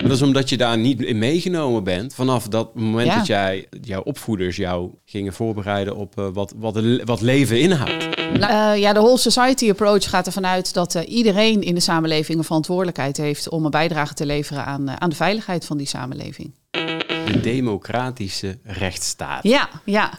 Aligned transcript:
Maar 0.00 0.08
dat 0.08 0.16
is 0.16 0.22
omdat 0.22 0.48
je 0.48 0.56
daar 0.56 0.78
niet 0.78 1.00
in 1.02 1.18
meegenomen 1.18 1.84
bent. 1.84 2.14
Vanaf 2.14 2.48
dat 2.48 2.74
moment 2.74 3.06
Ja. 3.06 3.16
dat 3.16 3.26
jij, 3.26 3.66
jouw 3.80 4.02
opvoeders 4.02 4.56
jou 4.56 4.90
gingen 5.04 5.32
voorbereiden 5.32 5.96
op 5.96 6.18
eh, 6.18 6.28
wat, 6.32 6.54
wat, 6.56 6.80
wat 7.04 7.20
leven 7.20 7.60
inhoudt. 7.60 8.08
Nou, 8.32 8.74
eh, 8.74 8.80
ja, 8.80 8.92
de 8.92 9.00
whole 9.00 9.18
society 9.18 9.70
approach 9.70 10.08
gaat 10.10 10.26
ervan 10.26 10.46
uit 10.46 10.74
dat 10.74 10.94
eh, 10.94 11.08
iedereen 11.08 11.62
in 11.62 11.74
de 11.74 11.80
samenleving 11.80 12.38
een 12.38 12.44
verantwoordelijkheid 12.44 13.16
heeft 13.16 13.48
om 13.48 13.64
een 13.64 13.70
bijdrage 13.70 14.14
te 14.14 14.26
leveren 14.26 14.64
aan, 14.64 14.88
eh, 14.88 14.94
aan 14.98 15.10
de 15.10 15.16
veiligheid 15.16 15.64
van 15.64 15.76
die 15.76 15.86
samenleving. 15.86 16.54
De 17.26 17.40
democratische 17.42 18.58
rechtsstaat. 18.64 19.42
Ja, 19.42 19.68
ja. 19.84 20.10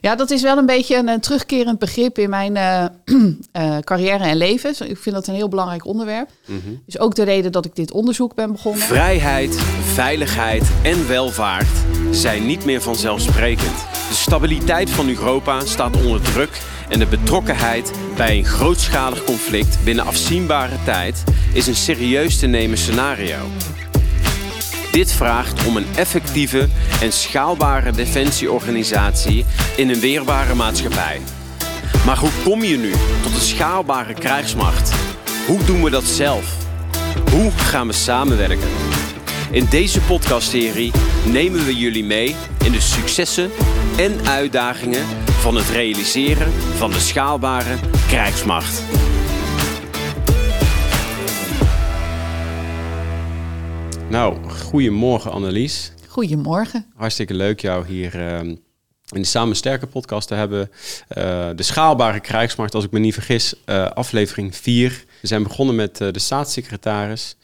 Ja, 0.00 0.14
dat 0.14 0.30
is 0.30 0.42
wel 0.42 0.58
een 0.58 0.66
beetje 0.66 0.96
een, 0.96 1.20
terugkerend 1.20 1.78
begrip 1.78 2.18
in 2.18 2.30
mijn 2.30 2.56
eh, 2.56 2.84
eh, 3.52 3.78
carrière 3.78 4.24
en 4.24 4.36
leven. 4.36 4.70
Ik 4.70 4.98
vind 4.98 5.14
dat 5.14 5.26
een 5.26 5.34
heel 5.34 5.48
belangrijk 5.48 5.86
onderwerp. 5.86 6.30
Mhm. 6.46 6.58
Is 6.86 6.98
ook 6.98 7.14
de 7.14 7.22
reden 7.22 7.52
dat 7.52 7.64
ik 7.64 7.76
dit 7.76 7.92
onderzoek 7.92 8.34
ben 8.34 8.52
begonnen. 8.52 8.82
Vrijheid, 8.82 9.54
veiligheid 9.82 10.64
en 10.82 11.08
welvaart 11.08 11.68
zijn 12.10 12.46
niet 12.46 12.64
meer 12.64 12.82
vanzelfsprekend. 12.82 13.76
De 13.92 14.14
stabiliteit 14.14 14.90
van 14.90 15.08
Europa 15.08 15.64
staat 15.64 15.96
onder 15.96 16.22
druk 16.22 16.60
en 16.88 16.98
de 16.98 17.06
betrokkenheid 17.06 17.92
bij 18.16 18.36
een 18.36 18.44
grootschalig 18.44 19.24
conflict 19.24 19.78
binnen 19.84 20.04
afzienbare 20.04 20.76
tijd 20.84 21.24
is 21.52 21.66
een 21.66 21.76
serieus 21.76 22.38
te 22.38 22.46
nemen 22.46 22.78
scenario. 22.78 23.36
Dit 24.98 25.12
vraagt 25.12 25.66
om 25.66 25.76
een 25.76 25.86
effectieve 25.96 26.68
en 27.00 27.12
schaalbare 27.12 27.92
defensieorganisatie 27.92 29.44
in 29.76 29.88
een 29.88 30.00
weerbare 30.00 30.54
maatschappij. 30.54 31.20
Maar 32.06 32.18
hoe 32.18 32.30
kom 32.44 32.62
je 32.62 32.76
nu 32.76 32.90
tot 33.22 33.34
een 33.34 33.40
schaalbare 33.40 34.14
krijgsmacht? 34.14 34.92
Hoe 35.46 35.64
doen 35.64 35.82
we 35.82 35.90
dat 35.90 36.04
zelf? 36.04 36.56
Hoe 37.30 37.50
gaan 37.50 37.86
we 37.86 37.92
samenwerken? 37.92 38.68
In 39.50 39.66
deze 39.70 40.00
podcastserie 40.00 40.92
nemen 41.24 41.64
we 41.64 41.76
jullie 41.76 42.04
mee 42.04 42.36
in 42.64 42.72
de 42.72 42.80
successen 42.80 43.50
en 43.96 44.26
uitdagingen 44.26 45.06
van 45.26 45.56
het 45.56 45.68
realiseren 45.68 46.52
van 46.76 46.90
de 46.90 47.00
schaalbare 47.00 47.74
krijgsmacht. 48.08 48.82
Nou, 54.10 54.50
goedemorgen 54.50 55.30
Annelies. 55.30 55.92
Goedemorgen. 56.06 56.86
Hartstikke 56.94 57.34
leuk 57.34 57.60
jou 57.60 57.86
hier 57.86 58.26
ehm, 58.26 58.48
in 59.08 59.20
de 59.20 59.24
Samen 59.24 59.56
Sterker 59.56 59.86
podcast 59.86 60.28
te 60.28 60.34
hebben. 60.34 60.70
Eh, 61.08 61.48
de 61.54 61.62
schaalbare 61.62 62.20
krijgsmacht, 62.20 62.74
als 62.74 62.84
ik 62.84 62.90
me 62.90 62.98
niet 62.98 63.14
vergis, 63.14 63.54
eh, 63.64 63.86
aflevering 63.86 64.56
4. 64.56 65.04
We 65.20 65.26
zijn 65.26 65.42
begonnen 65.42 65.74
met 65.74 66.00
eh, 66.00 66.12
de 66.12 66.18
staatssecretaris. 66.18 67.36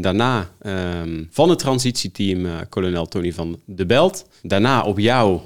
Daarna 0.00 0.50
ehm, 0.60 1.24
van 1.30 1.48
het 1.48 1.58
transitieteam 1.58 2.68
kolonel 2.68 3.06
Tony 3.06 3.32
van 3.32 3.60
de 3.64 3.86
Belt. 3.86 4.26
Daarna 4.42 4.82
op 4.82 4.98
jou 4.98 5.40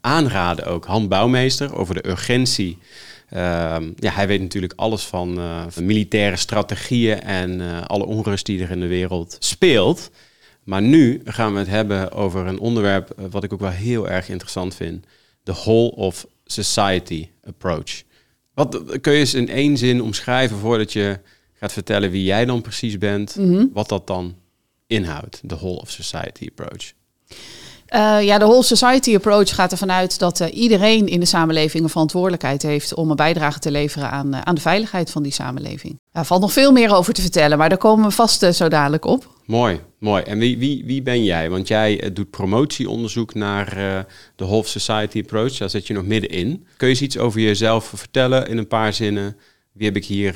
aanraden 0.00 0.66
ook 0.66 0.84
Han 0.84 1.08
Bouwmeester 1.08 1.74
over 1.74 1.94
de 1.94 2.08
urgentie. 2.08 2.78
Ehm, 3.30 3.90
ja, 3.96 4.12
hij 4.12 4.26
weet 4.26 4.40
natuurlijk 4.40 4.72
alles 4.76 5.04
van, 5.04 5.38
eh, 5.38 5.64
van 5.68 5.86
militaire 5.86 6.36
strategieën 6.36 7.20
en 7.20 7.60
eh, 7.60 7.82
alle 7.86 8.06
onrust 8.06 8.46
die 8.46 8.62
er 8.62 8.70
in 8.70 8.80
de 8.80 8.86
wereld 8.86 9.36
speelt. 9.38 10.10
Maar 10.64 10.82
nu 10.82 11.20
gaan 11.24 11.52
we 11.52 11.58
het 11.58 11.68
hebben 11.68 12.12
over 12.12 12.46
een 12.46 12.58
onderwerp 12.58 13.10
eh, 13.10 13.24
wat 13.30 13.44
ik 13.44 13.52
ook 13.52 13.60
wel 13.60 13.70
heel 13.70 14.08
erg 14.08 14.28
interessant 14.28 14.74
vind. 14.74 15.06
De 15.42 15.52
whole 15.52 15.90
of 15.90 16.26
society 16.44 17.28
approach. 17.44 18.02
Wat 18.54 18.82
kun 19.00 19.12
je 19.12 19.18
eens 19.18 19.34
in 19.34 19.48
één 19.48 19.76
zin 19.76 20.02
omschrijven 20.02 20.56
voordat 20.56 20.92
je 20.92 21.18
gaat 21.54 21.72
vertellen 21.72 22.10
wie 22.10 22.24
jij 22.24 22.44
dan 22.44 22.60
precies 22.60 22.98
bent, 22.98 23.36
wat 23.72 23.88
dat 23.88 24.06
dan 24.06 24.36
inhoudt, 24.86 25.40
de 25.42 25.56
whole 25.56 25.80
of 25.80 25.90
society 25.90 26.48
approach. 26.48 26.92
Eh, 27.90 28.22
ja, 28.22 28.38
de 28.38 28.44
whole 28.44 28.62
society 28.62 29.14
approach 29.14 29.54
gaat 29.54 29.72
ervan 29.72 29.92
uit 29.92 30.18
dat 30.18 30.40
eh, 30.40 30.56
iedereen 30.56 31.08
in 31.08 31.20
de 31.20 31.26
samenleving 31.26 31.82
een 31.82 31.88
verantwoordelijkheid 31.88 32.62
heeft 32.62 32.94
om 32.94 33.10
een 33.10 33.16
bijdrage 33.16 33.58
te 33.58 33.70
leveren 33.70 34.10
aan, 34.10 34.34
eh, 34.34 34.40
aan 34.40 34.54
de 34.54 34.60
veiligheid 34.60 35.10
van 35.10 35.22
die 35.22 35.32
samenleving. 35.32 36.00
Er 36.12 36.24
valt 36.24 36.40
nog 36.40 36.52
veel 36.52 36.72
meer 36.72 36.94
over 36.94 37.14
te 37.14 37.20
vertellen, 37.20 37.58
maar 37.58 37.68
daar 37.68 37.78
komen 37.78 38.04
we 38.04 38.10
vast 38.10 38.54
zo 38.54 38.68
dadelijk 38.68 39.04
op. 39.04 39.28
Mooi, 39.44 39.80
mooi. 39.98 40.22
En 40.22 40.38
wie, 40.38 40.58
wie, 40.58 40.84
wie 40.84 41.02
ben 41.02 41.24
jij? 41.24 41.50
Want 41.50 41.68
jij 41.68 42.10
doet 42.12 42.30
promotieonderzoek 42.30 43.34
naar 43.34 43.74
de 44.36 44.44
Whole 44.44 44.66
Society 44.66 45.20
Approach. 45.20 45.56
Daar 45.56 45.70
zit 45.70 45.86
je 45.86 45.94
nog 45.94 46.04
middenin. 46.04 46.66
Kun 46.76 46.88
je 46.88 46.92
eens 46.92 47.02
iets 47.02 47.18
over 47.18 47.40
jezelf 47.40 47.92
vertellen 47.94 48.48
in 48.48 48.58
een 48.58 48.68
paar 48.68 48.92
zinnen? 48.92 49.36
Wie 49.72 49.86
heb 49.86 49.96
ik 49.96 50.04
hier 50.04 50.34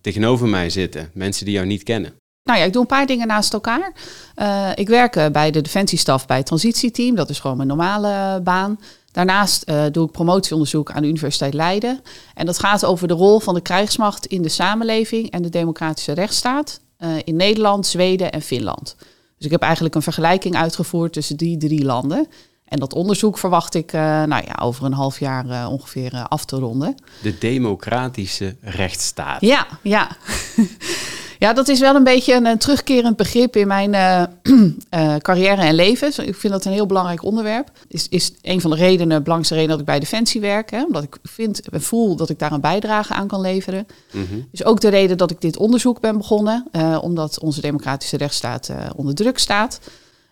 tegenover 0.00 0.48
mij 0.48 0.70
zitten? 0.70 1.10
Mensen 1.14 1.44
die 1.44 1.54
jou 1.54 1.66
niet 1.66 1.82
kennen. 1.82 2.12
Nou 2.44 2.58
ja, 2.58 2.64
ik 2.64 2.72
doe 2.72 2.82
een 2.82 2.88
paar 2.88 3.06
dingen 3.06 3.26
naast 3.26 3.52
elkaar. 3.52 3.92
Eh, 4.34 4.70
ik 4.74 4.88
werk 4.88 5.16
eh, 5.16 5.26
bij 5.26 5.50
de 5.50 5.60
defensiestaf 5.60 6.26
bij 6.26 6.36
het 6.36 6.46
transitieteam. 6.46 7.14
Dat 7.14 7.30
is 7.30 7.40
gewoon 7.40 7.56
mijn 7.56 7.68
normale 7.68 8.08
eh, 8.08 8.42
baan. 8.42 8.80
Daarnaast 9.12 9.72
doe 9.92 10.06
ik 10.06 10.12
promotieonderzoek 10.12 10.90
aan 10.90 11.02
de 11.02 11.08
Universiteit 11.08 11.54
Leiden. 11.54 12.00
En 12.34 12.46
dat 12.46 12.58
gaat 12.58 12.84
over 12.84 13.08
de 13.08 13.14
rol 13.14 13.40
van 13.40 13.54
de 13.54 13.60
krijgsmacht 13.60 14.26
in 14.26 14.42
de 14.42 14.48
samenleving 14.48 15.30
en 15.30 15.42
de 15.42 15.48
democratische 15.48 16.12
rechtsstaat 16.12 16.80
in 17.24 17.36
Nederland, 17.36 17.86
Zweden 17.86 18.32
en 18.32 18.42
Finland. 18.42 18.96
Dus 19.36 19.46
ik 19.46 19.50
heb 19.50 19.62
eigenlijk 19.62 19.94
een 19.94 20.02
vergelijking 20.02 20.56
uitgevoerd 20.56 21.12
tussen 21.12 21.36
die 21.36 21.56
drie 21.56 21.84
landen. 21.84 22.26
En 22.64 22.78
dat 22.78 22.94
onderzoek 22.94 23.38
verwacht 23.38 23.74
ik 23.74 23.92
nou 23.92 24.42
ja, 24.46 24.58
over 24.62 24.84
een 24.84 24.92
half 24.92 25.20
jaar 25.20 25.68
ongeveer 25.68 26.26
af 26.28 26.44
te 26.44 26.56
ronden. 26.56 26.94
De 27.22 27.38
democratische 27.38 28.56
rechtsstaat. 28.60 29.40
Ja, 29.40 29.66
ja. 29.82 30.08
Ja, 31.42 31.52
dat 31.52 31.68
is 31.68 31.80
wel 31.80 31.94
een 31.94 32.04
beetje 32.04 32.34
een, 32.34 32.58
terugkerend 32.58 33.16
begrip 33.16 33.56
in 33.56 33.66
mijn 33.66 33.94
eh, 33.94 34.22
eh, 34.90 35.16
carrière 35.16 35.62
en 35.62 35.74
leven. 35.74 36.12
Zo, 36.12 36.22
Ik 36.22 36.34
vind 36.34 36.52
dat 36.52 36.64
een 36.64 36.72
heel 36.72 36.86
belangrijk 36.86 37.22
onderwerp. 37.22 37.70
Is, 37.88 38.08
is 38.08 38.32
een 38.42 38.60
van 38.60 38.70
de 38.70 38.76
redenen, 38.76 39.22
belangrijkste 39.22 39.54
reden 39.54 39.70
dat 39.70 39.78
ik 39.80 39.84
bij 39.84 40.00
Defensie 40.00 40.40
werk. 40.40 40.70
Hè, 40.70 40.84
omdat 40.84 41.02
ik 41.02 41.16
vind 41.22 41.68
en 41.68 41.82
voel 41.82 42.16
dat 42.16 42.28
ik 42.30 42.38
daar 42.38 42.52
een 42.52 42.60
bijdrage 42.60 43.14
aan 43.14 43.26
kan 43.26 43.40
leveren. 43.40 43.86
Mhm. 44.12 44.40
Is 44.52 44.64
ook 44.64 44.80
de 44.80 44.88
reden 44.88 45.18
dat 45.18 45.30
ik 45.30 45.40
dit 45.40 45.56
onderzoek 45.56 46.00
ben 46.00 46.16
begonnen. 46.16 46.66
eh, 46.72 46.98
omdat 47.02 47.40
onze 47.40 47.60
democratische 47.60 48.16
rechtsstaat 48.16 48.70
onder 48.96 49.14
druk 49.14 49.38
staat. 49.38 49.80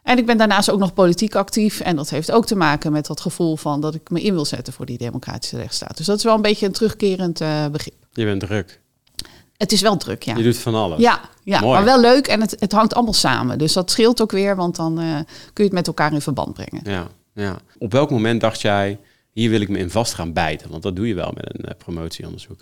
En 0.03 0.19
ik 0.19 0.27
ben 0.27 0.39
daarnaast 0.39 0.71
ook 0.71 0.79
nog 0.79 0.95
politiek 0.95 1.35
actief. 1.35 1.81
En 1.81 1.97
dat 1.97 2.11
heeft 2.11 2.33
ook 2.33 2.47
te 2.47 2.57
maken 2.57 2.93
met 2.93 3.07
dat 3.07 3.21
gevoel 3.21 3.57
van 3.57 3.81
dat 3.81 3.95
ik 3.95 4.11
me 4.11 4.21
in 4.21 4.33
wil 4.33 4.45
zetten 4.45 4.73
voor 4.73 4.87
die 4.87 4.99
democratische 4.99 5.57
rechtsstaat. 5.57 5.97
Dus 5.97 6.07
dat 6.07 6.17
is 6.17 6.25
wel 6.25 6.35
een 6.35 6.43
beetje 6.43 6.67
een 6.67 6.73
terugkerend 6.73 7.39
begrip. 7.73 7.95
Je 8.13 8.25
bent 8.25 8.41
druk. 8.41 8.81
Het 9.61 9.73
is 9.73 9.81
wel 9.81 9.97
druk, 9.97 10.23
ja. 10.23 10.37
Je 10.37 10.43
doet 10.43 10.59
van 10.59 10.75
alles. 10.75 11.01
Ja, 11.01 11.21
ja 11.43 11.61
Mooi. 11.61 11.75
maar 11.75 11.85
wel 11.85 12.01
leuk 12.01 12.27
en 12.27 12.41
het, 12.41 12.57
het 12.59 12.73
hangt 12.73 12.95
allemaal 12.95 13.13
samen. 13.13 13.59
Dus 13.59 13.73
dat 13.73 13.91
scheelt 13.91 14.23
ook 14.23 14.31
weer, 14.31 14.57
want 14.57 14.77
dan 14.77 15.01
eh, 15.01 15.15
kun 15.25 15.25
je 15.55 15.63
het 15.63 15.73
met 15.73 15.87
elkaar 15.87 16.13
in 16.13 16.21
verband 16.21 16.55
brengen. 16.55 16.81
Ja, 16.91 17.07
ja. 17.35 17.57
Op 17.79 17.93
welk 17.93 18.11
moment 18.11 18.41
dacht 18.41 18.61
jij, 18.61 18.99
hier 19.33 19.51
wil 19.51 19.61
ik 19.61 19.69
me 19.69 19.79
in 19.79 19.91
vast 19.91 20.15
gaan 20.15 20.33
bijten? 20.33 20.71
Want 20.71 20.83
dat 20.83 20.97
doe 20.97 21.09
je 21.09 21.15
wel 21.15 21.33
met 21.35 21.55
een 21.59 21.65
eh, 21.65 21.77
promotieonderzoek. 21.77 22.59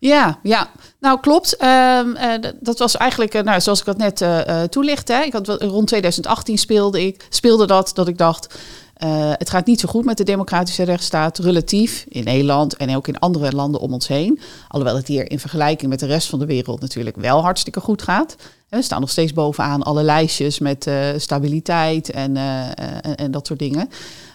Ja, 0.00 0.38
ja. 0.42 0.70
Nou, 1.00 1.20
klopt. 1.20 1.56
Ehm, 1.56 2.14
eh, 2.14 2.50
dat 2.60 2.78
was 2.78 2.96
eigenlijk, 2.96 3.34
eh, 3.34 3.42
nou, 3.42 3.60
zoals 3.60 3.78
ik 3.78 3.84
dat 3.84 3.96
net 3.96 4.20
eh, 4.20 4.62
toelichtte. 4.62 5.12
Hè. 5.12 5.22
Ik 5.22 5.32
had, 5.32 5.48
rond 5.48 5.86
2018 5.86 6.58
speelde, 6.58 7.06
ik, 7.06 7.26
speelde 7.28 7.66
dat, 7.66 7.90
dat 7.94 8.08
ik 8.08 8.18
dacht... 8.18 8.58
eh, 9.00 9.30
het 9.32 9.50
gaat 9.50 9.66
niet 9.66 9.80
zo 9.80 9.88
goed 9.88 10.04
met 10.04 10.16
de 10.16 10.24
democratische 10.24 10.82
rechtsstaat, 10.82 11.38
relatief 11.38 12.04
in 12.08 12.24
Nederland 12.24 12.76
en 12.76 12.96
ook 12.96 13.08
in 13.08 13.18
andere 13.18 13.52
landen 13.52 13.80
om 13.80 13.92
ons 13.92 14.08
heen. 14.08 14.40
Alhoewel 14.68 14.96
het 14.96 15.06
hier 15.06 15.30
in 15.30 15.38
vergelijking 15.38 15.90
met 15.90 16.00
de 16.00 16.06
rest 16.06 16.28
van 16.28 16.38
de 16.38 16.46
wereld 16.46 16.80
natuurlijk 16.80 17.16
wel 17.16 17.42
hartstikke 17.42 17.80
goed 17.80 18.02
gaat. 18.02 18.36
Hè, 18.68 18.76
We 18.76 18.82
staan 18.84 19.00
nog 19.00 19.10
steeds 19.10 19.32
bovenaan 19.32 19.82
alle 19.82 20.02
lijstjes 20.02 20.58
met 20.58 20.86
eh, 20.86 21.08
stabiliteit 21.16 22.10
en, 22.10 22.36
eh, 22.36 22.60
eh, 22.60 22.70
en, 23.00 23.16
en 23.16 23.30
dat 23.30 23.46
soort 23.46 23.58
dingen. 23.58 23.88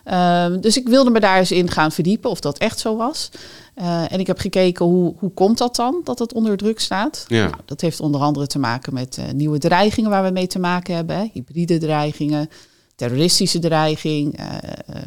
Ehm, 0.03 0.59
dus 0.59 0.77
ik 0.77 0.87
wilde 0.87 1.09
me 1.09 1.19
daar 1.19 1.37
eens 1.37 1.51
in 1.51 1.71
gaan 1.71 1.91
verdiepen 1.91 2.29
of 2.29 2.39
dat 2.39 2.57
echt 2.57 2.79
zo 2.79 2.95
was. 2.95 3.29
Eh, 3.75 4.11
en 4.11 4.19
ik 4.19 4.27
heb 4.27 4.39
gekeken 4.39 4.85
hoe, 4.85 5.13
hoe 5.17 5.31
komt 5.33 5.57
dat 5.57 5.75
dan, 5.75 6.01
dat 6.03 6.19
het 6.19 6.33
onder 6.33 6.57
druk 6.57 6.79
staat. 6.79 7.25
Ja. 7.27 7.47
Nou, 7.47 7.61
dat 7.65 7.81
heeft 7.81 7.99
onder 7.99 8.21
andere 8.21 8.47
te 8.47 8.59
maken 8.59 8.93
met 8.93 9.17
eh, 9.17 9.25
nieuwe 9.33 9.57
dreigingen 9.57 10.09
waar 10.09 10.23
we 10.23 10.29
mee 10.29 10.47
te 10.47 10.59
maken 10.59 10.95
hebben. 10.95 11.15
Hè. 11.15 11.29
Hybride 11.33 11.77
dreigingen, 11.77 12.49
terroristische 12.95 13.59
dreiging, 13.59 14.37
eh, 14.37 14.45
eh, 14.45 15.01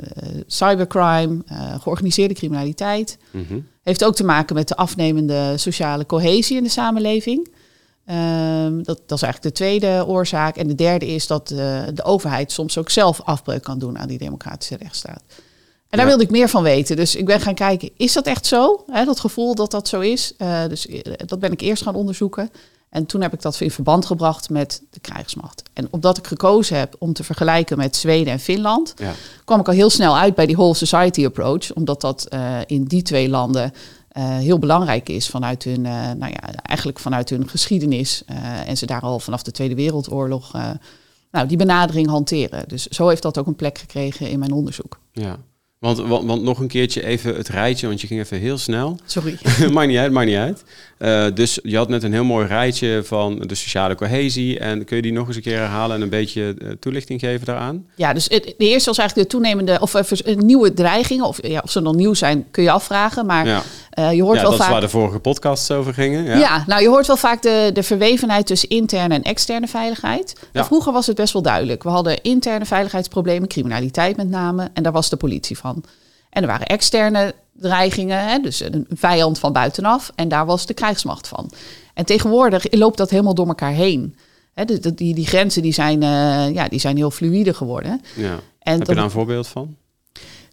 cybercrime, 0.47 1.43
eh, 1.47 1.81
georganiseerde 1.81 2.35
criminaliteit. 2.35 3.19
Mhm. 3.31 3.59
Heeft 3.83 4.05
ook 4.05 4.15
te 4.15 4.25
maken 4.25 4.55
met 4.55 4.69
de 4.69 4.77
afnemende 4.77 5.53
sociale 5.57 6.07
cohesie 6.07 6.57
in 6.57 6.63
de 6.63 6.69
samenleving. 6.69 7.49
Ehm, 8.05 8.83
dat, 8.83 9.01
dat 9.07 9.19
is 9.19 9.23
eigenlijk 9.23 9.43
de 9.43 9.53
tweede 9.53 10.05
oorzaak. 10.07 10.57
En 10.57 10.67
de 10.67 10.75
derde 10.75 11.07
is 11.07 11.27
dat 11.27 11.49
de 11.49 12.03
overheid 12.03 12.53
soms 12.53 12.79
ook 12.79 12.91
zelf 12.91 13.21
afbreuk 13.25 13.63
kan 13.63 13.79
doen 13.79 13.99
aan 13.99 14.09
die 14.09 14.19
democratische 14.19 14.77
rechtsstaat. 14.77 15.23
En 15.29 15.99
daar 15.99 16.01
Ja. 16.01 16.07
wilde 16.07 16.23
ik 16.23 16.31
meer 16.31 16.49
van 16.49 16.63
weten. 16.63 16.97
Dus 16.97 17.17
ik 17.17 17.27
ben 17.27 17.41
gaan 17.41 17.55
kijken, 17.55 17.91
is 17.97 18.13
dat 18.13 18.27
echt 18.27 18.47
zo? 18.47 18.85
Dat 19.05 19.21
gevoel 19.21 19.55
dat 19.55 19.71
dat 19.71 19.89
zo 19.89 20.01
is. 20.01 20.35
Dus 20.69 20.89
dat 21.27 21.39
ben 21.39 21.53
ik 21.53 21.61
eerst 21.61 21.83
gaan 21.83 21.95
onderzoeken. 21.95 22.51
En 22.91 23.07
toen 23.07 23.21
heb 23.21 23.33
ik 23.33 23.43
dat 23.43 23.61
in 23.61 23.71
verband 23.71 24.07
gebracht 24.07 24.51
met 24.51 24.83
de 24.91 25.01
krijgsmacht. 25.01 25.63
En 25.73 25.89
omdat 25.91 26.19
ik 26.19 26.27
gekozen 26.27 26.79
heb 26.79 26.97
om 26.99 27.13
te 27.13 27.25
vergelijken 27.25 27.77
met 27.77 27.97
Zweden 27.97 28.33
en 28.33 28.41
Finland, 28.41 28.95
Ja. 28.97 29.13
kwam 29.45 29.61
ik 29.61 29.67
al 29.69 29.75
heel 29.75 29.91
snel 29.91 30.17
uit 30.17 30.35
bij 30.35 30.47
die 30.47 30.57
whole 30.57 30.75
society 30.75 31.25
approach. 31.27 31.73
Omdat 31.73 32.01
dat 32.01 32.25
eh, 32.25 32.59
in 32.67 32.85
die 32.85 33.03
twee 33.03 33.29
landen 33.29 33.73
heel 34.19 34.59
belangrijk 34.59 35.09
is 35.09 35.29
vanuit 35.29 35.65
hun, 35.65 35.81
nou 35.83 36.27
ja, 36.27 36.41
eigenlijk 36.63 36.99
vanuit 36.99 37.31
hun 37.31 37.49
geschiedenis. 37.49 38.23
en 38.67 38.77
ze 38.77 38.87
daar 38.87 39.01
al 39.01 39.19
vanaf 39.19 39.43
de 39.43 39.51
Tweede 39.51 39.75
Wereldoorlog 39.75 40.53
nou, 41.31 41.47
die 41.47 41.57
benadering 41.57 42.09
hanteren. 42.09 42.69
Dus 42.69 42.87
zo 42.87 43.09
heeft 43.09 43.23
dat 43.23 43.39
ook 43.39 43.47
een 43.47 43.57
plek 43.57 43.79
gekregen 43.79 44.31
in 44.31 44.39
mijn 44.39 44.53
onderzoek. 44.53 44.99
Ja. 45.13 45.37
Want, 45.79 45.99
want, 45.99 46.27
want, 46.27 46.43
nog 46.43 46.59
een 46.59 46.69
keertje 46.69 47.05
even 47.05 47.37
het 47.37 47.49
rijtje, 47.49 47.87
want 47.87 48.01
je 48.01 48.07
ging 48.07 48.21
even 48.21 48.39
heel 48.39 48.59
snel. 48.59 48.99
Sorry. 49.05 49.39
maakt 49.73 49.89
niet 49.89 49.99
uit, 49.99 50.13
maakt 50.13 50.27
niet 50.27 50.37
uit. 50.37 50.65
Uh, 50.99 51.27
dus 51.35 51.59
je 51.63 51.77
had 51.77 51.89
net 51.89 52.03
een 52.03 52.13
heel 52.13 52.25
mooi 52.25 52.47
rijtje 52.47 53.03
van 53.05 53.39
de 53.39 53.55
sociale 53.55 53.95
cohesie. 53.95 54.59
En 54.59 54.85
kun 54.85 54.97
je 54.97 55.03
die 55.03 55.13
nog 55.13 55.27
eens 55.27 55.37
een 55.37 55.43
keer 55.43 55.59
herhalen 55.59 55.97
en 55.97 56.03
een 56.03 56.09
beetje 56.09 56.55
uh, 56.59 56.71
toelichting 56.81 57.21
geven 57.21 57.47
daaraan? 57.47 57.87
Ja, 57.95 58.13
dus 58.13 58.25
het, 58.25 58.55
de 58.57 58.69
eerste 58.69 58.89
was 58.89 58.99
eigenlijk 58.99 59.31
de 59.31 59.37
toenemende, 59.37 59.81
of 59.81 59.95
uh, 59.95 60.37
nieuwe 60.37 60.75
dreigingen. 60.75 61.25
Of, 61.25 61.47
ja, 61.47 61.61
of 61.65 61.71
ze 61.71 61.83
dan 61.83 61.97
nieuw 61.97 62.15
zijn, 62.15 62.47
kun 62.51 62.63
je 62.63 62.71
afvragen. 62.71 63.27
Maar 63.27 63.47
ja. 63.47 63.63
je 64.11 64.23
hoort 64.23 64.37
ja, 64.37 64.43
wel 64.43 64.51
dat 64.51 64.59
vaak... 64.59 64.67
is 64.67 64.73
waar 64.73 64.81
de 64.81 64.89
vorige 64.89 65.19
podcasts 65.19 65.71
over 65.71 65.95
gingen. 65.95 66.25
Ja. 66.25 66.37
ja, 66.37 66.65
nou 66.67 66.83
je 66.83 66.89
hoort 66.89 67.07
wel 67.07 67.17
vaak 67.17 67.43
de, 67.43 67.71
de 67.73 67.83
verwevenheid 67.83 68.47
tussen 68.47 68.69
interne 68.69 69.15
en 69.15 69.23
externe 69.23 69.67
veiligheid. 69.67 70.35
Vroeger 70.53 70.93
was 70.93 71.07
het 71.07 71.17
best 71.17 71.33
wel 71.33 71.43
duidelijk. 71.43 71.83
We 71.83 71.89
hadden 71.89 72.23
interne 72.23 72.65
veiligheidsproblemen, 72.65 73.49
criminaliteit 73.49 74.17
met 74.17 74.29
name. 74.29 74.71
En 74.75 74.83
daar 74.83 74.93
was 74.93 75.09
de 75.09 75.17
politie 75.17 75.59
van. 75.59 75.68
En 76.31 76.43
er 76.43 76.49
waren 76.49 76.67
externe 76.67 77.35
dreigingen, 77.53 78.29
hè, 78.29 78.39
dus 78.39 78.61
een 78.61 78.87
vijand 78.91 79.39
van 79.39 79.53
buitenaf. 79.53 80.13
En 80.15 80.29
daar 80.29 80.47
was 80.47 80.67
de 80.67 80.75
krijgsmacht 80.75 81.29
van. 81.29 81.51
En 81.95 82.05
tegenwoordig 82.05 82.73
loopt 82.73 82.97
dat 82.97 83.11
helemaal 83.11 83.35
door 83.35 83.47
elkaar 83.47 83.73
heen. 83.73 84.17
Hè, 84.55 84.65
die, 84.65 84.95
die, 84.95 85.15
die 85.15 85.27
grenzen 85.27 85.63
die 85.63 85.73
zijn, 85.73 86.03
uh, 86.03 86.55
ja, 86.55 86.69
die 86.69 86.81
zijn 86.81 86.97
heel 86.97 87.11
fluïde 87.11 87.55
geworden. 87.55 88.01
Ja. 88.17 88.39
En 88.59 88.79
Heb 88.79 88.87
je 88.87 88.95
daar 88.95 89.05
een 89.05 89.11
voorbeeld 89.11 89.47
van? 89.47 89.77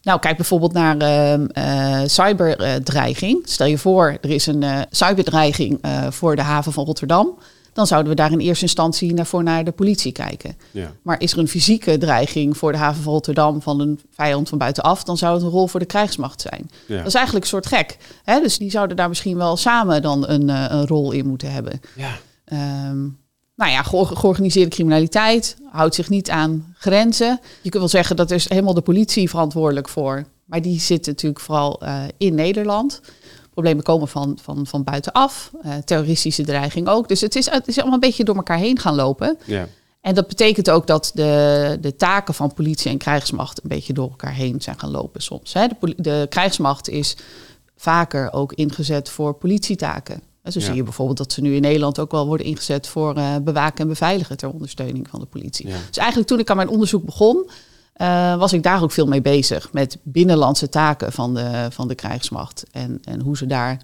Nou, 0.01 0.19
kijk 0.19 0.35
bijvoorbeeld 0.35 0.73
naar 0.73 1.01
uh, 1.01 1.33
uh, 1.53 2.01
cyberdreiging. 2.06 3.41
Stel 3.44 3.67
je 3.67 3.77
voor, 3.77 4.17
er 4.21 4.29
is 4.29 4.45
een 4.45 4.62
uh, 4.62 4.81
cyberdreiging 4.89 5.79
voor 6.09 6.35
de 6.35 6.41
haven 6.41 6.73
van 6.73 6.85
Rotterdam 6.85 7.38
dan 7.75 7.88
zouden 7.88 8.10
we 8.10 8.16
daar 8.16 8.31
in 8.31 8.39
eerste 8.39 8.63
instantie 8.63 9.13
naar, 9.13 9.25
voor 9.25 9.44
naar 9.44 9.63
de 9.63 9.72
politie 9.72 10.12
kijken. 10.12 10.57
Ja. 10.72 10.92
Maar 11.01 11.22
is 11.22 11.31
er 11.31 11.39
een 11.39 11.48
fysieke 11.48 11.98
dreiging 11.98 12.57
voor 12.57 12.72
de 12.72 12.77
haven 12.77 13.04
van 13.04 13.13
Rotterdam 13.13 13.62
van 13.62 13.80
een 13.80 14.00
vijand 14.12 14.50
van 14.50 14.57
buitenaf, 14.57 15.04
dan 15.04 15.18
zou 15.18 15.33
het 15.33 15.44
een 15.44 15.50
rol 15.50 15.68
voor 15.68 15.80
de 15.80 15.86
krijgsmacht 15.86 16.42
zijn. 16.42 16.69
Ja. 16.88 16.98
Dat 16.98 17.06
is 17.06 17.13
eigenlijk 17.13 17.45
een 17.45 17.51
soort 17.51 17.66
gek. 17.66 17.98
Hè? 18.24 18.39
Dus 18.39 18.57
die 18.57 18.69
zouden 18.69 18.98
daar 18.98 19.07
misschien 19.07 19.38
wel 19.38 19.57
samen 19.57 20.01
dan 20.01 20.27
een, 20.27 20.50
uh, 20.50 20.66
een 20.69 20.88
rol 20.88 21.12
in 21.12 21.27
moeten 21.27 21.51
hebben. 21.51 21.81
Ja. 21.95 22.18
Um, 22.89 23.18
nou 23.56 23.72
ja, 23.72 23.83
georganiseerde 23.83 24.69
criminaliteit 24.69 25.57
houdt 25.72 25.95
zich 25.95 26.10
niet 26.10 26.30
aan 26.30 26.75
grenzen. 26.77 27.39
Je 27.62 27.69
kunt 27.69 27.81
wel 27.81 27.88
zeggen 27.88 28.16
dat 28.16 28.30
er 28.30 28.36
is 28.36 28.50
helemaal 28.50 28.74
de 28.74 28.81
politie 28.81 29.30
verantwoordelijk 29.30 29.89
voor. 29.89 30.25
Maar 30.45 30.62
die 30.62 30.80
zit 30.80 31.06
natuurlijk 31.06 31.42
vooral 31.42 31.83
uh, 31.83 32.04
in 32.18 32.36
Nederland. 32.36 33.01
Problemen 33.55 33.83
komen 33.83 34.07
van, 34.07 34.37
van, 34.41 34.67
van 34.67 34.83
buitenaf, 34.83 35.51
uh, 35.65 35.75
terroristische 35.85 36.43
dreiging 36.43 36.87
ook. 36.87 37.07
Dus 37.07 37.21
het 37.21 37.35
is, 37.35 37.49
het 37.49 37.67
is 37.67 37.75
allemaal 37.75 37.93
een 37.93 37.99
beetje 37.99 38.23
door 38.23 38.35
elkaar 38.35 38.57
heen 38.57 38.79
gaan 38.79 38.95
lopen. 38.95 39.37
Ja. 39.45 39.67
En 40.01 40.15
dat 40.15 40.27
betekent 40.27 40.69
ook 40.69 40.87
dat 40.87 41.11
de, 41.13 41.77
de 41.81 41.95
taken 41.95 42.33
van 42.33 42.53
politie 42.53 42.91
en 42.91 42.97
krijgsmacht 42.97 43.63
een 43.63 43.69
beetje 43.69 43.93
door 43.93 44.09
elkaar 44.09 44.33
heen 44.33 44.61
zijn 44.61 44.79
gaan 44.79 44.91
lopen 44.91 45.21
soms. 45.21 45.53
Hè. 45.53 45.67
De, 45.67 45.93
de 45.97 46.25
krijgsmacht 46.29 46.89
is 46.89 47.17
vaker 47.75 48.33
ook 48.33 48.53
ingezet 48.53 49.09
voor 49.09 49.33
politietaken. 49.33 50.21
Zo 50.43 50.59
zie 50.59 50.73
je 50.73 50.83
bijvoorbeeld 50.83 51.17
dat 51.17 51.33
ze 51.33 51.41
nu 51.41 51.55
in 51.55 51.61
Nederland 51.61 51.99
ook 51.99 52.11
wel 52.11 52.27
worden 52.27 52.45
ingezet 52.45 52.87
voor 52.87 53.17
uh, 53.17 53.35
bewaken 53.41 53.81
en 53.81 53.87
beveiligen 53.87 54.37
ter 54.37 54.49
ondersteuning 54.49 55.07
van 55.09 55.19
de 55.19 55.25
politie. 55.25 55.65
Dus 55.65 55.97
eigenlijk 55.97 56.27
toen 56.27 56.39
ik 56.39 56.49
aan 56.49 56.55
mijn 56.55 56.69
onderzoek 56.69 57.05
begon, 57.05 57.49
uh, 58.01 58.36
was 58.38 58.53
ik 58.53 58.63
daar 58.63 58.83
ook 58.83 58.92
veel 58.92 59.07
mee 59.07 59.21
bezig. 59.21 59.74
Met 59.74 59.97
binnenlandse 60.03 60.69
taken 60.69 61.12
van 61.12 61.33
de, 61.33 61.68
van 61.71 61.88
de 61.88 61.95
krijgsmacht. 61.95 62.63
En, 62.71 63.01
en 63.03 63.21
hoe 63.21 63.38
ze 63.38 63.45
daar 63.45 63.81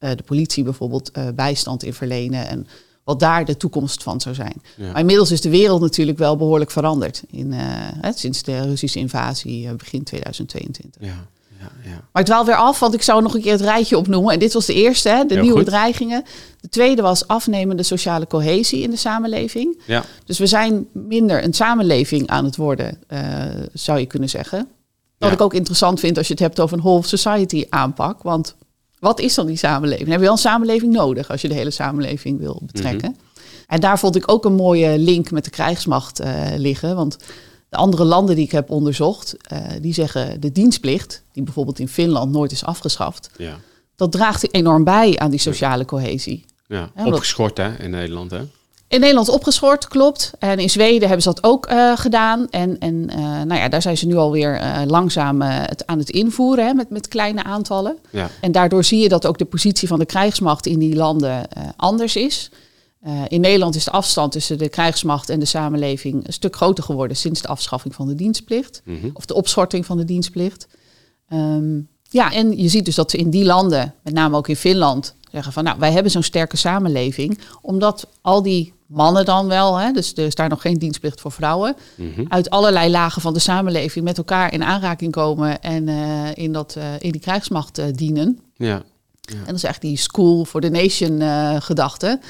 uh, 0.00 0.10
de 0.10 0.22
politie 0.22 0.64
bijvoorbeeld 0.64 1.10
uh, 1.18 1.28
bijstand 1.34 1.82
in 1.82 1.94
verlenen. 1.94 2.48
En 2.48 2.66
wat 3.04 3.20
daar 3.20 3.44
de 3.44 3.56
toekomst 3.56 4.02
van 4.02 4.20
zou 4.20 4.34
zijn. 4.34 4.62
Ja. 4.76 4.90
Maar 4.90 5.00
inmiddels 5.00 5.30
is 5.30 5.40
de 5.40 5.50
wereld 5.50 5.80
natuurlijk 5.80 6.18
wel 6.18 6.36
behoorlijk 6.36 6.70
veranderd. 6.70 7.22
In, 7.30 7.52
hè, 7.52 8.12
sinds 8.12 8.42
de 8.42 8.60
Russische 8.60 8.98
invasie 8.98 9.74
begin 9.74 10.02
2022. 10.02 10.90
Ja. 11.00 11.26
Ja, 11.62 11.90
ja. 11.90 12.00
Maar 12.12 12.22
ik 12.22 12.28
dwaal 12.28 12.44
weer 12.44 12.54
af, 12.54 12.78
want 12.78 12.94
ik 12.94 13.02
zou 13.02 13.22
nog 13.22 13.34
een 13.34 13.40
keer 13.40 13.52
het 13.52 13.60
rijtje 13.60 13.98
opnoemen. 13.98 14.32
En 14.32 14.38
dit 14.38 14.52
was 14.52 14.66
de 14.66 14.74
eerste, 14.74 15.08
hè, 15.08 15.24
de 15.24 15.36
nieuwe 15.36 15.64
dreigingen. 15.64 16.24
De 16.60 16.68
tweede 16.68 17.02
was 17.02 17.26
afnemende 17.26 17.82
sociale 17.82 18.26
cohesie 18.26 18.82
in 18.82 18.90
de 18.90 18.96
samenleving. 18.96 19.80
Ja. 19.86 20.04
Dus 20.24 20.38
we 20.38 20.46
zijn 20.46 20.86
minder 20.92 21.44
een 21.44 21.54
samenleving 21.54 22.26
aan 22.28 22.44
het 22.44 22.56
worden, 22.56 22.98
uh, 23.12 23.20
zou 23.72 23.98
je 23.98 24.06
kunnen 24.06 24.28
zeggen. 24.28 24.68
Wat 25.18 25.32
ik 25.32 25.40
ook 25.40 25.54
interessant 25.54 26.00
vind 26.00 26.18
als 26.18 26.26
je 26.26 26.32
het 26.32 26.42
hebt 26.42 26.60
over 26.60 26.76
een 26.76 26.82
whole 26.82 27.06
society 27.06 27.66
aanpak. 27.68 28.22
Want 28.22 28.54
wat 28.98 29.20
is 29.20 29.34
dan 29.34 29.46
die 29.46 29.56
samenleving? 29.56 30.08
Heb 30.08 30.18
je 30.18 30.24
wel 30.24 30.32
een 30.32 30.38
samenleving 30.38 30.92
nodig 30.92 31.30
als 31.30 31.40
je 31.40 31.48
de 31.48 31.54
hele 31.54 31.70
samenleving 31.70 32.38
wil 32.38 32.62
betrekken. 32.64 33.08
Mm 33.08 33.16
-hmm. 33.18 33.30
En 33.66 33.80
daar 33.80 33.98
vond 33.98 34.16
ik 34.16 34.30
ook 34.30 34.44
een 34.44 34.54
mooie 34.54 34.98
link 34.98 35.30
met 35.30 35.44
de 35.44 35.50
krijgsmacht 35.50 36.20
uh, 36.20 36.28
liggen. 36.56 36.96
Want 36.96 37.16
de 37.72 37.78
andere 37.78 38.04
landen 38.04 38.36
die 38.36 38.44
ik 38.44 38.50
heb 38.50 38.70
onderzocht, 38.70 39.36
uh, 39.52 39.58
die 39.80 39.94
zeggen 39.94 40.40
de 40.40 40.52
dienstplicht, 40.52 41.22
die 41.32 41.42
bijvoorbeeld 41.42 41.78
in 41.78 41.88
Finland 41.88 42.32
nooit 42.32 42.52
is 42.52 42.64
afgeschaft, 42.64 43.30
ja. 43.36 43.56
dat 43.96 44.12
draagt 44.12 44.54
enorm 44.54 44.84
bij 44.84 45.18
aan 45.18 45.30
die 45.30 45.40
sociale 45.40 45.84
cohesie. 45.84 46.44
Ja, 46.66 46.90
opgeschort 47.04 47.56
hè, 47.56 47.78
in 47.78 47.90
Nederland 47.90 48.30
hè? 48.30 48.40
In 48.88 49.00
Nederland 49.00 49.28
opgeschort, 49.28 49.88
klopt. 49.88 50.32
En 50.38 50.58
in 50.58 50.70
Zweden 50.70 51.08
hebben 51.08 51.22
ze 51.22 51.28
dat 51.28 51.44
ook 51.44 51.70
uh, 51.70 51.96
gedaan. 51.96 52.46
En, 52.50 52.78
en 52.78 52.94
uh, 52.94 53.16
nou 53.18 53.54
ja, 53.54 53.68
daar 53.68 53.82
zijn 53.82 53.96
ze 53.96 54.06
nu 54.06 54.16
alweer 54.16 54.60
uh, 54.60 54.80
langzaam 54.86 55.40
het 55.42 55.86
aan 55.86 55.98
het 55.98 56.10
invoeren 56.10 56.66
hè, 56.66 56.74
met, 56.74 56.90
met 56.90 57.08
kleine 57.08 57.42
aantallen. 57.42 57.98
Ja. 58.10 58.30
En 58.40 58.52
daardoor 58.52 58.84
zie 58.84 59.02
je 59.02 59.08
dat 59.08 59.26
ook 59.26 59.38
de 59.38 59.44
positie 59.44 59.88
van 59.88 59.98
de 59.98 60.06
krijgsmacht 60.06 60.66
in 60.66 60.78
die 60.78 60.94
landen 60.94 61.48
anders 61.76 62.16
is. 62.16 62.50
Uh, 63.06 63.22
in 63.28 63.40
Nederland 63.40 63.74
is 63.74 63.84
de 63.84 63.90
afstand 63.90 64.32
tussen 64.32 64.58
de 64.58 64.68
krijgsmacht 64.68 65.28
en 65.28 65.38
de 65.38 65.44
samenleving 65.44 66.26
een 66.26 66.32
stuk 66.32 66.56
groter 66.56 66.84
geworden 66.84 67.16
sinds 67.16 67.42
de 67.42 67.48
afschaffing 67.48 67.94
van 67.94 68.06
de 68.06 68.14
dienstplicht. 68.14 68.82
Mm 68.84 69.00
-hmm. 69.00 69.10
Of 69.14 69.26
de 69.26 69.34
opschorting 69.34 69.86
van 69.86 69.96
de 69.96 70.04
dienstplicht. 70.04 70.66
Um, 71.32 71.88
ja, 72.10 72.32
en 72.32 72.58
je 72.58 72.68
ziet 72.68 72.84
dus 72.84 72.94
dat 72.94 73.10
ze 73.10 73.16
in 73.16 73.30
die 73.30 73.44
landen, 73.44 73.94
met 74.02 74.14
name 74.14 74.36
ook 74.36 74.48
in 74.48 74.56
Finland, 74.56 75.14
zeggen 75.32 75.52
van 75.52 75.64
nou, 75.64 75.78
wij 75.78 75.92
hebben 75.92 76.12
zo'n 76.12 76.22
sterke 76.22 76.56
samenleving, 76.56 77.38
omdat 77.60 78.08
al 78.20 78.42
die 78.42 78.72
mannen 78.86 79.24
dan 79.24 79.46
wel, 79.46 79.76
hè, 79.76 79.92
dus 79.92 80.12
er 80.12 80.26
is 80.26 80.34
daar 80.34 80.48
nog 80.48 80.60
geen 80.60 80.78
dienstplicht 80.78 81.20
voor 81.20 81.32
vrouwen, 81.32 81.76
mm 81.96 82.12
-hmm. 82.14 82.26
uit 82.28 82.50
allerlei 82.50 82.90
lagen 82.90 83.22
van 83.22 83.32
de 83.32 83.38
samenleving 83.38 84.04
met 84.04 84.18
elkaar 84.18 84.52
in 84.52 84.64
aanraking 84.64 85.12
komen 85.12 85.62
en 85.62 85.88
uh, 85.88 86.34
in, 86.34 86.52
dat, 86.52 86.74
uh, 86.78 86.84
in 86.98 87.10
die 87.10 87.20
krijgsmacht 87.20 87.96
dienen. 87.96 88.40
Ja. 88.56 88.82
Ja. 89.20 89.38
En 89.38 89.46
dat 89.46 89.54
is 89.54 89.64
echt 89.64 89.80
die 89.80 89.96
school 89.96 90.44
for 90.44 90.60
the 90.60 90.68
nation 90.68 91.20
uh, 91.20 91.56
gedachte. 91.58 92.20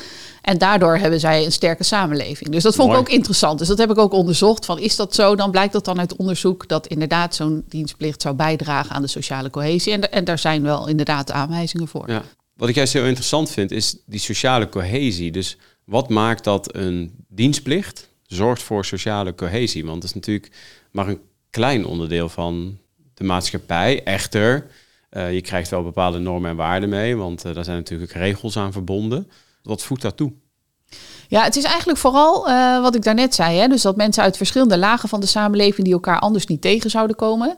En 0.42 0.58
daardoor 0.58 0.96
hebben 0.96 1.20
zij 1.20 1.44
een 1.44 1.52
sterke 1.52 1.84
samenleving. 1.84 2.50
Dus 2.50 2.62
dat 2.62 2.74
vond 2.74 2.88
Mooi. 2.88 3.00
ik 3.00 3.06
ook 3.06 3.14
interessant. 3.14 3.58
Dus 3.58 3.68
dat 3.68 3.78
heb 3.78 3.90
ik 3.90 3.98
ook 3.98 4.12
onderzocht. 4.12 4.64
Van 4.64 4.78
is 4.78 4.96
dat 4.96 5.14
zo? 5.14 5.36
Dan 5.36 5.50
blijkt 5.50 5.72
dat 5.72 5.84
dan 5.84 5.98
uit 5.98 6.16
onderzoek 6.16 6.68
dat 6.68 6.86
inderdaad 6.86 7.34
zo'n 7.34 7.64
dienstplicht 7.68 8.22
zou 8.22 8.34
bijdragen 8.34 8.94
aan 8.94 9.02
de 9.02 9.08
sociale 9.08 9.50
cohesie. 9.50 9.92
En, 9.92 10.12
en 10.12 10.24
daar 10.24 10.38
zijn 10.38 10.62
wel 10.62 10.88
inderdaad 10.88 11.30
aanwijzingen 11.30 11.88
voor. 11.88 12.10
Ja. 12.10 12.22
Wat 12.54 12.68
ik 12.68 12.74
juist 12.74 12.92
heel 12.92 13.04
interessant 13.04 13.50
vind, 13.50 13.70
is 13.70 13.96
die 14.06 14.20
sociale 14.20 14.68
cohesie. 14.68 15.30
Dus 15.30 15.56
wat 15.84 16.08
maakt 16.08 16.44
dat 16.44 16.74
een 16.76 17.24
dienstplicht 17.28 18.08
zorgt 18.26 18.62
voor 18.62 18.84
sociale 18.84 19.34
cohesie? 19.34 19.84
Want 19.84 20.00
dat 20.00 20.10
is 20.10 20.14
natuurlijk 20.14 20.52
maar 20.90 21.08
een 21.08 21.20
klein 21.50 21.86
onderdeel 21.86 22.28
van 22.28 22.78
de 23.14 23.24
maatschappij. 23.24 24.02
Echter, 24.02 24.66
uh, 25.10 25.32
je 25.32 25.40
krijgt 25.40 25.70
wel 25.70 25.82
bepaalde 25.82 26.18
normen 26.18 26.50
en 26.50 26.56
waarden 26.56 26.88
mee, 26.88 27.16
want 27.16 27.46
uh, 27.46 27.54
daar 27.54 27.64
zijn 27.64 27.76
natuurlijk 27.76 28.12
regels 28.12 28.56
aan 28.56 28.72
verbonden. 28.72 29.30
Wat 29.62 29.82
voegt 29.82 30.02
dat 30.02 30.16
toe? 30.16 30.32
Ja, 31.28 31.42
het 31.42 31.56
is 31.56 31.64
eigenlijk 31.64 31.98
vooral 31.98 32.48
uh, 32.48 32.82
wat 32.82 32.94
ik 32.94 33.02
daarnet 33.02 33.34
zei. 33.34 33.58
Hè? 33.58 33.68
Dus 33.68 33.82
dat 33.82 33.96
mensen 33.96 34.22
uit 34.22 34.36
verschillende 34.36 34.78
lagen 34.78 35.08
van 35.08 35.20
de 35.20 35.26
samenleving 35.26 35.84
die 35.84 35.92
elkaar 35.92 36.18
anders 36.18 36.46
niet 36.46 36.60
tegen 36.60 36.90
zouden 36.90 37.16
komen, 37.16 37.56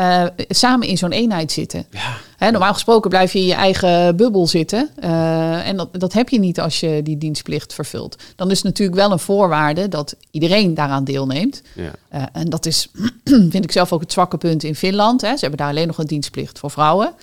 uh, 0.00 0.24
samen 0.48 0.88
in 0.88 0.98
zo'n 0.98 1.12
eenheid 1.12 1.52
zitten. 1.52 1.86
Ja. 1.90 2.16
Hè, 2.36 2.50
normaal 2.50 2.72
gesproken 2.72 3.10
blijf 3.10 3.32
je 3.32 3.38
in 3.38 3.46
je 3.46 3.54
eigen 3.54 4.16
bubbel 4.16 4.46
zitten. 4.46 4.90
Uh, 5.04 5.68
en 5.68 5.76
dat, 5.76 5.88
dat 5.92 6.12
heb 6.12 6.28
je 6.28 6.38
niet 6.38 6.60
als 6.60 6.80
je 6.80 7.00
die 7.02 7.18
dienstplicht 7.18 7.74
vervult. 7.74 8.16
Dan 8.36 8.50
is 8.50 8.56
het 8.56 8.66
natuurlijk 8.66 8.98
wel 8.98 9.12
een 9.12 9.18
voorwaarde 9.18 9.88
dat 9.88 10.16
iedereen 10.30 10.74
daaraan 10.74 11.04
deelneemt. 11.04 11.62
Ja. 11.74 12.30
En 12.32 12.50
dat 12.50 12.66
is, 12.66 12.88
vind 13.24 13.64
ik 13.64 13.72
zelf 13.72 13.92
ook 13.92 14.00
het 14.00 14.12
zwakke 14.12 14.36
punt 14.36 14.62
in 14.62 14.74
Finland. 14.74 15.20
Hè. 15.20 15.32
Ze 15.32 15.40
hebben 15.40 15.58
daar 15.58 15.68
alleen 15.68 15.86
nog 15.86 15.98
een 15.98 16.06
dienstplicht 16.06 16.58
voor 16.58 16.70
vrouwen. 16.70 17.14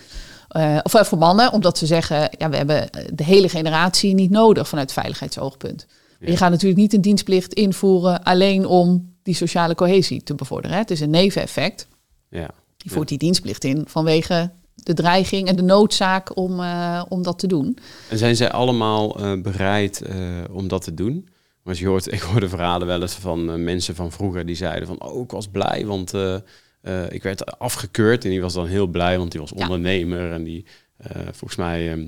Of 0.83 1.07
voor 1.07 1.17
mannen, 1.17 1.51
omdat 1.51 1.77
ze 1.77 1.85
zeggen, 1.85 2.29
ja, 2.37 2.49
we 2.49 2.55
hebben 2.55 2.89
de 3.13 3.23
hele 3.23 3.49
generatie 3.49 4.13
niet 4.13 4.31
nodig 4.31 4.67
vanuit 4.67 4.93
veiligheidsoogpunt. 4.93 5.87
Ja. 6.19 6.27
Je 6.29 6.37
gaat 6.37 6.49
natuurlijk 6.49 6.79
niet 6.79 6.93
een 6.93 7.01
dienstplicht 7.01 7.53
invoeren 7.53 8.23
alleen 8.23 8.65
om 8.65 9.13
die 9.23 9.35
sociale 9.35 9.75
cohesie 9.75 10.23
te 10.23 10.35
bevorderen. 10.35 10.75
Hè. 10.75 10.81
Het 10.81 10.91
is 10.91 10.99
een 10.99 11.09
neveneffect. 11.09 11.87
Ja. 12.29 12.49
Die 12.77 12.91
voert 12.91 13.07
die 13.07 13.17
dienstplicht 13.17 13.63
in 13.63 13.83
vanwege 13.87 14.51
de 14.75 14.93
dreiging 14.93 15.47
en 15.47 15.55
de 15.55 15.61
noodzaak 15.61 16.37
om, 16.37 16.59
uh, 16.59 17.03
om 17.09 17.23
dat 17.23 17.39
te 17.39 17.47
doen. 17.47 17.77
En 18.09 18.17
zijn 18.17 18.35
zij 18.35 18.51
allemaal 18.51 19.21
uh, 19.21 19.41
bereid 19.41 20.03
om 20.51 20.67
dat 20.67 20.83
te 20.83 20.93
doen? 20.93 21.29
Want 21.63 21.77
je 21.77 21.87
hoort, 21.87 22.11
ik 22.13 22.19
hoorde 22.19 22.49
verhalen 22.49 22.87
wel 22.87 23.01
eens 23.01 23.13
van 23.13 23.63
mensen 23.63 23.95
van 23.95 24.11
vroeger 24.11 24.45
die 24.45 24.55
zeiden 24.55 24.87
van... 24.87 25.03
oh, 25.03 25.23
ik 25.23 25.31
was 25.31 25.47
blij, 25.47 25.85
want 25.85 26.13
ik 27.09 27.23
werd 27.23 27.59
afgekeurd. 27.59 28.23
En 28.23 28.29
die 28.29 28.41
was 28.41 28.53
dan 28.53 28.67
heel 28.67 28.87
blij, 28.87 29.17
want 29.17 29.31
die 29.31 29.39
was 29.39 29.51
ondernemer. 29.51 30.31
En 30.31 30.43
die 30.43 30.65
volgens 31.31 31.55
mij, 31.55 31.91
ehm, 31.91 32.07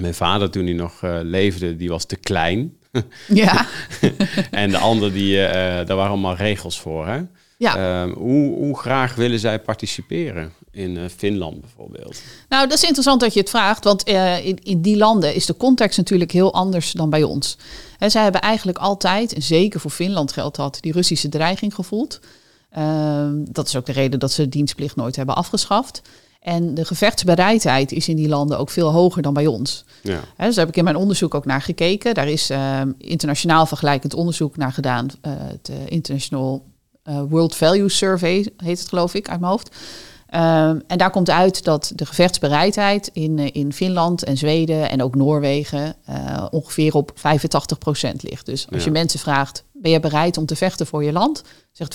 mijn 0.00 0.14
vader 0.14 0.50
toen 0.50 0.64
hij 0.64 0.74
nog 0.74 1.00
leefde, 1.22 1.76
die 1.76 1.88
was 1.88 2.04
te 2.04 2.16
klein. 2.16 2.76
Ja. 3.26 3.66
en 4.50 4.70
de 4.70 4.78
ander, 4.78 5.12
die, 5.12 5.36
daar 5.36 5.86
waren 5.94 6.10
allemaal 6.10 6.36
regels 6.36 6.80
voor. 6.80 7.06
Hè? 7.06 7.20
Ja. 7.58 7.76
Ehm, 7.76 8.12
hoe, 8.12 8.54
hoe 8.56 8.78
graag 8.78 9.14
willen 9.14 9.38
zij 9.38 9.60
participeren? 9.60 10.52
in 10.76 10.96
uh, 10.96 11.04
Finland 11.16 11.60
bijvoorbeeld? 11.60 12.22
Nou, 12.48 12.68
dat 12.68 12.76
is 12.76 12.84
interessant 12.84 13.20
dat 13.20 13.34
je 13.34 13.40
het 13.40 13.50
vraagt, 13.50 13.84
want 13.84 14.08
uh, 14.08 14.46
in, 14.46 14.58
in 14.62 14.80
die 14.80 14.96
landen 14.96 15.34
is 15.34 15.46
de 15.46 15.56
context 15.56 15.98
natuurlijk 15.98 16.32
heel 16.32 16.52
anders 16.54 16.92
dan 16.92 17.10
bij 17.10 17.22
ons. 17.22 17.56
En 17.98 18.10
zij 18.10 18.22
hebben 18.22 18.40
eigenlijk 18.40 18.78
altijd, 18.78 19.32
en 19.32 19.42
zeker 19.42 19.80
voor 19.80 19.90
Finland 19.90 20.32
geldt 20.32 20.56
dat, 20.56 20.78
die 20.80 20.92
Russische 20.92 21.28
dreiging 21.28 21.74
gevoeld. 21.74 22.20
Uh, 22.78 23.28
dat 23.32 23.66
is 23.66 23.76
ook 23.76 23.86
de 23.86 23.92
reden 23.92 24.18
dat 24.18 24.32
ze 24.32 24.42
de 24.42 24.48
dienstplicht 24.48 24.96
nooit 24.96 25.16
hebben 25.16 25.34
afgeschaft. 25.34 26.02
En 26.40 26.74
de 26.74 26.84
gevechtsbereidheid 26.84 27.92
is 27.92 28.08
in 28.08 28.16
die 28.16 28.28
landen 28.28 28.58
ook 28.58 28.70
veel 28.70 28.92
hoger 28.92 29.22
dan 29.22 29.34
bij 29.34 29.46
ons. 29.46 29.84
Ja. 30.02 30.20
He, 30.36 30.46
dus 30.46 30.54
daar 30.54 30.64
heb 30.64 30.68
ik 30.68 30.76
in 30.76 30.84
mijn 30.84 30.96
onderzoek 30.96 31.34
ook 31.34 31.44
naar 31.44 31.62
gekeken. 31.62 32.14
Daar 32.14 32.28
is 32.28 32.50
ehm, 32.50 32.92
internationaal 32.98 33.66
vergelijkend 33.66 34.14
onderzoek 34.14 34.56
naar 34.56 34.72
gedaan. 34.72 35.06
Uh, 35.06 35.32
het 35.36 35.70
International 35.88 36.64
World 37.28 37.56
Value 37.56 37.88
Survey 37.88 38.48
heet 38.56 38.78
het 38.78 38.88
geloof 38.88 39.14
ik 39.14 39.28
uit 39.28 39.40
mijn 39.40 39.52
hoofd. 39.52 39.76
Um, 40.30 40.82
en 40.86 40.98
daar 40.98 41.10
komt 41.10 41.30
uit 41.30 41.64
dat 41.64 41.92
de 41.94 42.06
gevechtsbereidheid 42.06 43.10
in, 43.12 43.38
eh, 43.38 43.48
in 43.52 43.72
Finland 43.72 44.24
en 44.24 44.36
Zweden 44.36 44.90
en 44.90 45.02
ook 45.02 45.14
Noorwegen 45.14 45.94
uh, 46.10 46.46
ongeveer 46.50 46.94
op 46.94 47.12
85% 47.16 47.20
ligt. 48.20 48.46
Dus 48.46 48.66
als 48.72 48.84
je 48.84 48.90
mensen 48.90 49.20
vraagt, 49.20 49.64
ben 49.72 49.90
je 49.90 50.00
bereid 50.00 50.36
om 50.36 50.46
te 50.46 50.56
vechten 50.56 50.86
voor 50.86 51.04
je 51.04 51.12
land? 51.12 51.42
Zegt 51.76 51.94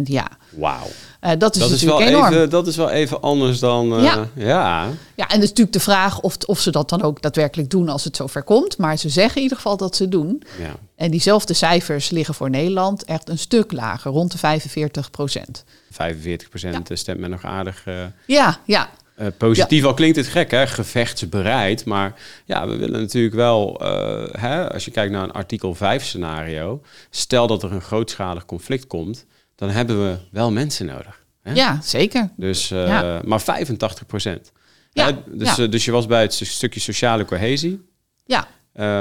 85% 0.00 0.02
ja. 0.02 0.28
Wauw. 0.50 0.86
Uh, 1.24 1.30
dat 1.38 1.54
is, 1.54 1.60
dat 1.60 1.70
is 1.70 1.82
wel 1.82 2.02
enorm. 2.02 2.32
Even, 2.32 2.50
dat 2.50 2.66
is 2.66 2.76
wel 2.76 2.90
even 2.90 3.20
anders 3.20 3.58
dan... 3.58 4.02
ja. 4.02 4.28
ja. 4.34 4.86
Ja, 5.14 5.28
en 5.28 5.34
het 5.34 5.42
is 5.42 5.48
natuurlijk 5.48 5.72
de 5.72 5.80
vraag 5.80 6.20
of, 6.20 6.36
of 6.46 6.60
ze 6.60 6.70
dat 6.70 6.88
dan 6.88 7.02
ook 7.02 7.22
daadwerkelijk 7.22 7.70
doen 7.70 7.88
als 7.88 8.04
het 8.04 8.16
zover 8.16 8.42
komt. 8.42 8.78
Maar 8.78 8.96
ze 8.96 9.08
zeggen 9.08 9.36
in 9.36 9.42
ieder 9.42 9.56
geval 9.56 9.76
dat 9.76 9.96
ze 9.96 10.08
doen. 10.08 10.42
Ja. 10.58 10.74
En 10.96 11.10
diezelfde 11.10 11.54
cijfers 11.54 12.10
liggen 12.10 12.34
voor 12.34 12.50
Nederland 12.50 13.04
echt 13.04 13.28
een 13.28 13.38
stuk 13.38 13.72
lager, 13.72 14.10
rond 14.10 14.32
de 14.32 14.38
45 14.38 15.10
procent. 15.10 15.64
45 15.90 16.48
procent 16.48 16.90
stemt 16.92 17.20
men 17.20 17.30
nog 17.30 17.44
aardig. 17.44 17.86
Uh, 17.86 18.04
ja, 18.26 18.60
ja. 18.64 18.90
Uh, 19.20 19.26
positief, 19.38 19.84
al 19.84 19.94
klinkt 19.94 20.16
het 20.16 20.26
gek, 20.26 20.50
hè? 20.50 20.66
gevechtsbereid. 20.66 21.84
Maar 21.84 22.20
ja, 22.44 22.68
we 22.68 22.76
willen 22.76 23.00
natuurlijk 23.00 23.34
wel, 23.34 23.82
uh, 23.82 24.24
hè, 24.32 24.72
als 24.72 24.84
je 24.84 24.90
kijkt 24.90 25.12
naar 25.12 25.22
een 25.22 25.32
artikel 25.32 25.74
5 25.74 26.04
scenario, 26.04 26.82
stel 27.10 27.46
dat 27.46 27.62
er 27.62 27.72
een 27.72 27.80
grootschalig 27.80 28.44
conflict 28.44 28.86
komt, 28.86 29.26
dan 29.54 29.68
hebben 29.68 30.08
we 30.08 30.18
wel 30.30 30.52
mensen 30.52 30.86
nodig. 30.86 31.24
Hè? 31.42 31.52
Ja, 31.52 31.78
zeker. 31.82 32.30
Dus, 32.36 32.68
ja. 32.68 33.20
Maar 33.24 33.40
85 33.40 34.06
procent. 34.06 34.52
Ja, 34.92 35.18
dus, 35.26 35.54
dus 35.54 35.84
je 35.84 35.90
was 35.90 36.06
bij 36.06 36.22
het 36.22 36.34
stukje 36.34 36.80
sociale 36.80 37.24
cohesie. 37.24 37.86
Ja. 38.26 38.48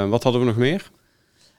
wat 0.08 0.24
hadden 0.24 0.42
we 0.42 0.48
nog 0.48 0.58
meer? 0.58 0.92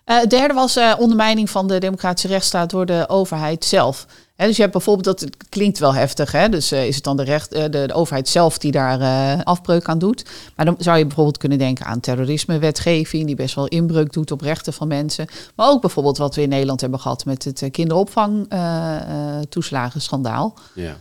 Het 0.05 0.31
derde 0.31 0.55
was 0.55 0.79
ondermijning 0.99 1.50
van 1.50 1.67
de 1.67 1.79
democratische 1.79 2.29
rechtsstaat 2.29 2.71
door 2.71 2.87
de 2.87 3.09
overheid 3.09 3.65
zelf. 3.65 4.07
He, 4.38 4.47
dus 4.47 4.57
je 4.57 4.62
hebt 4.62 4.75
bijvoorbeeld, 4.75 5.21
dat 5.21 5.30
klinkt 5.49 5.78
wel 5.78 5.95
heftig, 5.95 6.33
hè? 6.33 6.49
dus 6.49 6.73
uh, 6.73 6.87
is 6.87 6.95
het 6.95 7.04
dan 7.04 7.16
de, 7.16 7.23
recht, 7.23 7.50
de, 7.50 7.68
de, 7.68 7.95
overheid 7.95 8.28
zelf 8.28 8.59
die 8.59 8.73
daar 8.73 9.45
afbreuk 9.45 9.87
aan 9.87 9.99
doet. 9.99 10.25
Maar 10.57 10.66
dan 10.66 10.76
zou 10.78 10.99
je 10.99 11.07
bijvoorbeeld 11.07 11.38
kunnen 11.38 11.59
denken 11.59 11.87
aan 11.87 12.00
terrorismewetgeving, 12.00 13.26
die 13.26 13.35
best 13.35 13.54
wel 13.54 13.66
inbreuk 13.66 14.12
doet 14.12 14.30
op 14.30 14.40
rechten 14.40 14.73
van 14.73 14.88
mensen. 14.88 15.26
Maar 15.54 15.68
ook 15.68 15.80
bijvoorbeeld 15.80 16.18
wat 16.18 16.35
we 16.35 16.42
in 16.42 16.49
Nederland 16.49 16.80
hebben 16.80 17.00
gehad 17.00 17.25
met 17.25 17.45
het 17.45 17.68
kinderopvangtoeslagenschandaal. 17.71 20.59
ja. 20.75 20.97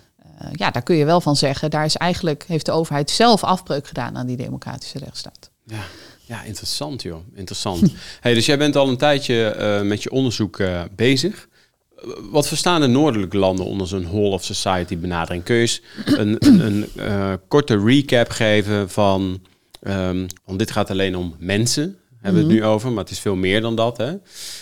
ja, 0.51 0.71
daar 0.71 0.83
kun 0.83 0.95
je 0.95 1.05
wel 1.05 1.21
van 1.21 1.35
zeggen, 1.35 1.69
daar 1.69 1.85
is 1.85 1.95
eigenlijk, 1.95 2.43
heeft 2.47 2.65
de 2.65 2.71
overheid 2.71 3.09
zelf 3.09 3.43
afbreuk 3.43 3.87
gedaan 3.87 4.17
aan 4.17 4.27
die 4.27 4.37
democratische 4.37 4.99
rechtsstaat. 4.99 5.49
Ja. 5.63 5.83
Ja, 6.27 6.43
interessant 6.43 7.01
joh. 7.01 7.19
Interessant. 7.33 7.93
hey, 8.21 8.33
dus 8.33 8.45
jij 8.45 8.57
bent 8.57 8.75
al 8.75 8.87
een 8.87 8.97
tijdje 8.97 9.55
uh, 9.59 9.87
met 9.87 10.03
je 10.03 10.11
onderzoek 10.11 10.59
uh, 10.59 10.81
bezig. 10.95 11.46
Wat 12.29 12.47
verstaan 12.47 12.81
de 12.81 12.87
noordelijke 12.87 13.37
landen 13.37 13.65
onder 13.65 13.87
zo'n 13.87 14.05
whole 14.05 14.29
of 14.29 14.43
society 14.43 14.97
benadering? 14.97 15.43
Kun 15.43 15.55
je 15.55 15.61
eens 15.61 15.81
een, 16.05 16.35
een, 16.39 16.65
een 16.65 16.89
uh, 16.95 17.33
korte 17.47 17.83
recap 17.83 18.29
geven 18.29 18.89
van... 18.89 19.41
Um, 19.81 20.27
want 20.45 20.59
dit 20.59 20.71
gaat 20.71 20.89
alleen 20.89 21.15
om 21.15 21.35
mensen, 21.37 21.97
hebben 22.21 22.41
we 22.41 22.47
het 22.47 22.57
nu 22.57 22.65
over, 22.65 22.91
maar 22.91 23.03
het 23.03 23.11
is 23.11 23.19
veel 23.19 23.35
meer 23.35 23.61
dan 23.61 23.75
dat. 23.75 23.97
Hè? 23.97 24.13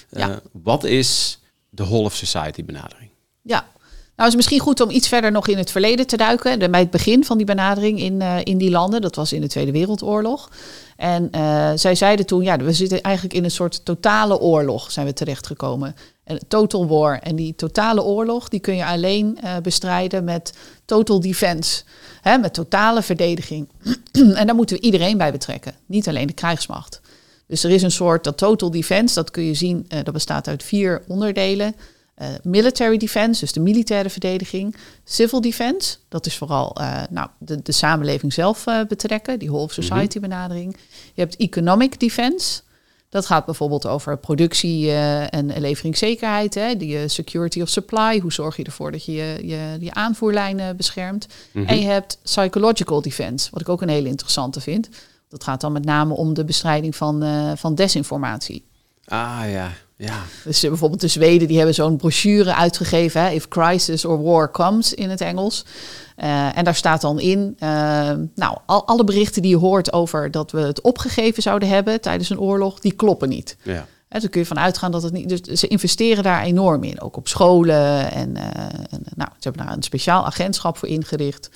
Ja. 0.09 0.41
Wat 0.51 0.83
is 0.83 1.39
de 1.69 1.83
whole 1.83 2.03
of 2.03 2.15
society 2.15 2.65
benadering? 2.65 3.09
Ja, 3.41 3.67
nou, 4.15 4.29
is 4.29 4.35
misschien 4.35 4.59
goed 4.59 4.81
om 4.81 4.89
iets 4.89 5.07
verder 5.07 5.31
nog 5.31 5.47
in 5.47 5.57
het 5.57 5.71
verleden 5.71 6.07
te 6.07 6.17
duiken. 6.17 6.71
Bij 6.71 6.79
het 6.79 6.89
begin 6.89 7.25
van 7.25 7.37
die 7.37 7.45
benadering 7.45 7.99
in, 7.99 8.21
uh, 8.21 8.37
in 8.43 8.57
die 8.57 8.69
landen, 8.69 9.01
dat 9.01 9.15
was 9.15 9.33
in 9.33 9.41
de 9.41 9.47
Tweede 9.47 9.71
Wereldoorlog. 9.71 10.49
En 10.97 11.29
uh, 11.31 11.71
zij 11.75 11.95
zeiden 11.95 12.25
toen, 12.25 12.43
ja, 12.43 12.57
we 12.57 12.73
zitten 12.73 13.01
eigenlijk 13.01 13.35
in 13.35 13.43
een 13.43 13.51
soort 13.51 13.85
totale 13.85 14.39
oorlog, 14.39 14.91
zijn 14.91 15.05
we 15.05 15.13
terechtgekomen. 15.13 15.95
Een 16.23 16.39
total 16.47 16.87
war. 16.87 17.19
En 17.19 17.35
die 17.35 17.55
totale 17.55 18.03
oorlog, 18.03 18.49
die 18.49 18.59
kun 18.59 18.75
je 18.75 18.85
alleen 18.85 19.37
uh, 19.43 19.57
bestrijden 19.63 20.23
met 20.23 20.53
total 20.85 21.19
defense. 21.19 21.83
Hè, 22.21 22.37
met 22.37 22.53
totale 22.53 23.01
verdediging. 23.01 23.67
en 24.11 24.45
daar 24.45 24.55
moeten 24.55 24.75
we 24.75 24.81
iedereen 24.81 25.17
bij 25.17 25.31
betrekken, 25.31 25.73
niet 25.85 26.07
alleen 26.07 26.27
de 26.27 26.33
krijgsmacht. 26.33 27.01
Dus 27.47 27.63
er 27.63 27.71
is 27.71 27.81
een 27.81 27.91
soort, 27.91 28.23
dat 28.23 28.37
total 28.37 28.71
defense, 28.71 29.15
dat 29.15 29.31
kun 29.31 29.43
je 29.43 29.53
zien, 29.53 29.87
dat 30.03 30.13
bestaat 30.13 30.47
uit 30.47 30.63
vier 30.63 31.03
onderdelen. 31.07 31.75
Uh, 32.21 32.27
military 32.43 32.97
defense, 32.97 33.39
dus 33.39 33.51
de 33.51 33.59
militaire 33.59 34.09
verdediging. 34.09 34.75
Civil 35.03 35.41
defense, 35.41 35.97
dat 36.09 36.25
is 36.25 36.37
vooral 36.37 36.77
uh, 36.81 37.01
nou, 37.09 37.29
de, 37.37 37.61
de 37.61 37.71
samenleving 37.71 38.33
zelf 38.33 38.67
uh, 38.67 38.79
betrekken, 38.87 39.39
die 39.39 39.49
whole 39.49 39.63
of 39.63 39.73
society 39.73 40.19
benadering. 40.19 40.77
Je 41.13 41.21
hebt 41.21 41.35
economic 41.35 41.99
defense. 41.99 42.61
Dat 43.09 43.25
gaat 43.25 43.45
bijvoorbeeld 43.45 43.85
over 43.85 44.17
productie 44.17 44.91
en 45.29 45.59
leveringszekerheid, 45.59 46.53
hè, 46.53 46.75
die 46.75 47.07
security 47.07 47.61
of 47.61 47.69
supply. 47.69 48.19
Hoe 48.19 48.33
zorg 48.33 48.57
je 48.57 48.63
ervoor 48.63 48.91
dat 48.91 49.05
je 49.05 49.39
je, 49.79 49.93
aanvoerlijnen 49.93 50.77
beschermt? 50.77 51.27
-hmm. 51.51 51.65
En 51.65 51.79
je 51.79 51.85
hebt 51.85 52.19
psychological 52.23 53.01
defense, 53.01 53.49
wat 53.51 53.61
ik 53.61 53.69
ook 53.69 53.81
een 53.81 53.89
hele 53.89 54.09
interessante 54.09 54.61
vind. 54.61 54.89
Dat 55.29 55.43
gaat 55.43 55.61
dan 55.61 55.71
met 55.71 55.85
name 55.85 56.13
om 56.13 56.33
de 56.33 56.45
bestrijding 56.45 56.95
van, 56.95 57.23
van 57.57 57.75
desinformatie. 57.75 58.65
Ah 59.05 59.41
ja, 59.47 59.71
ja. 59.97 60.23
Dus 60.43 60.63
uh, 60.63 60.69
bijvoorbeeld 60.69 61.01
de 61.01 61.07
Zweden 61.07 61.47
die 61.47 61.57
hebben 61.57 61.75
zo'n 61.75 61.97
brochure 61.97 62.53
uitgegeven, 62.53 63.21
hè, 63.21 63.29
If 63.29 63.47
Crisis 63.47 64.05
or 64.05 64.21
War 64.21 64.51
Comes 64.51 64.93
in 64.93 65.09
het 65.09 65.21
Engels. 65.21 65.65
Uh, 66.17 66.57
en 66.57 66.63
daar 66.63 66.75
staat 66.75 67.01
dan 67.01 67.19
in, 67.19 67.57
uh, 67.59 67.69
nou, 68.35 68.57
al, 68.65 68.87
alle 68.87 69.03
berichten 69.03 69.41
die 69.41 69.51
je 69.51 69.57
hoort 69.57 69.93
over 69.93 70.31
dat 70.31 70.51
we 70.51 70.59
het 70.59 70.81
opgegeven 70.81 71.43
zouden 71.43 71.69
hebben 71.69 72.01
tijdens 72.01 72.29
een 72.29 72.39
oorlog, 72.39 72.79
die 72.79 72.93
kloppen 72.93 73.29
niet. 73.29 73.57
Ja. 73.61 73.87
En 74.07 74.21
dan 74.21 74.29
kun 74.29 74.39
je 74.41 74.47
van 74.47 74.59
uitgaan 74.59 74.91
dat 74.91 75.03
het 75.03 75.13
niet. 75.13 75.29
Dus 75.29 75.59
ze 75.59 75.67
investeren 75.67 76.23
daar 76.23 76.43
enorm 76.43 76.83
in, 76.83 77.01
ook 77.01 77.17
op 77.17 77.27
scholen. 77.27 78.11
En, 78.11 78.35
en 78.35 79.03
nou, 79.15 79.29
ze 79.39 79.47
hebben 79.47 79.65
daar 79.65 79.75
een 79.75 79.83
speciaal 79.83 80.25
agentschap 80.25 80.77
voor 80.77 80.87
ingericht. 80.87 81.49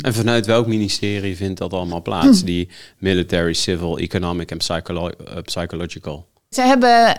en 0.00 0.14
vanuit 0.14 0.46
welk 0.46 0.66
ministerie 0.66 1.36
vindt 1.36 1.58
dat 1.58 1.72
allemaal 1.72 2.02
plaats? 2.02 2.44
Die 2.50 2.68
military, 2.98 3.52
civil, 3.52 3.98
economic 3.98 4.50
en 4.50 4.58
psycholo 4.58 5.10
psychological? 5.44 6.29
Ze 6.50 6.62
hebben 6.62 7.10
uh, 7.10 7.16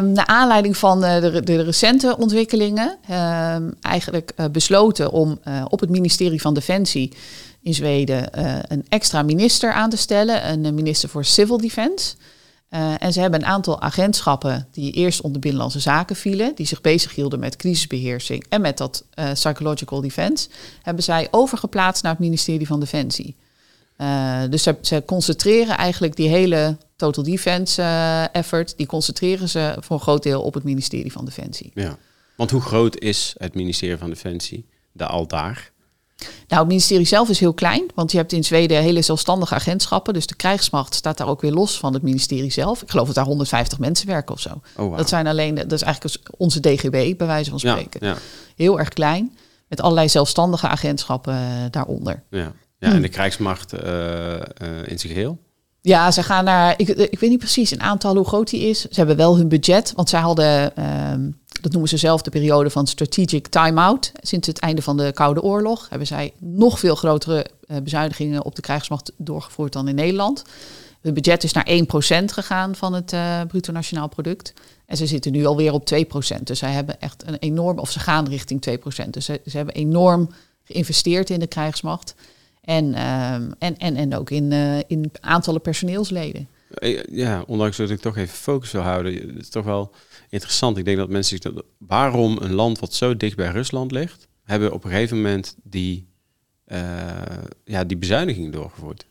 naar 0.00 0.26
aanleiding 0.26 0.76
van 0.76 1.04
uh, 1.04 1.20
de, 1.20 1.42
de, 1.42 1.62
recente 1.62 2.16
ontwikkelingen 2.18 2.98
uh, 3.10 3.56
eigenlijk 3.80 4.32
besloten 4.52 5.10
om 5.10 5.40
op 5.68 5.80
het 5.80 5.90
ministerie 5.90 6.40
van 6.40 6.54
Defensie 6.54 7.12
in 7.62 7.74
Zweden 7.74 8.28
een 8.72 8.84
extra 8.88 9.22
minister 9.22 9.72
aan 9.72 9.90
te 9.90 9.96
stellen, 9.96 10.48
een 10.48 10.74
minister 10.74 11.08
voor 11.08 11.24
Civil 11.24 11.58
Defense. 11.58 12.14
en 12.98 13.12
ze 13.12 13.20
hebben 13.20 13.40
een 13.40 13.46
aantal 13.46 13.80
agentschappen 13.80 14.68
die 14.72 14.92
eerst 14.92 15.20
onder 15.20 15.40
Binnenlandse 15.40 15.80
Zaken 15.80 16.16
vielen, 16.16 16.54
die 16.54 16.66
zich 16.66 16.80
bezighielden 16.80 17.38
met 17.38 17.56
crisisbeheersing 17.56 18.46
en 18.48 18.60
met 18.60 18.78
dat 18.78 19.04
psychological 19.32 20.00
defense, 20.00 20.48
hebben 20.82 21.04
zij 21.04 21.28
overgeplaatst 21.30 22.02
naar 22.02 22.12
het 22.12 22.20
ministerie 22.20 22.66
van 22.66 22.80
Defensie. 22.80 23.36
Dus 24.50 24.62
ze, 24.62 24.76
ze 24.80 25.02
concentreren 25.06 25.76
eigenlijk 25.76 26.16
die 26.16 26.28
hele 26.28 26.76
total 26.96 27.24
defense 27.24 27.80
uh, 27.80 28.34
effort, 28.34 28.76
die 28.76 28.86
concentreren 28.86 29.48
ze 29.48 29.76
voor 29.80 29.96
een 29.96 30.02
groot 30.02 30.22
deel 30.22 30.42
op 30.42 30.54
het 30.54 30.64
ministerie 30.64 31.12
van 31.12 31.24
Defensie. 31.24 31.70
Ja, 31.74 31.96
want 32.36 32.50
hoe 32.50 32.60
groot 32.60 32.98
is 32.98 33.34
het 33.38 33.54
ministerie 33.54 33.96
van 33.96 34.10
Defensie, 34.10 34.66
de 34.92 35.06
altaar? 35.06 35.72
Nou, 36.48 36.60
het 36.60 36.68
ministerie 36.68 37.06
zelf 37.06 37.28
is 37.28 37.40
heel 37.40 37.54
klein, 37.54 37.90
want 37.94 38.12
je 38.12 38.16
hebt 38.16 38.32
in 38.32 38.44
Zweden 38.44 38.82
hele 38.82 39.02
zelfstandige 39.02 39.54
agentschappen. 39.54 40.14
Dus 40.14 40.26
de 40.26 40.34
krijgsmacht 40.34 40.94
staat 40.94 41.18
daar 41.18 41.28
ook 41.28 41.40
weer 41.40 41.52
los 41.52 41.78
van 41.78 41.92
het 41.92 42.02
ministerie 42.02 42.50
zelf. 42.50 42.82
Ik 42.82 42.90
geloof 42.90 43.06
dat 43.06 43.14
daar 43.14 43.24
150 43.24 43.78
mensen 43.78 44.06
werken 44.06 44.34
of 44.34 44.40
zo. 44.40 44.48
Oh, 44.48 44.60
wow. 44.76 44.96
Dat 44.96 45.08
zijn 45.08 45.26
alleen, 45.26 45.54
dat 45.54 45.72
is 45.72 45.82
eigenlijk 45.82 46.30
onze 46.36 46.60
DGB, 46.60 47.16
bij 47.16 47.26
wijze 47.26 47.50
van 47.50 47.58
spreken. 47.58 48.06
Ja, 48.06 48.12
ja. 48.12 48.16
Heel 48.56 48.78
erg 48.78 48.88
klein, 48.88 49.36
met 49.68 49.80
allerlei 49.80 50.08
zelfstandige 50.08 50.68
agentschappen 50.68 51.68
daaronder. 51.70 52.22
Ja, 52.30 52.52
ja 52.78 52.92
en 52.92 53.02
de 53.02 53.08
krijgsmacht 53.08 53.74
uh, 53.74 53.80
uh, 53.82 54.40
in 54.86 54.98
zijn 54.98 55.12
geheel? 55.12 55.38
Ja, 55.80 56.10
ze 56.10 56.22
gaan 56.22 56.44
naar. 56.44 56.74
Ik, 56.76 56.88
ik 56.88 57.18
weet 57.18 57.30
niet 57.30 57.38
precies 57.38 57.70
een 57.70 57.82
aantal 57.82 58.16
hoe 58.16 58.26
groot 58.26 58.50
die 58.50 58.68
is. 58.68 58.80
Ze 58.80 58.88
hebben 58.94 59.16
wel 59.16 59.36
hun 59.36 59.48
budget, 59.48 59.92
want 59.96 60.08
zij 60.08 60.20
hadden. 60.20 60.82
Um, 61.12 61.42
dat 61.60 61.72
noemen 61.72 61.90
ze 61.90 61.96
zelf 61.96 62.22
de 62.22 62.30
periode 62.30 62.70
van 62.70 62.86
strategic 62.86 63.46
time-out. 63.46 64.12
Sinds 64.20 64.46
het 64.46 64.58
einde 64.58 64.82
van 64.82 64.96
de 64.96 65.12
Koude 65.12 65.42
Oorlog 65.42 65.86
hebben 65.88 66.06
zij 66.06 66.32
nog 66.38 66.78
veel 66.78 66.94
grotere 66.94 67.46
uh, 67.66 67.76
bezuinigingen 67.78 68.44
op 68.44 68.54
de 68.54 68.62
krijgsmacht 68.62 69.12
doorgevoerd 69.16 69.72
dan 69.72 69.88
in 69.88 69.94
Nederland. 69.94 70.44
Het 71.00 71.14
budget 71.14 71.44
is 71.44 71.52
naar 71.52 71.68
1% 71.68 72.24
gegaan 72.24 72.74
van 72.74 72.92
het 72.92 73.12
uh, 73.12 73.40
bruto 73.48 73.72
nationaal 73.72 74.08
product. 74.08 74.52
En 74.86 74.96
ze 74.96 75.06
zitten 75.06 75.32
nu 75.32 75.44
alweer 75.44 75.72
op 75.72 75.90
2%. 76.38 76.42
Dus 76.42 76.58
zij 76.58 76.72
hebben 76.72 77.00
echt 77.00 77.26
een 77.26 77.36
enorm, 77.38 77.78
of 77.78 77.90
ze 77.90 78.00
gaan 78.00 78.28
richting 78.28 78.78
2%. 79.06 79.10
Dus 79.10 79.24
ze, 79.24 79.40
ze 79.46 79.56
hebben 79.56 79.74
enorm 79.74 80.30
geïnvesteerd 80.64 81.30
in 81.30 81.40
de 81.40 81.46
krijgsmacht. 81.46 82.14
En, 82.64 82.84
uh, 82.84 83.34
en, 83.34 83.56
en, 83.58 83.96
en 83.96 84.14
ook 84.14 84.30
in, 84.30 84.50
uh, 84.50 84.78
in 84.86 85.10
aantallen 85.20 85.60
personeelsleden. 85.60 86.48
Ja, 87.10 87.44
ondanks 87.46 87.76
dat 87.76 87.90
ik 87.90 88.00
toch 88.00 88.16
even 88.16 88.36
focus 88.36 88.72
wil 88.72 88.80
houden. 88.80 89.14
Het 89.14 89.42
is 89.42 89.48
toch 89.48 89.64
wel 89.64 89.94
interessant. 90.28 90.78
Ik 90.78 90.84
denk 90.84 90.96
dat 90.96 91.08
mensen 91.08 91.38
zich... 91.42 91.52
Waarom 91.78 92.38
een 92.40 92.52
land 92.52 92.78
wat 92.78 92.94
zo 92.94 93.16
dicht 93.16 93.36
bij 93.36 93.50
Rusland 93.50 93.90
ligt... 93.90 94.28
hebben 94.42 94.72
op 94.72 94.84
een 94.84 94.90
gegeven 94.90 95.16
moment 95.16 95.56
die, 95.62 96.08
uh, 96.66 96.78
ja, 97.64 97.84
die 97.84 97.96
bezuiniging 97.96 98.52
doorgevoerd. 98.52 99.06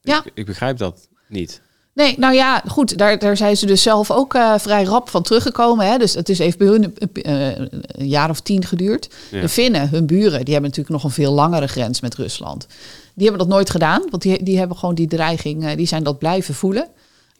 Ja. 0.00 0.24
Ik, 0.24 0.32
ik 0.34 0.46
begrijp 0.46 0.76
dat 0.76 1.08
niet. 1.28 1.62
Nee, 1.98 2.14
nou 2.18 2.34
ja, 2.34 2.62
goed, 2.66 2.98
daar, 2.98 3.18
daar 3.18 3.36
zijn 3.36 3.56
ze 3.56 3.66
dus 3.66 3.82
zelf 3.82 4.10
ook 4.10 4.34
uh, 4.34 4.54
vrij 4.58 4.84
rap 4.84 5.08
van 5.08 5.22
teruggekomen. 5.22 5.86
Hè? 5.86 5.98
Dus 5.98 6.14
het 6.14 6.28
is 6.28 6.38
even 6.38 6.58
bij 6.58 6.66
hun 6.66 6.84
een, 6.84 7.10
een, 7.12 7.68
een 7.86 8.08
jaar 8.08 8.30
of 8.30 8.40
tien 8.40 8.64
geduurd. 8.64 9.08
Ja. 9.30 9.40
De 9.40 9.48
Finnen, 9.48 9.88
hun 9.88 10.06
buren, 10.06 10.44
die 10.44 10.52
hebben 10.52 10.70
natuurlijk 10.70 10.88
nog 10.88 11.04
een 11.04 11.10
veel 11.10 11.32
langere 11.32 11.66
grens 11.66 12.00
met 12.00 12.14
Rusland. 12.14 12.66
Die 13.14 13.26
hebben 13.26 13.46
dat 13.46 13.56
nooit 13.56 13.70
gedaan, 13.70 14.02
want 14.10 14.22
die, 14.22 14.42
die 14.42 14.58
hebben 14.58 14.76
gewoon 14.76 14.94
die 14.94 15.06
dreiging, 15.08 15.64
uh, 15.64 15.76
die 15.76 15.86
zijn 15.86 16.02
dat 16.02 16.18
blijven 16.18 16.54
voelen. 16.54 16.88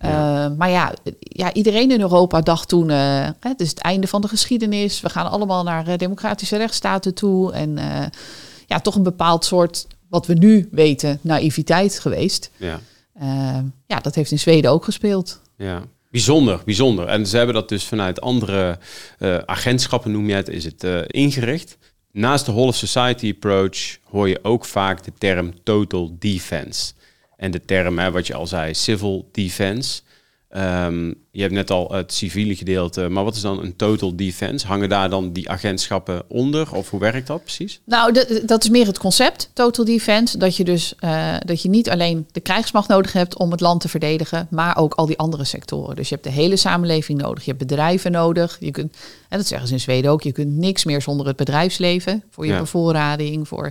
Ja. 0.00 0.48
Maar 0.48 0.70
ja, 0.70 0.92
ja, 1.18 1.52
iedereen 1.52 1.90
in 1.90 2.00
Europa 2.00 2.40
dacht 2.40 2.68
toen, 2.68 2.88
het 2.88 3.60
is 3.60 3.68
het 3.68 3.78
einde 3.78 4.06
van 4.06 4.20
de 4.20 4.28
geschiedenis. 4.28 5.00
We 5.00 5.08
gaan 5.08 5.30
allemaal 5.30 5.62
naar 5.62 5.98
democratische 5.98 6.56
rechtsstaten 6.56 7.14
toe. 7.14 7.52
En 7.52 7.78
ja, 8.66 8.80
toch 8.80 8.94
een 8.94 9.02
bepaald 9.02 9.44
soort, 9.44 9.86
wat 10.08 10.26
we 10.26 10.34
nu 10.34 10.68
weten, 10.70 11.18
naïviteit 11.22 11.98
geweest. 11.98 12.50
Ja. 12.56 12.80
Uh, 13.22 13.58
ja, 13.86 14.00
dat 14.00 14.14
heeft 14.14 14.30
in 14.30 14.38
Zweden 14.38 14.70
ook 14.70 14.84
gespeeld. 14.84 15.40
Ja, 15.56 15.82
bijzonder, 16.10 16.60
bijzonder. 16.64 17.06
En 17.06 17.26
ze 17.26 17.36
hebben 17.36 17.54
dat 17.54 17.68
dus 17.68 17.84
vanuit 17.84 18.20
andere 18.20 18.78
uh, 19.18 19.38
agentschappen, 19.38 20.10
noem 20.10 20.28
je 20.28 20.34
het, 20.34 20.48
is 20.48 20.64
het 20.64 20.84
uh, 20.84 21.00
ingericht. 21.06 21.78
Naast 22.12 22.46
de 22.46 22.52
whole 22.52 22.72
society 22.72 23.32
approach 23.34 23.98
hoor 24.04 24.28
je 24.28 24.38
ook 24.42 24.64
vaak 24.64 25.04
de 25.04 25.12
term 25.18 25.62
total 25.62 26.16
defense. 26.18 26.92
En 27.36 27.50
de 27.50 27.64
term, 27.64 27.98
hè, 27.98 28.10
wat 28.10 28.26
je 28.26 28.34
al 28.34 28.46
zei, 28.46 28.74
civil 28.74 29.28
defense. 29.32 30.02
Um, 30.56 31.14
je 31.30 31.40
hebt 31.40 31.52
net 31.52 31.70
al 31.70 31.92
het 31.92 32.12
civiele 32.12 32.56
gedeelte, 32.56 33.08
maar 33.08 33.24
wat 33.24 33.34
is 33.34 33.40
dan 33.40 33.62
een 33.62 33.76
total 33.76 34.16
defense? 34.16 34.66
Hangen 34.66 34.88
daar 34.88 35.10
dan 35.10 35.32
die 35.32 35.50
agentschappen 35.50 36.22
onder 36.28 36.74
of 36.74 36.90
hoe 36.90 37.00
werkt 37.00 37.26
dat 37.26 37.42
precies? 37.42 37.80
Nou, 37.84 38.12
de, 38.12 38.42
dat 38.46 38.62
is 38.62 38.70
meer 38.70 38.86
het 38.86 38.98
concept, 38.98 39.50
total 39.52 39.84
defense. 39.84 40.38
Dat 40.38 40.56
je 40.56 40.64
dus 40.64 40.94
uh, 41.00 41.34
dat 41.44 41.62
je 41.62 41.68
niet 41.68 41.90
alleen 41.90 42.26
de 42.32 42.40
krijgsmacht 42.40 42.88
nodig 42.88 43.12
hebt 43.12 43.38
om 43.38 43.50
het 43.50 43.60
land 43.60 43.80
te 43.80 43.88
verdedigen, 43.88 44.46
maar 44.50 44.76
ook 44.76 44.94
al 44.94 45.06
die 45.06 45.18
andere 45.18 45.44
sectoren. 45.44 45.96
Dus 45.96 46.08
je 46.08 46.14
hebt 46.14 46.26
de 46.26 46.32
hele 46.32 46.56
samenleving 46.56 47.20
nodig, 47.20 47.44
je 47.44 47.50
hebt 47.50 47.66
bedrijven 47.66 48.12
nodig. 48.12 48.56
Je 48.60 48.70
kunt, 48.70 48.96
en 49.28 49.38
dat 49.38 49.46
zeggen 49.46 49.68
ze 49.68 49.74
in 49.74 49.80
Zweden 49.80 50.10
ook, 50.10 50.22
je 50.22 50.32
kunt 50.32 50.56
niks 50.56 50.84
meer 50.84 51.02
zonder 51.02 51.26
het 51.26 51.36
bedrijfsleven 51.36 52.24
voor 52.30 52.46
je 52.46 52.52
ja. 52.52 52.58
bevoorrading, 52.58 53.48
voor 53.48 53.70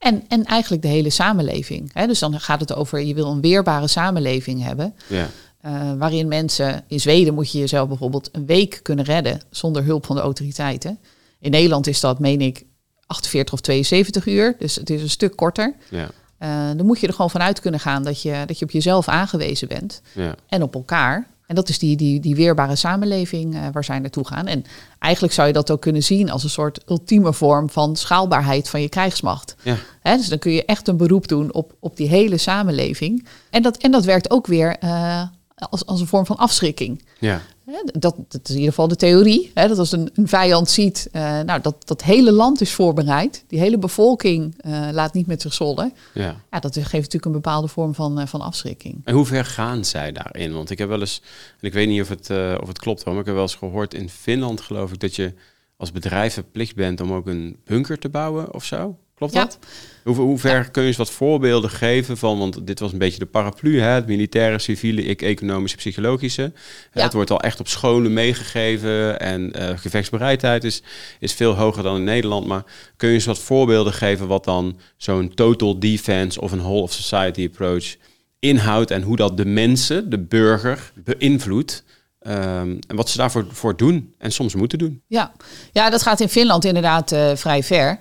en, 0.00 0.24
en 0.28 0.44
eigenlijk 0.44 0.82
de 0.82 0.88
hele 0.88 1.10
samenleving. 1.10 1.90
Hè? 1.92 2.06
Dus 2.06 2.18
dan 2.18 2.40
gaat 2.40 2.60
het 2.60 2.74
over, 2.74 3.00
je 3.00 3.14
wil 3.14 3.26
een 3.26 3.40
weerbare 3.40 3.88
samenleving 3.88 4.62
hebben. 4.62 4.94
Ja. 5.06 5.28
Uh, 5.66 5.92
waarin 5.98 6.28
mensen, 6.28 6.84
in 6.88 7.00
Zweden 7.00 7.34
moet 7.34 7.52
je 7.52 7.58
jezelf 7.58 7.88
bijvoorbeeld 7.88 8.28
een 8.32 8.46
week 8.46 8.80
kunnen 8.82 9.04
redden 9.04 9.40
zonder 9.50 9.84
hulp 9.84 10.06
van 10.06 10.16
de 10.16 10.22
autoriteiten. 10.22 10.98
In 11.38 11.50
Nederland 11.50 11.86
is 11.86 12.00
dat, 12.00 12.18
meen 12.18 12.40
ik, 12.40 12.64
48 13.06 13.54
of 13.54 13.60
72 13.60 14.26
uur. 14.26 14.56
Dus 14.58 14.74
het 14.74 14.90
is 14.90 15.02
een 15.02 15.10
stuk 15.10 15.36
korter. 15.36 15.74
Ja. 15.88 16.08
Uh, 16.42 16.76
dan 16.76 16.86
moet 16.86 17.00
je 17.00 17.06
er 17.06 17.12
gewoon 17.12 17.30
vanuit 17.30 17.60
kunnen 17.60 17.80
gaan 17.80 18.02
dat 18.02 18.22
je, 18.22 18.42
dat 18.46 18.58
je 18.58 18.64
op 18.64 18.70
jezelf 18.70 19.08
aangewezen 19.08 19.68
bent. 19.68 20.02
Ja. 20.14 20.34
En 20.48 20.62
op 20.62 20.74
elkaar. 20.74 21.26
En 21.46 21.54
dat 21.54 21.68
is 21.68 21.78
die, 21.78 21.96
die, 21.96 22.20
die 22.20 22.34
weerbare 22.34 22.76
samenleving 22.76 23.54
uh, 23.54 23.66
waar 23.72 23.84
zij 23.84 23.98
naartoe 23.98 24.26
gaan. 24.26 24.46
En 24.46 24.64
eigenlijk 24.98 25.34
zou 25.34 25.46
je 25.46 25.52
dat 25.52 25.70
ook 25.70 25.80
kunnen 25.80 26.02
zien 26.02 26.30
als 26.30 26.44
een 26.44 26.50
soort 26.50 26.90
ultieme 26.90 27.32
vorm 27.32 27.70
van 27.70 27.96
schaalbaarheid 27.96 28.68
van 28.68 28.82
je 28.82 28.88
krijgsmacht. 28.88 29.54
Ja. 29.62 29.76
Hè, 30.00 30.16
dus 30.16 30.28
dan 30.28 30.38
kun 30.38 30.52
je 30.52 30.64
echt 30.64 30.88
een 30.88 30.96
beroep 30.96 31.28
doen 31.28 31.52
op, 31.52 31.74
op 31.80 31.96
die 31.96 32.08
hele 32.08 32.38
samenleving. 32.38 33.26
En 33.50 33.62
dat, 33.62 33.76
en 33.76 33.90
dat 33.90 34.04
werkt 34.04 34.30
ook 34.30 34.46
weer 34.46 34.76
uh, 34.84 35.22
als, 35.68 35.86
als 35.86 36.00
een 36.00 36.06
vorm 36.06 36.26
van 36.26 36.36
afschrikking. 36.36 37.02
Ja. 37.18 37.42
Dat, 37.84 38.14
dat 38.28 38.40
is 38.42 38.50
in 38.50 38.54
ieder 38.54 38.68
geval 38.68 38.88
de 38.88 38.96
theorie. 38.96 39.50
Hè, 39.54 39.68
dat 39.68 39.78
als 39.78 39.92
een, 39.92 40.10
een 40.14 40.28
vijand 40.28 40.70
ziet, 40.70 41.08
uh, 41.12 41.40
nou, 41.40 41.60
dat 41.60 41.86
dat 41.86 42.02
hele 42.02 42.32
land 42.32 42.60
is 42.60 42.72
voorbereid. 42.72 43.44
Die 43.46 43.58
hele 43.58 43.78
bevolking 43.78 44.54
uh, 44.66 44.88
laat 44.92 45.14
niet 45.14 45.26
met 45.26 45.42
zich 45.42 45.52
zollen. 45.52 45.92
Ja. 46.14 46.36
ja, 46.50 46.58
dat 46.58 46.74
geeft 46.74 46.92
natuurlijk 46.92 47.24
een 47.24 47.32
bepaalde 47.32 47.68
vorm 47.68 47.94
van, 47.94 48.20
uh, 48.20 48.26
van 48.26 48.40
afschrikking. 48.40 49.00
En 49.04 49.14
hoe 49.14 49.26
ver 49.26 49.44
gaan 49.44 49.84
zij 49.84 50.12
daarin? 50.12 50.52
Want 50.52 50.70
ik 50.70 50.78
heb 50.78 50.88
wel 50.88 51.00
eens, 51.00 51.22
en 51.60 51.66
ik 51.66 51.72
weet 51.72 51.88
niet 51.88 52.00
of 52.00 52.08
het, 52.08 52.30
of 52.60 52.68
het 52.68 52.78
klopt, 52.78 53.04
maar 53.04 53.14
ik 53.14 53.24
heb 53.24 53.34
wel 53.34 53.42
eens 53.42 53.54
gehoord 53.54 53.94
in 53.94 54.08
Finland, 54.08 54.60
geloof 54.60 54.92
ik, 54.92 55.00
dat 55.00 55.16
je 55.16 55.34
als 55.76 55.92
bedrijf 55.92 56.34
verplicht 56.34 56.74
bent 56.74 57.00
om 57.00 57.12
ook 57.12 57.26
een 57.26 57.56
bunker 57.64 57.98
te 57.98 58.08
bouwen 58.08 58.54
of 58.54 58.64
zo. 58.64 58.98
Klopt 59.20 59.34
Ja. 59.34 59.44
dat? 59.44 59.58
Hoe, 60.04 60.16
hoe 60.16 60.38
ver 60.38 60.56
ja. 60.56 60.62
kun 60.62 60.82
je 60.82 60.88
eens 60.88 60.96
wat 60.96 61.10
voorbeelden 61.10 61.70
geven 61.70 62.16
van, 62.16 62.38
want 62.38 62.66
dit 62.66 62.80
was 62.80 62.92
een 62.92 62.98
beetje 62.98 63.18
de 63.18 63.26
paraplu, 63.26 63.80
hè? 63.80 63.88
het 63.88 64.06
militaire, 64.06 64.58
civiele, 64.58 65.10
e-, 65.10 65.14
economische, 65.14 65.76
psychologische. 65.76 66.52
Ja. 66.92 67.02
Het 67.02 67.12
wordt 67.12 67.30
al 67.30 67.40
echt 67.40 67.60
op 67.60 67.68
scholen 67.68 68.12
meegegeven 68.12 69.20
en 69.20 69.52
uh, 69.56 69.68
gevechtsbereidheid 69.78 70.64
is, 70.64 70.82
is 71.18 71.32
veel 71.32 71.54
hoger 71.54 71.82
dan 71.82 71.96
in 71.96 72.04
Nederland. 72.04 72.46
Maar 72.46 72.64
kun 72.96 73.08
je 73.08 73.14
eens 73.14 73.24
wat 73.24 73.38
voorbeelden 73.38 73.92
geven 73.92 74.26
wat 74.26 74.44
dan 74.44 74.78
zo'n 74.96 75.34
total 75.34 75.78
defense 75.78 76.40
of 76.40 76.52
een 76.52 76.62
whole 76.62 76.82
of 76.82 76.92
society 76.92 77.46
approach 77.46 77.96
inhoudt 78.38 78.90
en 78.90 79.02
hoe 79.02 79.16
dat 79.16 79.36
de 79.36 79.46
mensen, 79.46 80.10
de 80.10 80.18
burger, 80.18 80.92
beïnvloedt? 80.94 81.84
Um, 82.26 82.78
en 82.86 82.96
wat 82.96 83.08
ze 83.08 83.16
daarvoor 83.16 83.46
voor 83.50 83.76
doen 83.76 84.14
en 84.18 84.32
soms 84.32 84.54
moeten 84.54 84.78
doen. 84.78 85.02
Ja, 85.06 85.32
ja 85.72 85.90
dat 85.90 86.02
gaat 86.02 86.20
in 86.20 86.28
Finland 86.28 86.64
inderdaad 86.64 87.12
uh, 87.12 87.36
vrij 87.36 87.62
ver. 87.62 88.00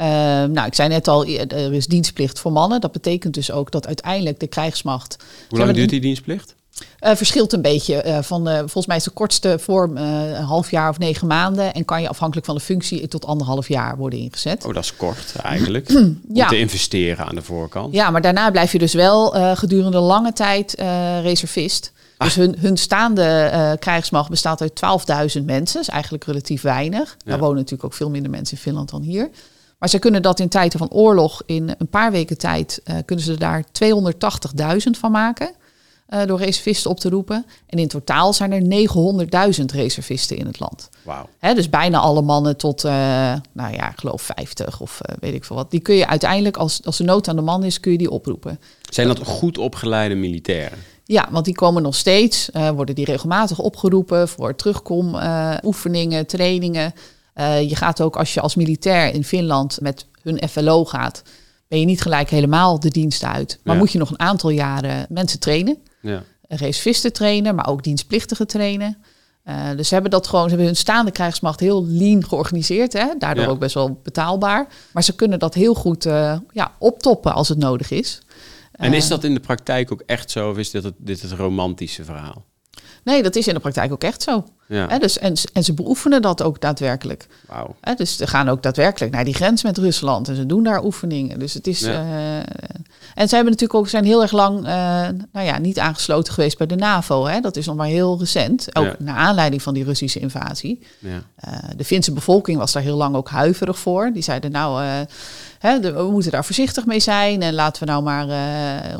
Uh, 0.00 0.06
nou, 0.44 0.66
ik 0.66 0.74
zei 0.74 0.88
net 0.88 1.08
al, 1.08 1.26
er 1.26 1.72
is 1.72 1.86
dienstplicht 1.86 2.38
voor 2.38 2.52
mannen. 2.52 2.80
Dat 2.80 2.92
betekent 2.92 3.34
dus 3.34 3.50
ook 3.50 3.70
dat 3.70 3.86
uiteindelijk 3.86 4.40
de 4.40 4.46
krijgsmacht. 4.46 5.16
Hoe 5.48 5.58
lang 5.58 5.72
duurt 5.72 5.90
die 5.90 6.00
dienstplicht? 6.00 6.54
Uh, 7.00 7.14
verschilt 7.14 7.52
een 7.52 7.62
beetje. 7.62 8.04
Uh, 8.06 8.18
van, 8.22 8.48
uh, 8.48 8.58
volgens 8.58 8.86
mij 8.86 8.96
is 8.96 9.04
de 9.04 9.10
kortste 9.10 9.58
vorm 9.58 9.96
een 9.96 10.42
half 10.42 10.70
jaar 10.70 10.88
of 10.88 10.98
negen 10.98 11.26
maanden. 11.26 11.74
En 11.74 11.84
kan 11.84 12.02
je 12.02 12.08
afhankelijk 12.08 12.46
van 12.46 12.54
de 12.54 12.60
functie 12.60 13.08
tot 13.08 13.26
anderhalf 13.26 13.68
jaar 13.68 13.96
worden 13.96 14.18
ingezet. 14.18 14.64
Oh, 14.64 14.74
dat 14.74 14.84
is 14.84 14.96
kort 14.96 15.34
eigenlijk. 15.42 15.88
ja. 16.32 16.42
Om 16.42 16.48
te 16.48 16.58
investeren 16.58 17.26
aan 17.26 17.34
de 17.34 17.42
voorkant. 17.42 17.94
Ja, 17.94 18.10
maar 18.10 18.20
daarna 18.20 18.50
blijf 18.50 18.72
je 18.72 18.78
dus 18.78 18.94
wel 18.94 19.30
gedurende 19.56 19.98
lange 19.98 20.32
tijd 20.32 20.74
reservist. 21.22 21.92
Ah. 22.16 22.26
Dus 22.26 22.36
hun, 22.36 22.56
hun 22.58 22.76
staande 22.76 23.76
krijgsmacht 23.78 24.30
bestaat 24.30 24.60
uit 24.60 24.82
12.000 25.38 25.44
mensen. 25.44 25.74
Dat 25.74 25.82
is 25.82 25.88
eigenlijk 25.88 26.24
relatief 26.24 26.62
weinig. 26.62 27.16
Ja. 27.24 27.32
Er 27.32 27.38
wonen 27.38 27.56
natuurlijk 27.56 27.84
ook 27.84 27.94
veel 27.94 28.10
minder 28.10 28.30
mensen 28.30 28.56
in 28.56 28.62
Finland 28.62 28.90
dan 28.90 29.02
hier. 29.02 29.30
Maar 29.80 29.88
ze 29.88 29.98
kunnen 29.98 30.22
dat 30.22 30.40
in 30.40 30.48
tijden 30.48 30.78
van 30.78 30.90
oorlog, 30.90 31.42
in 31.46 31.74
een 31.78 31.88
paar 31.88 32.12
weken 32.12 32.38
tijd, 32.38 32.80
uh, 32.84 32.96
kunnen 33.04 33.24
ze 33.24 33.36
daar 33.36 33.64
280.000 33.64 34.90
van 34.90 35.10
maken. 35.10 35.52
Uh, 36.08 36.24
door 36.24 36.38
reservisten 36.38 36.90
op 36.90 37.00
te 37.00 37.08
roepen. 37.08 37.46
En 37.66 37.78
in 37.78 37.88
totaal 37.88 38.32
zijn 38.32 38.52
er 38.52 38.88
900.000 39.58 39.64
reservisten 39.64 40.36
in 40.36 40.46
het 40.46 40.60
land. 40.60 40.88
Wow. 41.02 41.24
Hè, 41.38 41.54
dus 41.54 41.68
bijna 41.68 41.98
alle 41.98 42.22
mannen 42.22 42.56
tot, 42.56 42.84
uh, 42.84 42.92
nou 43.52 43.74
ja, 43.74 43.90
ik 43.90 43.98
geloof 43.98 44.22
50 44.22 44.80
of 44.80 45.00
weet 45.20 45.34
ik 45.34 45.44
veel 45.44 45.56
wat. 45.56 45.70
Die 45.70 45.80
kun 45.80 45.94
je 45.94 46.06
uiteindelijk, 46.06 46.56
als, 46.56 46.80
als 46.84 46.98
er 46.98 47.04
nood 47.04 47.28
aan 47.28 47.36
de 47.36 47.42
man 47.42 47.64
is, 47.64 47.80
kun 47.80 47.92
je 47.92 47.98
die 47.98 48.10
oproepen. 48.10 48.60
Zijn 48.82 49.06
dat 49.06 49.26
goed 49.26 49.58
opgeleide 49.58 50.14
militairen? 50.14 50.78
Ja, 51.04 51.28
want 51.30 51.44
die 51.44 51.54
komen 51.54 51.82
nog 51.82 51.94
steeds, 51.94 52.50
worden 52.74 52.94
die 52.94 53.04
regelmatig 53.04 53.58
opgeroepen 53.58 54.28
voor 54.28 54.56
terugkom, 54.56 55.14
uh, 55.14 55.54
oefeningen, 55.62 56.26
trainingen. 56.26 56.92
Uh, 57.40 57.68
je 57.68 57.76
gaat 57.76 58.00
ook 58.00 58.16
als 58.16 58.34
je 58.34 58.40
als 58.40 58.54
militair 58.54 59.14
in 59.14 59.24
Finland 59.24 59.78
met 59.80 60.06
hun 60.22 60.48
FLO 60.48 60.84
gaat, 60.84 61.22
ben 61.68 61.80
je 61.80 61.84
niet 61.86 62.02
gelijk 62.02 62.30
helemaal 62.30 62.80
de 62.80 62.88
dienst 62.88 63.24
uit. 63.24 63.58
Maar 63.64 63.74
Ja. 63.74 63.80
moet 63.80 63.92
je 63.92 63.98
nog 63.98 64.10
een 64.10 64.20
aantal 64.20 64.50
jaren 64.50 65.06
mensen 65.08 65.40
trainen. 65.40 65.78
Ja. 66.00 66.22
Trainen, 67.12 67.54
maar 67.54 67.68
ook 67.68 67.82
dienstplichtigen 67.82 68.46
trainen. 68.46 68.96
Uh, 69.44 69.70
dus 69.76 69.88
ze 69.88 69.94
hebben 69.94 70.10
dat 70.12 70.26
gewoon, 70.26 70.42
ze 70.42 70.48
hebben 70.48 70.66
hun 70.66 70.76
staande 70.76 71.10
krijgsmacht 71.10 71.60
heel 71.60 71.86
lean 71.86 72.24
georganiseerd. 72.24 72.92
Hè? 72.92 73.06
Daardoor 73.18 73.44
Ja. 73.44 73.50
ook 73.50 73.58
best 73.58 73.74
wel 73.74 74.00
betaalbaar. 74.02 74.66
Maar 74.92 75.02
ze 75.02 75.14
kunnen 75.14 75.38
dat 75.38 75.54
heel 75.54 75.74
goed 75.74 76.06
uh, 76.06 76.38
ja, 76.52 76.72
optoppen 76.78 77.34
als 77.34 77.48
het 77.48 77.58
nodig 77.58 77.90
is. 77.90 78.22
En 78.72 78.92
is 78.92 79.08
dat 79.08 79.24
in 79.24 79.34
de 79.34 79.40
praktijk 79.40 79.92
ook 79.92 80.02
echt 80.06 80.30
zo 80.30 80.50
of 80.50 80.58
is 80.58 80.70
dit 80.70 80.84
het, 80.84 80.94
dit 80.98 81.22
het 81.22 81.32
romantische 81.32 82.04
verhaal? 82.04 82.44
Nee, 83.04 83.22
dat 83.22 83.36
is 83.36 83.46
in 83.46 83.54
de 83.54 83.60
praktijk 83.60 83.92
ook 83.92 84.02
echt 84.02 84.22
zo. 84.22 84.44
Ja. 84.66 84.98
Dus, 84.98 85.18
en, 85.18 85.34
en 85.52 85.64
ze 85.64 85.74
beoefenen 85.74 86.22
dat 86.22 86.42
ook 86.42 86.60
daadwerkelijk. 86.60 87.26
Wauw. 87.46 87.76
Dus 87.96 88.16
ze 88.16 88.26
gaan 88.26 88.48
ook 88.48 88.62
daadwerkelijk 88.62 89.12
naar 89.12 89.24
die 89.24 89.34
grens 89.34 89.62
met 89.62 89.78
Rusland 89.78 90.28
en 90.28 90.36
ze 90.36 90.46
doen 90.46 90.62
daar 90.62 90.84
oefeningen. 90.84 91.38
Dus 91.38 91.54
het 91.54 91.66
is. 91.66 91.80
Ja. 91.80 92.42
eh, 92.42 92.80
en 93.14 93.28
ze 93.28 93.34
hebben 93.34 93.52
natuurlijk 93.52 93.80
ook 93.80 93.88
zijn 93.88 94.04
heel 94.04 94.22
erg 94.22 94.32
lang 94.32 94.58
eh, 94.58 94.72
nou 95.32 95.46
ja, 95.46 95.58
niet 95.58 95.78
aangesloten 95.78 96.32
geweest 96.32 96.58
bij 96.58 96.66
de 96.66 96.76
NAVO. 96.76 97.26
Hè. 97.26 97.40
Dat 97.40 97.56
is 97.56 97.66
nog 97.66 97.76
maar 97.76 97.86
heel 97.86 98.18
recent. 98.18 98.76
Ook 98.76 98.84
Ja. 98.84 98.94
naar 98.98 99.16
aanleiding 99.16 99.62
van 99.62 99.74
die 99.74 99.84
Russische 99.84 100.18
invasie. 100.20 100.86
Ja. 100.98 101.22
Eh, 101.36 101.52
de 101.76 101.84
Finse 101.84 102.12
bevolking 102.12 102.58
was 102.58 102.72
daar 102.72 102.82
heel 102.82 102.96
lang 102.96 103.14
ook 103.16 103.28
huiverig 103.28 103.78
voor. 103.78 104.10
Die 104.12 104.22
zeiden 104.22 104.50
nou, 104.50 104.82
eh, 104.84 104.90
hè, 105.58 105.80
de- 105.80 105.92
we 105.92 106.10
moeten 106.10 106.30
daar 106.30 106.44
voorzichtig 106.44 106.86
mee 106.86 107.00
zijn 107.00 107.42
en 107.42 107.54
laten 107.54 107.84
we 107.84 107.90
nou 107.90 108.02
maar 108.02 108.26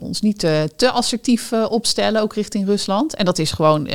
ons 0.00 0.20
niet 0.20 0.38
te 0.76 0.90
assertief 0.92 1.52
opstellen, 1.52 2.22
ook 2.22 2.34
richting 2.34 2.66
Rusland. 2.66 3.14
En 3.14 3.24
dat 3.24 3.38
is 3.38 3.52
gewoon, 3.52 3.88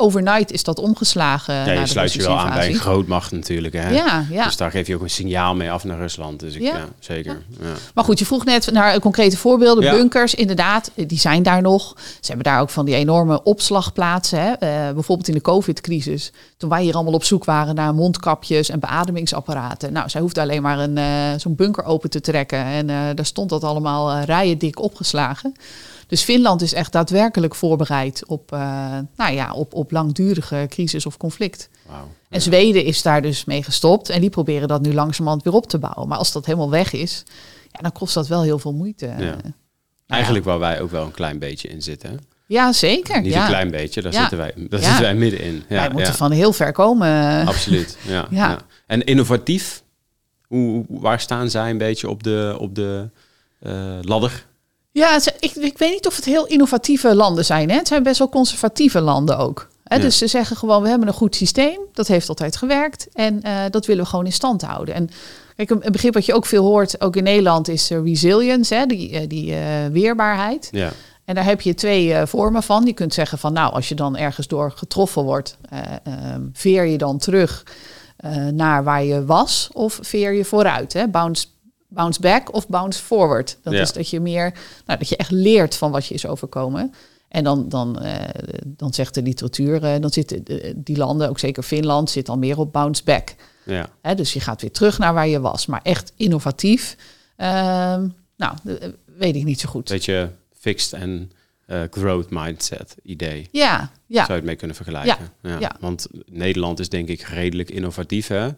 overnight 0.00 0.52
is 0.52 0.64
dat 0.64 0.78
omgeslagen. 0.78 1.54
Ja, 1.54 1.72
je 1.72 1.80
de 1.80 1.86
sluit 1.86 2.12
je 2.12 2.22
wel 2.22 2.38
aan 2.38 2.52
bij 2.52 2.68
een 2.68 2.74
grootmacht 2.74 3.32
natuurlijk. 3.32 3.74
Hè? 3.74 3.88
Ja, 3.88 4.26
ja. 4.30 4.44
Dus 4.44 4.56
daar 4.56 4.70
geef 4.70 4.86
je 4.86 4.94
ook 4.94 5.02
een 5.02 5.10
signaal 5.10 5.54
mee 5.54 5.70
af 5.70 5.84
naar 5.84 5.98
Rusland. 5.98 6.40
Dus 6.40 6.54
ik, 6.54 6.60
ja. 6.60 6.76
Ja. 6.76 6.88
zeker. 6.98 7.42
Ja. 7.60 7.66
Maar 7.94 8.04
goed, 8.04 8.18
je 8.18 8.26
vroeg 8.26 8.44
net 8.44 8.70
naar 8.72 9.00
concrete 9.00 9.36
voorbeelden. 9.36 9.90
Bunkers, 9.90 10.34
inderdaad, 10.34 10.90
die 10.94 11.18
zijn 11.18 11.42
daar 11.42 11.62
nog. 11.62 11.94
Ze 11.96 12.26
hebben 12.26 12.44
daar 12.44 12.60
ook 12.60 12.70
van 12.70 12.84
die 12.84 12.94
enorme 12.94 13.42
opslagplaatsen. 13.42 14.40
Hè. 14.40 14.52
Eh, 14.52 14.94
bijvoorbeeld 14.94 15.28
in 15.28 15.34
de 15.34 15.40
COVID-crisis. 15.40 16.32
Toen 16.56 16.70
wij 16.70 16.82
hier 16.82 16.94
allemaal 16.94 17.12
op 17.12 17.24
zoek 17.24 17.44
waren 17.44 17.74
naar 17.74 17.94
mondkapjes 17.94 18.68
en 18.68 18.80
beademingsapparaten. 18.80 19.92
Nou, 19.92 20.08
zij 20.08 20.20
hoefde 20.20 20.40
alleen 20.40 20.62
maar 20.62 20.78
een, 20.78 20.98
eh, 20.98 21.04
zo'n 21.36 21.54
bunker 21.54 21.84
open 21.84 22.10
te 22.10 22.20
trekken. 22.20 22.64
En 22.64 22.90
eh, 22.90 22.96
daar 23.14 23.26
stond 23.26 23.48
dat 23.48 23.64
allemaal 23.64 24.10
eh, 24.10 24.24
rijen 24.24 24.58
dik 24.58 24.80
opgeslagen. 24.80 25.54
Dus 26.10 26.22
Finland 26.22 26.62
is 26.62 26.72
echt 26.72 26.92
daadwerkelijk 26.92 27.54
voorbereid 27.54 28.26
op, 28.26 28.52
eh, 28.52 28.98
nou 29.16 29.32
ja, 29.34 29.52
op, 29.52 29.74
op 29.74 29.90
langdurige 29.90 30.66
crisis 30.68 31.06
of 31.06 31.16
conflict. 31.16 31.68
En 32.28 32.42
Zweden 32.42 32.84
is 32.84 33.02
daar 33.02 33.22
dus 33.22 33.44
mee 33.44 33.62
gestopt. 33.62 34.08
En 34.08 34.20
die 34.20 34.30
proberen 34.30 34.68
dat 34.68 34.82
nu 34.82 34.94
langzamerhand 34.94 35.42
weer 35.42 35.52
op 35.52 35.66
te 35.66 35.78
bouwen. 35.78 36.08
Maar 36.08 36.18
als 36.18 36.32
dat 36.32 36.46
helemaal 36.46 36.70
weg 36.70 36.92
is, 36.92 37.22
ja, 37.72 37.78
dan 37.80 37.92
kost 37.92 38.14
dat 38.14 38.28
wel 38.28 38.42
heel 38.42 38.58
veel 38.58 38.72
moeite. 38.72 39.14
Ja. 39.18 39.36
Eigenlijk 40.06 40.44
waar 40.44 40.58
wij 40.58 40.80
ook 40.80 40.90
wel 40.90 41.04
een 41.04 41.10
klein 41.10 41.38
beetje 41.38 41.68
in 41.68 41.82
zitten. 41.82 42.18
Ja, 42.46 42.72
zeker. 42.72 43.20
Niet 43.22 43.32
ja. 43.32 43.40
een 43.42 43.48
klein 43.48 43.70
beetje, 43.70 44.02
daar 44.02 44.12
Ja. 44.12 44.20
zitten 44.20 44.38
wij, 44.38 44.52
daar 44.56 44.80
Ja. 44.80 44.86
zitten 44.86 45.02
wij 45.04 45.14
middenin. 45.14 45.62
Ja, 45.68 45.76
Wij 45.80 45.90
moeten 45.90 46.14
van 46.14 46.30
heel 46.30 46.52
ver 46.52 46.72
komen. 46.72 47.46
Absoluut. 47.46 47.98
Ja. 48.30 48.58
En 48.86 49.04
innovatief, 49.04 49.82
hoe, 50.46 50.84
hoe- 50.88 51.00
waar 51.00 51.20
staan 51.20 51.50
zij 51.50 51.70
een 51.70 51.78
beetje 51.78 52.08
op 52.08 52.22
de, 52.22 52.56
op 52.58 52.74
de 52.74 53.08
eh, 53.60 53.98
ladder? 54.00 54.46
Ja, 54.92 55.20
ik, 55.38 55.54
ik 55.54 55.78
weet 55.78 55.92
niet 55.92 56.06
of 56.06 56.16
het 56.16 56.24
heel 56.24 56.46
innovatieve 56.46 57.14
landen 57.14 57.44
zijn. 57.44 57.70
Hè? 57.70 57.76
Het 57.76 57.88
zijn 57.88 58.02
best 58.02 58.18
wel 58.18 58.28
conservatieve 58.28 59.00
landen 59.00 59.38
ook. 59.38 59.68
Hè? 59.84 59.96
Ja. 59.96 60.02
Dus 60.02 60.18
ze 60.18 60.26
zeggen 60.26 60.56
gewoon, 60.56 60.82
we 60.82 60.88
hebben 60.88 61.08
een 61.08 61.14
goed 61.14 61.36
systeem. 61.36 61.80
Dat 61.92 62.06
heeft 62.06 62.28
altijd 62.28 62.56
gewerkt. 62.56 63.08
En 63.12 63.42
eh, 63.42 63.54
dat 63.70 63.86
willen 63.86 64.04
we 64.04 64.10
gewoon 64.10 64.24
in 64.24 64.32
stand 64.32 64.62
houden. 64.62 64.94
En 64.94 65.10
kijk, 65.56 65.70
een, 65.70 65.92
begrip 65.92 66.14
wat 66.14 66.26
je 66.26 66.34
ook 66.34 66.46
veel 66.46 66.64
hoort, 66.64 67.00
ook 67.00 67.16
in 67.16 67.22
Nederland, 67.22 67.68
is 67.68 67.90
eh, 67.90 68.02
resilience. 68.02 68.74
Hè? 68.74 68.86
Die, 68.86 69.18
eh, 69.18 69.28
die 69.28 69.54
weerbaarheid. 69.92 70.68
Ja, 70.70 70.92
En 71.24 71.34
daar 71.34 71.44
heb 71.44 71.60
je 71.60 71.74
twee 71.74 72.26
vormen 72.26 72.62
van. 72.62 72.86
Je 72.86 72.92
kunt 72.92 73.14
zeggen 73.14 73.38
van 73.38 73.52
nou, 73.52 73.72
als 73.72 73.88
je 73.88 73.94
dan 73.94 74.16
ergens 74.16 74.46
door 74.46 74.72
getroffen 74.76 75.22
wordt, 75.22 75.56
eh, 75.68 75.80
ehm, 76.04 76.42
veer 76.52 76.84
je 76.84 76.98
dan 76.98 77.18
terug 77.18 77.62
naar 78.52 78.84
waar 78.84 79.04
je 79.04 79.24
was 79.24 79.70
of 79.72 79.98
veer 80.02 80.32
je 80.32 80.44
vooruit. 80.44 80.92
Hè? 80.92 81.08
Bounce, 81.08 81.46
bounce 81.90 82.20
back 82.20 82.54
of 82.54 82.68
bounce 82.68 83.02
forward. 83.02 83.58
Dat 83.62 83.72
Ja. 83.72 83.80
is 83.80 83.92
dat 83.92 84.10
je 84.10 84.20
meer, 84.20 84.52
nou, 84.86 84.98
dat 84.98 85.08
je 85.08 85.16
echt 85.16 85.30
leert 85.30 85.76
van 85.76 85.90
wat 85.90 86.06
je 86.06 86.14
is 86.14 86.26
overkomen. 86.26 86.92
En 87.28 87.44
dan, 87.44 87.68
dan, 87.68 88.00
eh, 88.00 88.28
dan 88.66 88.92
zegt 88.92 89.14
de 89.14 89.22
literatuur, 89.22 89.84
eh, 89.84 90.00
dan 90.00 90.10
zitten 90.10 90.44
eh, 90.44 90.72
die 90.76 90.96
landen, 90.96 91.28
ook 91.28 91.38
zeker 91.38 91.62
Finland, 91.62 92.10
zit 92.10 92.26
dan 92.26 92.38
meer 92.38 92.58
op 92.58 92.72
bounce 92.72 93.04
back. 93.04 93.34
ja. 93.64 93.88
Hè? 94.02 94.14
Dus 94.14 94.32
je 94.32 94.40
gaat 94.40 94.60
weer 94.60 94.72
terug 94.72 94.98
naar 94.98 95.14
waar 95.14 95.28
je 95.28 95.40
was. 95.40 95.66
Maar 95.66 95.80
echt 95.82 96.12
innovatief, 96.16 96.96
ehm, 97.36 98.08
nou, 98.36 98.54
weet 99.04 99.36
ik 99.36 99.44
niet 99.44 99.60
zo 99.60 99.68
goed. 99.68 99.88
beetje 99.88 100.30
fixed 100.58 100.92
en 101.00 101.30
eh, 101.70 101.82
growth 101.90 102.30
mindset 102.30 102.96
idee. 103.02 103.48
Ja, 103.50 103.90
ja. 104.06 104.16
Zou 104.16 104.28
je 104.28 104.34
het 104.34 104.44
mee 104.44 104.56
kunnen 104.56 104.76
vergelijken? 104.76 105.28
Ja, 105.42 105.58
ja. 105.58 105.76
Want 105.80 106.06
Nederland 106.26 106.78
is 106.78 106.88
denk 106.88 107.08
ik 107.08 107.20
redelijk 107.20 107.70
innovatief. 107.70 108.26
Hè? 108.26 108.48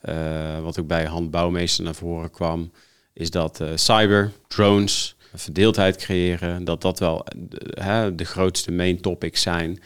Eh, 0.00 0.60
wat 0.60 0.80
ook 0.80 0.86
bij 0.86 1.04
Han 1.04 1.30
Bouwmeester 1.30 1.84
naar 1.84 1.94
voren 1.94 2.30
kwam, 2.30 2.72
is 3.12 3.30
dat 3.30 3.60
eh, 3.60 3.68
cyber, 3.74 4.32
drones, 4.48 5.16
verdeeldheid 5.34 5.96
creëren, 5.96 6.64
dat 6.64 6.82
dat 6.82 6.98
wel 6.98 7.26
hè, 7.70 8.14
de 8.14 8.24
grootste 8.24 8.72
main 8.72 9.00
topics 9.00 9.42
zijn 9.42 9.80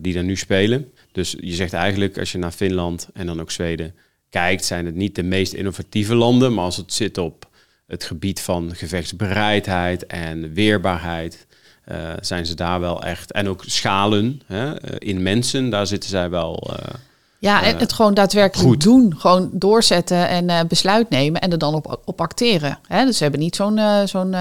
die 0.00 0.16
er 0.16 0.24
nu 0.24 0.36
spelen. 0.36 0.92
Dus 1.12 1.34
je 1.40 1.52
zegt 1.52 1.72
eigenlijk, 1.72 2.18
als 2.18 2.32
je 2.32 2.38
naar 2.38 2.50
Finland 2.50 3.08
en 3.12 3.26
dan 3.26 3.40
ook 3.40 3.50
Zweden 3.50 3.94
kijkt, 4.30 4.64
zijn 4.64 4.86
het 4.86 4.94
niet 4.94 5.14
de 5.14 5.22
meest 5.22 5.52
innovatieve 5.52 6.14
landen, 6.14 6.54
maar 6.54 6.64
als 6.64 6.76
het 6.76 6.92
zit 6.92 7.18
op 7.18 7.48
het 7.86 8.04
gebied 8.04 8.40
van 8.40 8.74
gevechtsbereidheid 8.74 10.06
en 10.06 10.52
weerbaarheid, 10.52 11.46
eh, 11.84 11.96
zijn 12.20 12.46
ze 12.46 12.54
daar 12.54 12.80
wel 12.80 13.02
echt. 13.02 13.32
En 13.32 13.48
ook 13.48 13.62
schalen 13.66 14.40
hè, 14.46 14.74
eh, 14.74 14.94
in 14.98 15.22
mensen, 15.22 15.70
daar 15.70 15.86
zitten 15.86 16.10
zij 16.10 16.30
wel. 16.30 16.70
eh, 16.78 16.94
Ja, 17.38 17.62
en 17.62 17.78
het 17.78 17.92
gewoon 17.92 18.14
daadwerkelijk 18.14 18.68
goed. 18.68 18.82
doen. 18.82 19.14
Gewoon 19.18 19.50
doorzetten 19.52 20.28
en 20.28 20.68
besluit 20.68 21.10
nemen 21.10 21.40
en 21.40 21.52
er 21.52 21.58
dan 21.58 21.74
op, 21.74 22.00
op 22.04 22.20
acteren. 22.20 22.78
Hè? 22.88 23.04
Dus 23.04 23.16
ze 23.16 23.22
hebben 23.22 23.40
niet 23.40 23.56
zo'n 23.56 23.80
zo'n 24.04 24.34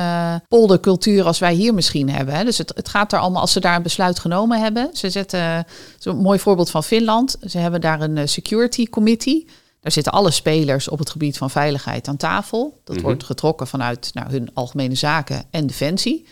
poldercultuur 0.47 1.25
als 1.25 1.39
wij 1.39 1.53
hier 1.53 1.73
misschien 1.73 2.09
hebben. 2.09 2.35
Hè? 2.35 2.43
Dus 2.43 2.57
het, 2.57 2.71
het 2.75 2.89
gaat 2.89 3.13
er 3.13 3.19
allemaal, 3.19 3.41
als 3.41 3.51
ze 3.51 3.59
daar 3.59 3.75
een 3.75 3.81
besluit 3.83 4.19
genomen 4.19 4.61
hebben. 4.61 4.89
Ze 4.93 5.09
zetten, 5.09 5.65
zo'n 5.99 6.17
mooi 6.17 6.39
voorbeeld 6.39 6.69
van 6.69 6.83
Finland. 6.83 7.35
Ze 7.47 7.57
hebben 7.57 7.81
daar 7.81 8.01
een 8.01 8.29
security 8.29 8.87
committee. 8.89 9.45
Daar 9.81 9.91
zitten 9.91 10.11
alle 10.13 10.31
spelers 10.31 10.89
op 10.89 10.99
het 10.99 11.09
gebied 11.09 11.37
van 11.37 11.49
veiligheid 11.49 12.07
aan 12.07 12.17
tafel. 12.17 12.79
Dat 12.83 12.95
Mhm. 12.95 13.05
wordt 13.05 13.23
getrokken 13.23 13.67
vanuit 13.67 14.09
nou, 14.13 14.29
hun 14.31 14.49
algemene 14.53 14.95
zaken 14.95 15.43
en 15.51 15.67
defensie. 15.67 16.25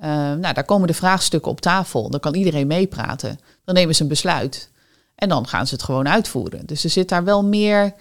Eh, 0.00 0.08
nou, 0.10 0.54
daar 0.54 0.64
komen 0.64 0.86
de 0.86 0.94
vraagstukken 0.94 1.50
op 1.50 1.60
tafel. 1.60 2.10
Dan 2.10 2.20
kan 2.20 2.34
iedereen 2.34 2.66
meepraten. 2.66 3.40
Dan 3.64 3.74
nemen 3.74 3.94
ze 3.94 4.02
een 4.02 4.08
besluit. 4.08 4.70
En 5.14 5.28
dan 5.28 5.46
gaan 5.48 5.66
ze 5.66 5.74
het 5.74 5.82
gewoon 5.82 6.08
uitvoeren. 6.08 6.66
Dus 6.66 6.84
er 6.84 6.90
zit 6.90 7.08
daar 7.08 7.24
wel 7.24 7.44
meer, 7.44 7.92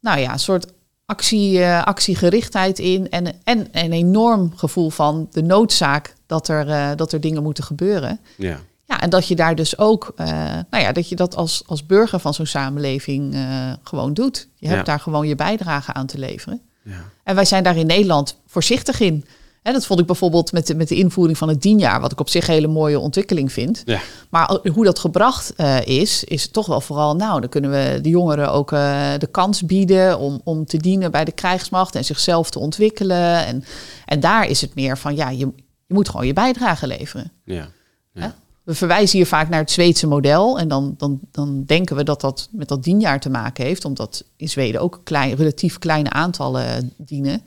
nou 0.00 0.18
ja, 0.18 0.32
een 0.32 0.38
soort 0.38 0.66
actie, 1.06 1.62
eh, 1.62 1.82
actiegerichtheid 1.84 2.78
in. 2.78 3.10
En, 3.10 3.26
en 3.44 3.68
een 3.72 3.92
enorm 3.92 4.52
gevoel 4.56 4.90
van 4.90 5.28
de 5.30 5.42
noodzaak 5.42 6.14
dat 6.26 6.48
er, 6.48 6.68
eh, 6.68 6.90
dat 6.96 7.12
er 7.12 7.20
dingen 7.20 7.42
moeten 7.42 7.64
gebeuren. 7.64 8.20
ja. 8.36 8.58
Ja, 8.84 9.00
en 9.00 9.10
dat 9.10 9.28
je 9.28 9.36
daar 9.36 9.54
dus 9.54 9.78
ook, 9.78 10.12
eh, 10.16 10.26
nou 10.70 10.82
ja, 10.82 10.92
dat 10.92 11.08
je 11.08 11.16
dat 11.16 11.36
als, 11.36 11.62
als 11.66 11.86
burger 11.86 12.18
van 12.20 12.34
zo'n 12.34 12.46
samenleving 12.46 13.36
gewoon 13.82 14.14
doet. 14.14 14.48
Je 14.54 14.66
hebt 14.66 14.78
Ja. 14.78 14.84
daar 14.84 15.00
gewoon 15.00 15.28
je 15.28 15.34
bijdrage 15.34 15.92
aan 15.92 16.06
te 16.06 16.18
leveren. 16.18 16.60
Ja. 16.82 17.04
En 17.24 17.34
wij 17.34 17.44
zijn 17.44 17.62
daar 17.62 17.76
in 17.76 17.86
Nederland 17.86 18.36
voorzichtig 18.46 19.00
in. 19.00 19.24
Hè, 19.62 19.72
dat 19.72 19.86
vond 19.86 20.00
ik 20.00 20.06
bijvoorbeeld 20.06 20.52
met 20.52 20.66
de, 20.66 20.74
met 20.74 20.88
de 20.88 20.94
invoering 20.94 21.38
van 21.38 21.48
het 21.48 21.62
dienjaar, 21.62 22.00
wat 22.00 22.12
ik 22.12 22.20
op 22.20 22.28
zich 22.28 22.48
een 22.48 22.54
hele 22.54 22.66
mooie 22.66 22.98
ontwikkeling 22.98 23.52
vind. 23.52 23.82
Ja. 23.84 24.00
Maar 24.30 24.58
hoe 24.72 24.84
dat 24.84 24.98
gebracht 24.98 25.54
eh, 25.54 25.86
is, 25.86 26.24
is 26.24 26.48
toch 26.48 26.66
wel 26.66 26.80
vooral, 26.80 27.16
nou, 27.16 27.40
dan 27.40 27.48
kunnen 27.48 27.70
we 27.70 27.98
de 28.00 28.08
jongeren 28.08 28.52
ook 28.52 28.72
eh, 28.72 29.10
de 29.18 29.26
kans 29.26 29.64
bieden 29.64 30.18
om, 30.18 30.40
om 30.44 30.66
te 30.66 30.76
dienen 30.76 31.10
bij 31.10 31.24
de 31.24 31.32
krijgsmacht 31.32 31.94
en 31.94 32.04
zichzelf 32.04 32.50
te 32.50 32.58
ontwikkelen. 32.58 33.46
En, 33.46 33.64
en 34.04 34.20
daar 34.20 34.46
is 34.46 34.60
het 34.60 34.74
meer 34.74 34.98
van, 34.98 35.16
ja, 35.16 35.30
je, 35.30 35.38
je 35.86 35.94
moet 35.94 36.08
gewoon 36.08 36.26
je 36.26 36.32
bijdrage 36.32 36.86
leveren. 36.86 37.32
Ja. 37.44 37.68
Ja. 38.12 38.34
We 38.62 38.74
verwijzen 38.74 39.18
hier 39.18 39.26
vaak 39.26 39.48
naar 39.48 39.60
het 39.60 39.70
Zweedse 39.70 40.06
model. 40.06 40.58
En 40.58 40.68
dan, 40.68 40.94
dan, 40.96 41.20
dan 41.30 41.64
denken 41.64 41.96
we 41.96 42.04
dat 42.04 42.20
dat 42.20 42.48
met 42.50 42.68
dat 42.68 42.84
dienjaar 42.84 43.20
te 43.20 43.30
maken 43.30 43.64
heeft. 43.64 43.84
Omdat 43.84 44.24
in 44.36 44.48
Zweden 44.48 44.80
ook 44.80 45.00
klein, 45.04 45.34
relatief 45.34 45.78
kleine 45.78 46.10
aantallen 46.10 46.92
dienen. 46.96 47.42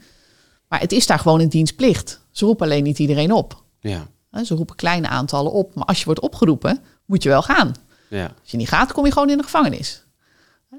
Maar 0.68 0.80
het 0.80 0.92
is 0.92 1.06
daar 1.06 1.18
gewoon 1.18 1.40
een 1.40 1.48
dienstplicht. 1.48 2.20
Ze 2.30 2.44
roepen 2.44 2.66
alleen 2.66 2.82
niet 2.82 2.98
iedereen 2.98 3.32
op. 3.32 3.62
Ja. 3.80 4.06
Ze 4.44 4.54
roepen 4.54 4.76
kleine 4.76 5.08
aantallen 5.08 5.52
op. 5.52 5.74
Maar 5.74 5.84
als 5.84 5.98
je 5.98 6.04
wordt 6.04 6.20
opgeroepen, 6.20 6.80
moet 7.04 7.22
je 7.22 7.28
wel 7.28 7.42
gaan. 7.42 7.74
Ja. 8.08 8.24
Als 8.40 8.50
je 8.50 8.56
niet 8.56 8.68
gaat, 8.68 8.92
kom 8.92 9.04
je 9.04 9.12
gewoon 9.12 9.30
in 9.30 9.36
de 9.36 9.42
gevangenis. 9.42 10.04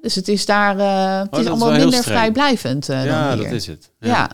Dus 0.01 0.15
het 0.15 0.27
is 0.27 0.45
daar 0.45 0.79
eh, 0.79 1.19
het 1.19 1.31
dat 1.31 1.39
is 1.39 1.47
allemaal 1.47 1.71
minder 1.71 2.03
vrijblijvend 2.03 2.89
eh, 2.89 3.05
ja, 3.05 3.35
dan 3.35 3.43
dat 3.43 3.53
is 3.53 3.67
het. 3.67 3.91
Ja. 3.99 4.29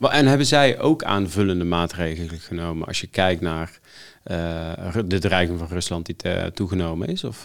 En 0.00 0.26
hebben 0.26 0.46
zij 0.46 0.80
ook 0.80 1.04
aanvullende 1.04 1.64
maatregelen 1.64 2.40
genomen 2.40 2.86
als 2.86 3.00
je 3.00 3.06
kijkt 3.06 3.40
naar 3.40 3.78
eh, 4.22 4.96
de 5.04 5.18
dreiging 5.18 5.58
van 5.58 5.68
Rusland 5.68 6.06
die 6.06 6.52
toegenomen 6.52 7.08
is? 7.08 7.24
Of, 7.24 7.44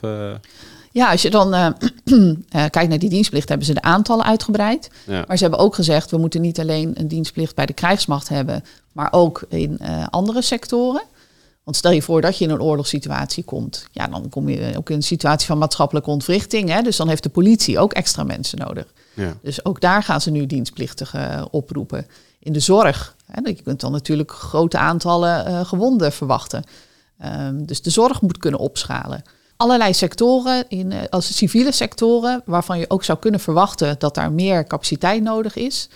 Ja, 0.97 1.11
als 1.11 1.21
je 1.21 1.29
dan 1.29 1.53
eh, 1.53 1.65
eh, 2.05 2.33
kijkt 2.49 2.89
naar 2.89 2.99
die 2.99 3.09
dienstplicht, 3.09 3.49
hebben 3.49 3.67
ze 3.67 3.73
de 3.73 3.81
aantallen 3.81 4.25
uitgebreid. 4.25 4.89
ja. 5.05 5.23
Maar 5.27 5.37
ze 5.37 5.43
hebben 5.43 5.61
ook 5.61 5.75
gezegd, 5.75 6.11
we 6.11 6.17
moeten 6.17 6.41
niet 6.41 6.59
alleen 6.59 6.91
een 6.93 7.07
dienstplicht 7.07 7.55
bij 7.55 7.65
de 7.65 7.73
krijgsmacht 7.73 8.29
hebben, 8.29 8.63
maar 8.91 9.07
ook 9.11 9.45
in 9.49 9.77
eh, 9.79 10.07
andere 10.09 10.41
sectoren. 10.41 11.03
Want 11.63 11.77
stel 11.77 11.91
je 11.91 12.01
voor 12.01 12.21
dat 12.21 12.37
je 12.37 12.45
in 12.45 12.51
een 12.51 12.61
oorlogssituatie 12.61 13.43
komt. 13.43 13.87
Ja, 13.91 14.07
dan 14.07 14.29
kom 14.29 14.49
je 14.49 14.77
ook 14.77 14.89
in 14.89 14.95
een 14.95 15.03
situatie 15.03 15.47
van 15.47 15.57
maatschappelijke 15.57 16.09
ontwrichting. 16.09 16.69
Hè? 16.69 16.81
Dus 16.81 16.97
dan 16.97 17.07
heeft 17.07 17.23
de 17.23 17.29
politie 17.29 17.79
ook 17.79 17.93
extra 17.93 18.23
mensen 18.23 18.57
nodig. 18.57 18.85
ja. 19.13 19.37
Dus 19.41 19.65
ook 19.65 19.81
daar 19.81 20.03
gaan 20.03 20.21
ze 20.21 20.31
nu 20.31 20.45
dienstplichtigen 20.45 21.47
oproepen. 21.51 22.07
In 22.39 22.53
de 22.53 22.59
zorg. 22.59 23.15
Hè? 23.25 23.41
Je 23.43 23.61
kunt 23.61 23.79
dan 23.79 23.91
natuurlijk 23.91 24.31
grote 24.31 24.77
aantallen 24.77 25.65
gewonden 25.65 26.11
verwachten. 26.11 26.63
Ehm, 27.19 27.65
dus 27.65 27.81
de 27.81 27.89
zorg 27.89 28.21
moet 28.21 28.37
kunnen 28.37 28.59
opschalen. 28.59 29.23
Allerlei 29.57 29.93
sectoren, 29.93 30.65
in, 30.67 30.91
eh, 30.91 30.99
als 31.09 31.35
civiele 31.37 31.71
sectoren, 31.71 32.41
waarvan 32.45 32.79
je 32.79 32.89
ook 32.89 33.03
zou 33.03 33.19
kunnen 33.19 33.39
verwachten 33.39 33.95
dat 33.99 34.15
daar 34.15 34.31
meer 34.31 34.67
capaciteit 34.67 35.23
nodig 35.23 35.55
is. 35.55 35.89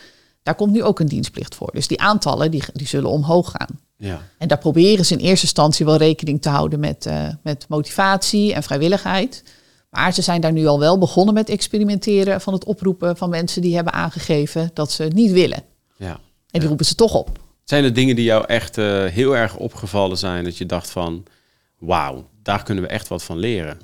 Daar 0.44 0.56
komt 0.56 0.72
nu 0.72 0.84
ook 0.84 1.00
een 1.00 1.08
dienstplicht 1.08 1.56
voor. 1.56 1.70
Dus 1.74 1.88
die 1.88 2.02
aantallen 2.02 2.52
die, 2.52 2.64
die 2.74 2.88
zullen 2.88 3.10
omhoog 3.10 3.52
gaan. 3.52 3.80
Ja. 3.98 4.22
En 4.38 4.48
daar 4.48 4.58
proberen 4.58 5.06
ze 5.06 5.14
in 5.14 5.20
eerste 5.20 5.46
instantie 5.46 5.86
wel 5.86 5.98
rekening 5.98 6.42
te 6.42 6.50
houden 6.50 6.80
met, 6.80 7.06
uh, 7.06 7.28
met 7.44 7.66
motivatie 7.70 8.54
en 8.54 8.64
vrijwilligheid. 8.64 9.44
Maar 9.90 10.14
ze 10.14 10.22
zijn 10.22 10.42
daar 10.42 10.52
nu 10.52 10.66
al 10.68 10.80
wel 10.80 10.98
begonnen 10.98 11.34
met 11.34 11.50
experimenteren 11.50 12.42
van 12.42 12.54
het 12.54 12.64
oproepen 12.64 13.18
van 13.18 13.30
mensen 13.30 13.62
die 13.62 13.76
hebben 13.76 13.94
aangegeven 13.94 14.72
dat 14.74 14.92
ze 14.92 15.04
het 15.04 15.14
niet 15.14 15.32
willen. 15.32 15.64
Ja. 15.98 16.10
En 16.12 16.20
die 16.52 16.62
Ja. 16.62 16.68
roepen 16.68 16.86
ze 16.86 16.96
toch 16.96 17.14
op. 17.14 17.40
Zijn 17.64 17.84
er 17.84 17.94
dingen 17.94 18.16
die 18.16 18.26
jou 18.26 18.46
echt 18.46 18.78
eh, 18.78 19.06
heel 19.06 19.36
erg 19.38 19.56
opgevallen 19.56 20.18
zijn 20.18 20.44
dat 20.44 20.58
je 20.58 20.66
dacht 20.66 20.90
van, 20.90 21.24
wauw, 21.80 22.28
daar 22.44 22.64
kunnen 22.64 22.84
we 22.84 22.90
echt 22.90 23.08
wat 23.08 23.24
van 23.24 23.38
leren? 23.38 23.80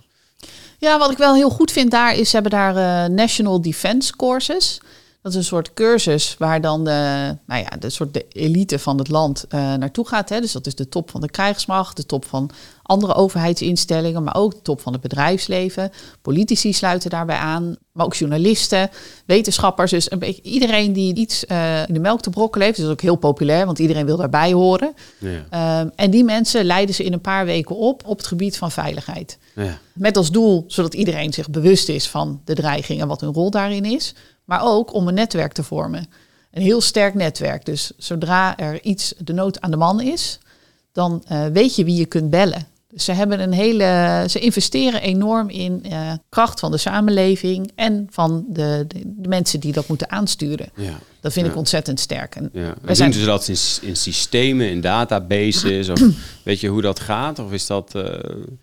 Ja, 0.77 0.97
wat 0.97 1.11
ik 1.11 1.17
wel 1.17 1.35
heel 1.35 1.49
goed 1.49 1.71
vind 1.71 1.91
daar 1.91 2.15
is, 2.15 2.29
ze 2.29 2.33
hebben 2.33 2.51
daar 2.51 2.75
eh, 2.75 3.09
National 3.09 3.61
Defense 3.61 4.15
Courses. 4.15 4.81
Dat 5.27 5.35
is 5.35 5.41
een 5.41 5.55
soort 5.55 5.73
cursus 5.73 6.35
waar 6.37 6.61
dan 6.61 6.83
de, 6.83 7.35
nou 7.45 7.61
ja, 7.61 7.77
de 7.79 7.89
soort 7.89 8.13
de 8.13 8.25
elite 8.29 8.79
van 8.79 8.97
het 8.97 9.09
land 9.09 9.45
eh, 9.49 9.73
naartoe 9.73 10.07
gaat. 10.07 10.29
Hè. 10.29 10.41
Dus 10.41 10.51
dat 10.51 10.67
is 10.67 10.75
de 10.75 10.89
top 10.89 11.09
van 11.11 11.21
de 11.21 11.29
krijgsmacht, 11.29 11.97
de 11.97 12.05
top 12.05 12.25
van 12.25 12.51
andere 12.83 13.13
overheidsinstellingen, 13.13 14.23
maar 14.23 14.35
ook 14.35 14.51
de 14.51 14.61
top 14.61 14.81
van 14.81 14.93
het 14.93 15.01
bedrijfsleven. 15.01 15.91
Politici 16.21 16.73
sluiten 16.73 17.09
daarbij 17.09 17.35
aan, 17.35 17.75
maar 17.91 18.05
ook 18.05 18.13
journalisten, 18.13 18.89
wetenschappers. 19.25 19.91
Dus 19.91 20.11
een 20.11 20.19
beetje 20.19 20.41
iedereen 20.41 20.93
die 20.93 21.15
iets 21.15 21.45
eh, 21.45 21.87
in 21.87 21.93
de 21.93 21.99
melk 21.99 22.21
te 22.21 22.29
brokkelen 22.29 22.65
heeft. 22.65 22.79
Dat 22.79 22.87
is 22.87 22.93
ook 22.93 23.01
heel 23.01 23.15
populair, 23.15 23.65
want 23.65 23.79
iedereen 23.79 24.05
wil 24.05 24.17
daarbij 24.17 24.53
horen. 24.53 24.93
Ja. 25.17 25.45
Ehm, 25.49 25.89
en 25.95 26.11
die 26.11 26.23
mensen 26.23 26.65
leiden 26.65 26.95
ze 26.95 27.03
in 27.03 27.13
een 27.13 27.21
paar 27.21 27.45
weken 27.45 27.75
op 27.75 28.05
op 28.05 28.17
het 28.17 28.27
gebied 28.27 28.57
van 28.57 28.71
veiligheid. 28.71 29.37
Ja. 29.55 29.77
Met 29.93 30.17
als 30.17 30.31
doel 30.31 30.63
zodat 30.67 30.93
iedereen 30.93 31.33
zich 31.33 31.49
bewust 31.49 31.89
is 31.89 32.07
van 32.07 32.41
de 32.45 32.55
dreiging 32.55 33.01
en 33.01 33.07
wat 33.07 33.21
hun 33.21 33.33
rol 33.33 33.51
daarin 33.51 33.85
is. 33.85 34.13
Maar 34.47 34.61
ook 34.63 34.93
om 34.93 35.07
een 35.07 35.13
netwerk 35.13 35.53
te 35.53 35.63
vormen. 35.63 36.09
Een 36.51 36.61
heel 36.61 36.81
sterk 36.81 37.13
netwerk. 37.13 37.65
Dus 37.65 37.91
zodra 37.97 38.57
er 38.57 38.83
iets 38.83 39.13
de 39.17 39.33
nood 39.33 39.61
aan 39.61 39.71
de 39.71 39.77
man 39.77 40.01
is, 40.01 40.39
dan 40.91 41.23
eh, 41.27 41.45
weet 41.45 41.75
je 41.75 41.83
wie 41.83 41.95
je 41.95 42.05
kunt 42.05 42.29
bellen. 42.29 42.67
Dus 42.87 43.05
ze 43.05 43.11
hebben 43.11 43.39
een 43.39 43.51
hele. 43.51 44.23
Ze 44.29 44.39
investeren 44.39 45.01
enorm 45.01 45.49
in 45.49 45.83
eh, 45.83 46.13
kracht 46.29 46.59
van 46.59 46.71
de 46.71 46.77
samenleving 46.77 47.71
en 47.75 48.07
van 48.09 48.45
de, 48.49 48.85
de, 48.87 49.01
de 49.05 49.29
mensen 49.29 49.59
die 49.59 49.73
dat 49.73 49.87
moeten 49.87 50.11
aansturen. 50.11 50.69
Ja. 50.75 50.99
Dat 51.27 51.35
vind 51.35 51.45
Ja. 51.45 51.51
ik 51.51 51.57
ontzettend 51.57 51.99
sterk. 51.99 52.35
En 52.35 52.49
Ja. 52.53 52.73
En 52.85 52.95
zijn, 52.95 53.13
ze 53.13 53.25
dat 53.25 53.47
in, 53.47 53.57
in 53.81 53.95
systemen, 53.95 54.69
in 54.69 54.81
databases? 54.81 55.89
Of 55.89 55.99
weet 56.43 56.59
je 56.59 56.67
hoe 56.67 56.81
dat 56.81 56.99
gaat? 56.99 57.39
Of 57.39 57.51
is 57.51 57.67
dat, 57.67 57.95
eh, 57.95 58.03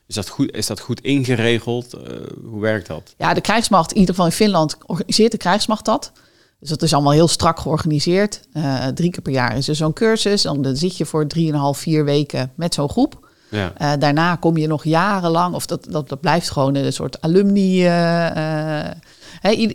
is 0.06 0.14
dat, 0.14 0.28
goed, 0.28 0.56
is 0.56 0.66
dat 0.66 0.80
goed 0.80 1.00
ingeregeld? 1.00 1.92
Eh, 1.92 2.00
hoe 2.44 2.60
werkt 2.60 2.86
dat? 2.86 3.14
Ja, 3.18 3.34
de 3.34 3.40
krijgsmacht, 3.40 3.90
in 3.92 3.98
ieder 3.98 4.14
geval 4.14 4.30
in 4.30 4.36
Finland, 4.36 4.76
organiseert 4.86 5.30
de 5.32 5.36
krijgsmacht 5.38 5.84
dat. 5.84 6.12
Dus 6.60 6.68
dat 6.68 6.82
is 6.82 6.92
allemaal 6.92 7.12
heel 7.12 7.28
strak 7.28 7.58
georganiseerd. 7.60 8.40
Eh, 8.52 8.86
drie 8.86 9.10
keer 9.10 9.22
per 9.22 9.32
jaar 9.32 9.56
is 9.56 9.68
er 9.68 9.74
zo'n 9.74 9.92
cursus. 9.92 10.42
Dan, 10.42 10.62
dan 10.62 10.76
zit 10.76 10.96
je 10.96 11.04
voor 11.06 11.26
drieënhalf, 11.26 11.78
vier 11.78 12.04
weken 12.04 12.52
met 12.56 12.74
zo'n 12.74 12.88
groep. 12.90 13.23
Ja. 13.48 13.72
Eh, 13.76 13.92
daarna 13.98 14.36
kom 14.36 14.56
je 14.56 14.66
nog 14.66 14.84
jarenlang, 14.84 15.54
of 15.54 15.66
dat, 15.66 15.86
dat, 15.90 16.08
dat 16.08 16.20
blijft 16.20 16.50
gewoon 16.50 16.74
een 16.74 16.92
soort 16.92 17.20
alumni. 17.20 17.84
eh, 17.84 18.86
eh, 18.86 18.92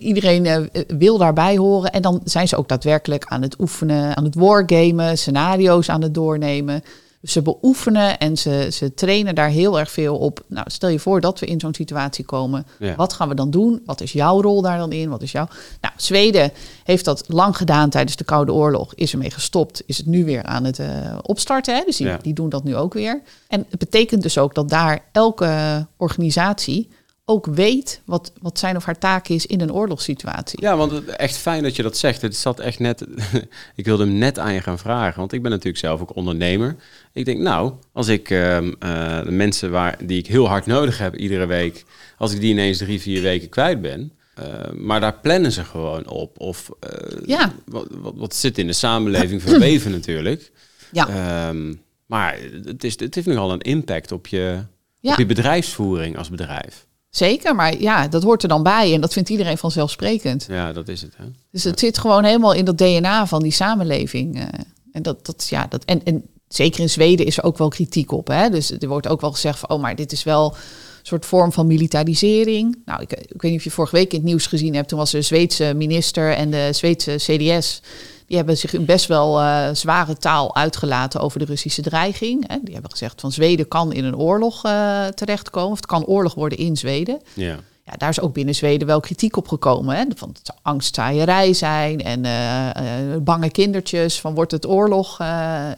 iedereen 0.00 0.70
wil 0.88 1.18
daarbij 1.18 1.56
horen. 1.56 1.92
En 1.92 2.02
dan 2.02 2.20
zijn 2.24 2.48
ze 2.48 2.56
ook 2.56 2.68
daadwerkelijk 2.68 3.24
aan 3.24 3.42
het 3.42 3.60
oefenen, 3.60 4.16
aan 4.16 4.24
het 4.24 4.34
wargamen, 4.34 5.18
scenario's 5.18 5.88
aan 5.88 6.02
het 6.02 6.14
doornemen. 6.14 6.82
Ze 7.22 7.42
beoefenen 7.42 8.18
en 8.18 8.36
ze, 8.36 8.68
ze 8.72 8.94
trainen 8.94 9.34
daar 9.34 9.48
heel 9.48 9.78
erg 9.78 9.90
veel 9.90 10.16
op. 10.18 10.44
Nou, 10.48 10.70
stel 10.70 10.88
je 10.88 10.98
voor 10.98 11.20
dat 11.20 11.38
we 11.38 11.46
in 11.46 11.60
zo'n 11.60 11.74
situatie 11.74 12.24
komen. 12.24 12.66
Ja. 12.78 12.94
Wat 12.94 13.12
gaan 13.12 13.28
we 13.28 13.34
dan 13.34 13.50
doen? 13.50 13.82
Wat 13.84 14.00
is 14.00 14.12
jouw 14.12 14.40
rol 14.42 14.62
daar 14.62 14.78
dan 14.78 14.92
in? 14.92 15.08
Wat 15.08 15.22
is 15.22 15.32
jouw... 15.32 15.48
Nou, 15.80 15.94
Zweden 15.96 16.52
heeft 16.84 17.04
dat 17.04 17.24
lang 17.28 17.56
gedaan 17.56 17.90
tijdens 17.90 18.16
de 18.16 18.24
Koude 18.24 18.52
Oorlog. 18.52 18.94
Is 18.94 19.12
ermee 19.12 19.30
gestopt. 19.30 19.82
Is 19.86 19.96
het 19.96 20.06
nu 20.06 20.24
weer 20.24 20.42
aan 20.42 20.64
het 20.64 20.78
eh, 20.78 21.18
opstarten. 21.22 21.74
Hè? 21.76 21.82
Dus 21.86 21.96
die, 21.96 22.06
Ja. 22.06 22.18
die 22.22 22.34
doen 22.34 22.48
dat 22.48 22.64
nu 22.64 22.76
ook 22.76 22.94
weer. 22.94 23.22
En 23.48 23.66
het 23.70 23.78
betekent 23.78 24.22
dus 24.22 24.38
ook 24.38 24.54
dat 24.54 24.68
daar 24.68 25.04
elke 25.12 25.86
organisatie 25.96 26.88
ook 27.30 27.46
weet 27.46 28.00
wat, 28.04 28.32
wat 28.40 28.58
zijn 28.58 28.76
of 28.76 28.84
haar 28.84 28.98
taak 28.98 29.28
is 29.28 29.46
in 29.46 29.60
een 29.60 29.72
oorlogssituatie. 29.72 30.60
Ja, 30.60 30.76
want 30.76 31.04
echt 31.04 31.36
fijn 31.36 31.62
dat 31.62 31.76
je 31.76 31.82
dat 31.82 31.96
zegt. 31.96 32.22
Het 32.22 32.36
zat 32.36 32.60
echt 32.60 32.78
net. 32.78 33.06
ik 33.80 33.84
wilde 33.84 34.04
hem 34.04 34.12
net 34.14 34.38
aan 34.38 34.52
je 34.54 34.60
gaan 34.60 34.78
vragen, 34.78 35.18
want 35.18 35.32
ik 35.32 35.42
ben 35.42 35.50
natuurlijk 35.50 35.78
zelf 35.78 36.00
ook 36.00 36.16
ondernemer. 36.16 36.76
Ik 37.12 37.24
denk, 37.24 37.38
nou, 37.40 37.72
als 37.92 38.08
ik 38.08 38.30
ehm, 38.30 38.72
eh, 38.78 39.22
de 39.24 39.30
mensen 39.30 39.70
waar, 39.70 39.98
die 40.06 40.18
ik 40.18 40.26
heel 40.26 40.48
hard 40.48 40.66
nodig 40.66 40.98
heb 40.98 41.16
iedere 41.16 41.46
week, 41.46 41.84
als 42.18 42.32
ik 42.32 42.40
die 42.40 42.50
ineens 42.50 42.78
drie, 42.78 43.00
vier 43.00 43.22
weken 43.22 43.48
kwijt 43.48 43.80
ben. 43.80 44.12
eh, 44.34 44.44
maar 44.72 45.00
daar 45.00 45.18
plannen 45.20 45.52
ze 45.52 45.64
gewoon 45.64 46.08
op. 46.08 46.38
Of 46.40 46.70
eh, 46.80 47.18
Ja. 47.26 47.52
wat, 47.66 47.86
wat, 47.90 48.12
wat 48.16 48.34
zit 48.34 48.58
in 48.58 48.66
de 48.66 48.72
samenleving 48.72 49.42
verweven 49.42 49.90
natuurlijk. 50.00 50.50
Ja. 50.92 51.08
Ehm, 51.08 51.74
maar 52.06 52.38
het, 52.64 52.84
is, 52.84 52.98
het 53.00 53.14
heeft 53.14 53.26
nogal 53.26 53.52
een 53.52 53.60
impact 53.60 54.12
op 54.12 54.26
je, 54.26 54.64
Ja. 55.00 55.12
op 55.12 55.18
je 55.18 55.26
bedrijfsvoering 55.26 56.18
als 56.18 56.30
bedrijf. 56.30 56.86
Zeker, 57.10 57.54
maar 57.54 57.80
ja, 57.80 58.08
dat 58.08 58.22
hoort 58.22 58.42
er 58.42 58.48
dan 58.48 58.62
bij 58.62 58.94
en 58.94 59.00
dat 59.00 59.12
vindt 59.12 59.28
iedereen 59.28 59.58
vanzelfsprekend. 59.58 60.46
Ja, 60.48 60.72
dat 60.72 60.88
is 60.88 61.02
het. 61.02 61.14
Hè? 61.16 61.24
Dus 61.50 61.64
het 61.64 61.78
zit 61.78 61.98
gewoon 61.98 62.24
helemaal 62.24 62.52
in 62.52 62.64
dat 62.64 62.78
DNA 62.78 63.26
van 63.26 63.42
die 63.42 63.52
samenleving. 63.52 64.36
eh. 64.38 64.46
en, 64.92 65.02
dat, 65.02 65.26
dat, 65.26 65.46
ja, 65.48 65.66
dat, 65.66 65.84
en, 65.84 66.04
en 66.04 66.22
zeker 66.48 66.80
in 66.80 66.90
Zweden 66.90 67.26
is 67.26 67.36
er 67.38 67.44
ook 67.44 67.58
wel 67.58 67.68
kritiek 67.68 68.12
op. 68.12 68.28
Hè? 68.28 68.48
Dus 68.48 68.70
er 68.70 68.88
wordt 68.88 69.08
ook 69.08 69.20
wel 69.20 69.32
gezegd 69.32 69.58
van, 69.58 69.70
oh, 69.70 69.80
maar 69.80 69.96
dit 69.96 70.12
is 70.12 70.22
wel 70.22 70.46
een 70.54 71.06
soort 71.06 71.26
vorm 71.26 71.52
van 71.52 71.66
militarisering. 71.66 72.78
Nou, 72.84 73.02
ik, 73.02 73.12
ik 73.12 73.42
weet 73.42 73.50
niet 73.50 73.60
of 73.60 73.64
je 73.64 73.70
vorige 73.70 73.96
week 73.96 74.10
in 74.12 74.18
het 74.18 74.26
nieuws 74.28 74.46
gezien 74.46 74.74
hebt. 74.74 74.88
Toen 74.88 74.98
was 74.98 75.10
de 75.10 75.22
Zweedse 75.22 75.72
minister 75.76 76.32
en 76.32 76.50
de 76.50 76.68
Zweedse 76.72 77.14
CDS... 77.16 77.82
die 78.30 78.38
hebben 78.38 78.58
zich 78.58 78.84
best 78.84 79.06
wel 79.06 79.40
eh, 79.40 79.68
zware 79.72 80.16
taal 80.16 80.54
uitgelaten 80.56 81.20
over 81.20 81.38
de 81.38 81.44
Russische 81.44 81.82
dreiging. 81.82 82.44
Hè? 82.48 82.56
Die 82.62 82.72
hebben 82.72 82.90
gezegd 82.90 83.20
van 83.20 83.32
Zweden 83.32 83.68
kan 83.68 83.92
in 83.92 84.04
een 84.04 84.16
oorlog 84.16 84.64
eh, 84.64 85.06
terechtkomen. 85.06 85.70
Of 85.70 85.76
het 85.76 85.86
kan 85.86 86.04
oorlog 86.04 86.34
worden 86.34 86.58
in 86.58 86.76
Zweden. 86.76 87.20
Ja. 87.34 87.56
Ja, 87.84 87.92
daar 87.96 88.08
is 88.08 88.20
ook 88.20 88.32
binnen 88.32 88.54
Zweden 88.54 88.86
wel 88.86 89.00
kritiek 89.00 89.36
op 89.36 89.48
gekomen. 89.48 89.96
Hè? 89.96 90.04
Van 90.16 90.28
het 90.28 90.40
zou 90.42 90.58
angstzaaierij 90.62 91.52
zijn 91.52 92.00
en 92.02 92.24
eh, 92.24 93.16
bange 93.22 93.50
kindertjes 93.50 94.20
van 94.20 94.34
wordt 94.34 94.52
het 94.52 94.66
oorlog 94.66 95.20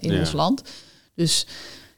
in 0.00 0.12
Ja. 0.12 0.18
ons 0.18 0.32
land. 0.32 0.62
Dus 1.14 1.46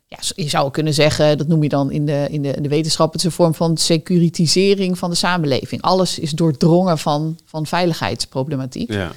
ja, 0.07 0.19
je 0.37 0.49
zou 0.49 0.71
kunnen 0.71 0.95
zeggen, 0.95 1.39
dat 1.39 1.49
noem 1.49 1.63
je 1.63 1.69
dan 1.69 1.91
in 1.91 2.07
de, 2.07 2.27
in 2.31 2.43
de, 2.43 2.51
in 2.53 2.63
de 2.63 2.69
wetenschap, 2.69 3.13
het 3.13 3.21
is 3.21 3.27
een 3.27 3.33
vorm 3.33 3.55
van 3.55 3.77
securitisering 3.77 4.99
van 4.99 5.11
de 5.11 5.17
samenleving. 5.17 5.83
Alles 5.83 6.19
is 6.19 6.31
doordrongen 6.31 6.99
van, 6.99 7.39
van 7.45 7.67
veiligheidsproblematiek. 7.67 8.93
Ja. 8.93 9.13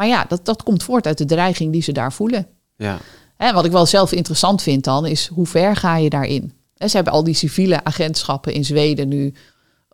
Maar 0.00 0.08
ja, 0.08 0.24
dat, 0.28 0.44
dat 0.44 0.62
komt 0.62 0.82
voort 0.82 1.06
uit 1.06 1.18
de 1.18 1.24
dreiging 1.24 1.72
die 1.72 1.82
ze 1.82 1.92
daar 1.92 2.12
voelen. 2.12 2.46
Ja. 2.76 2.98
Hè, 3.36 3.52
wat 3.52 3.64
ik 3.64 3.70
wel 3.72 3.86
zelf 3.86 4.12
interessant 4.12 4.62
vind 4.62 4.84
dan, 4.84 5.06
is 5.06 5.26
hoe 5.26 5.46
ver 5.46 5.76
ga 5.76 5.96
je 5.96 6.10
daarin? 6.10 6.52
Hè, 6.76 6.88
ze 6.88 6.94
hebben 6.96 7.12
al 7.12 7.24
die 7.24 7.34
civiele 7.34 7.84
agentschappen 7.84 8.52
in 8.52 8.64
Zweden 8.64 9.08
nu 9.08 9.32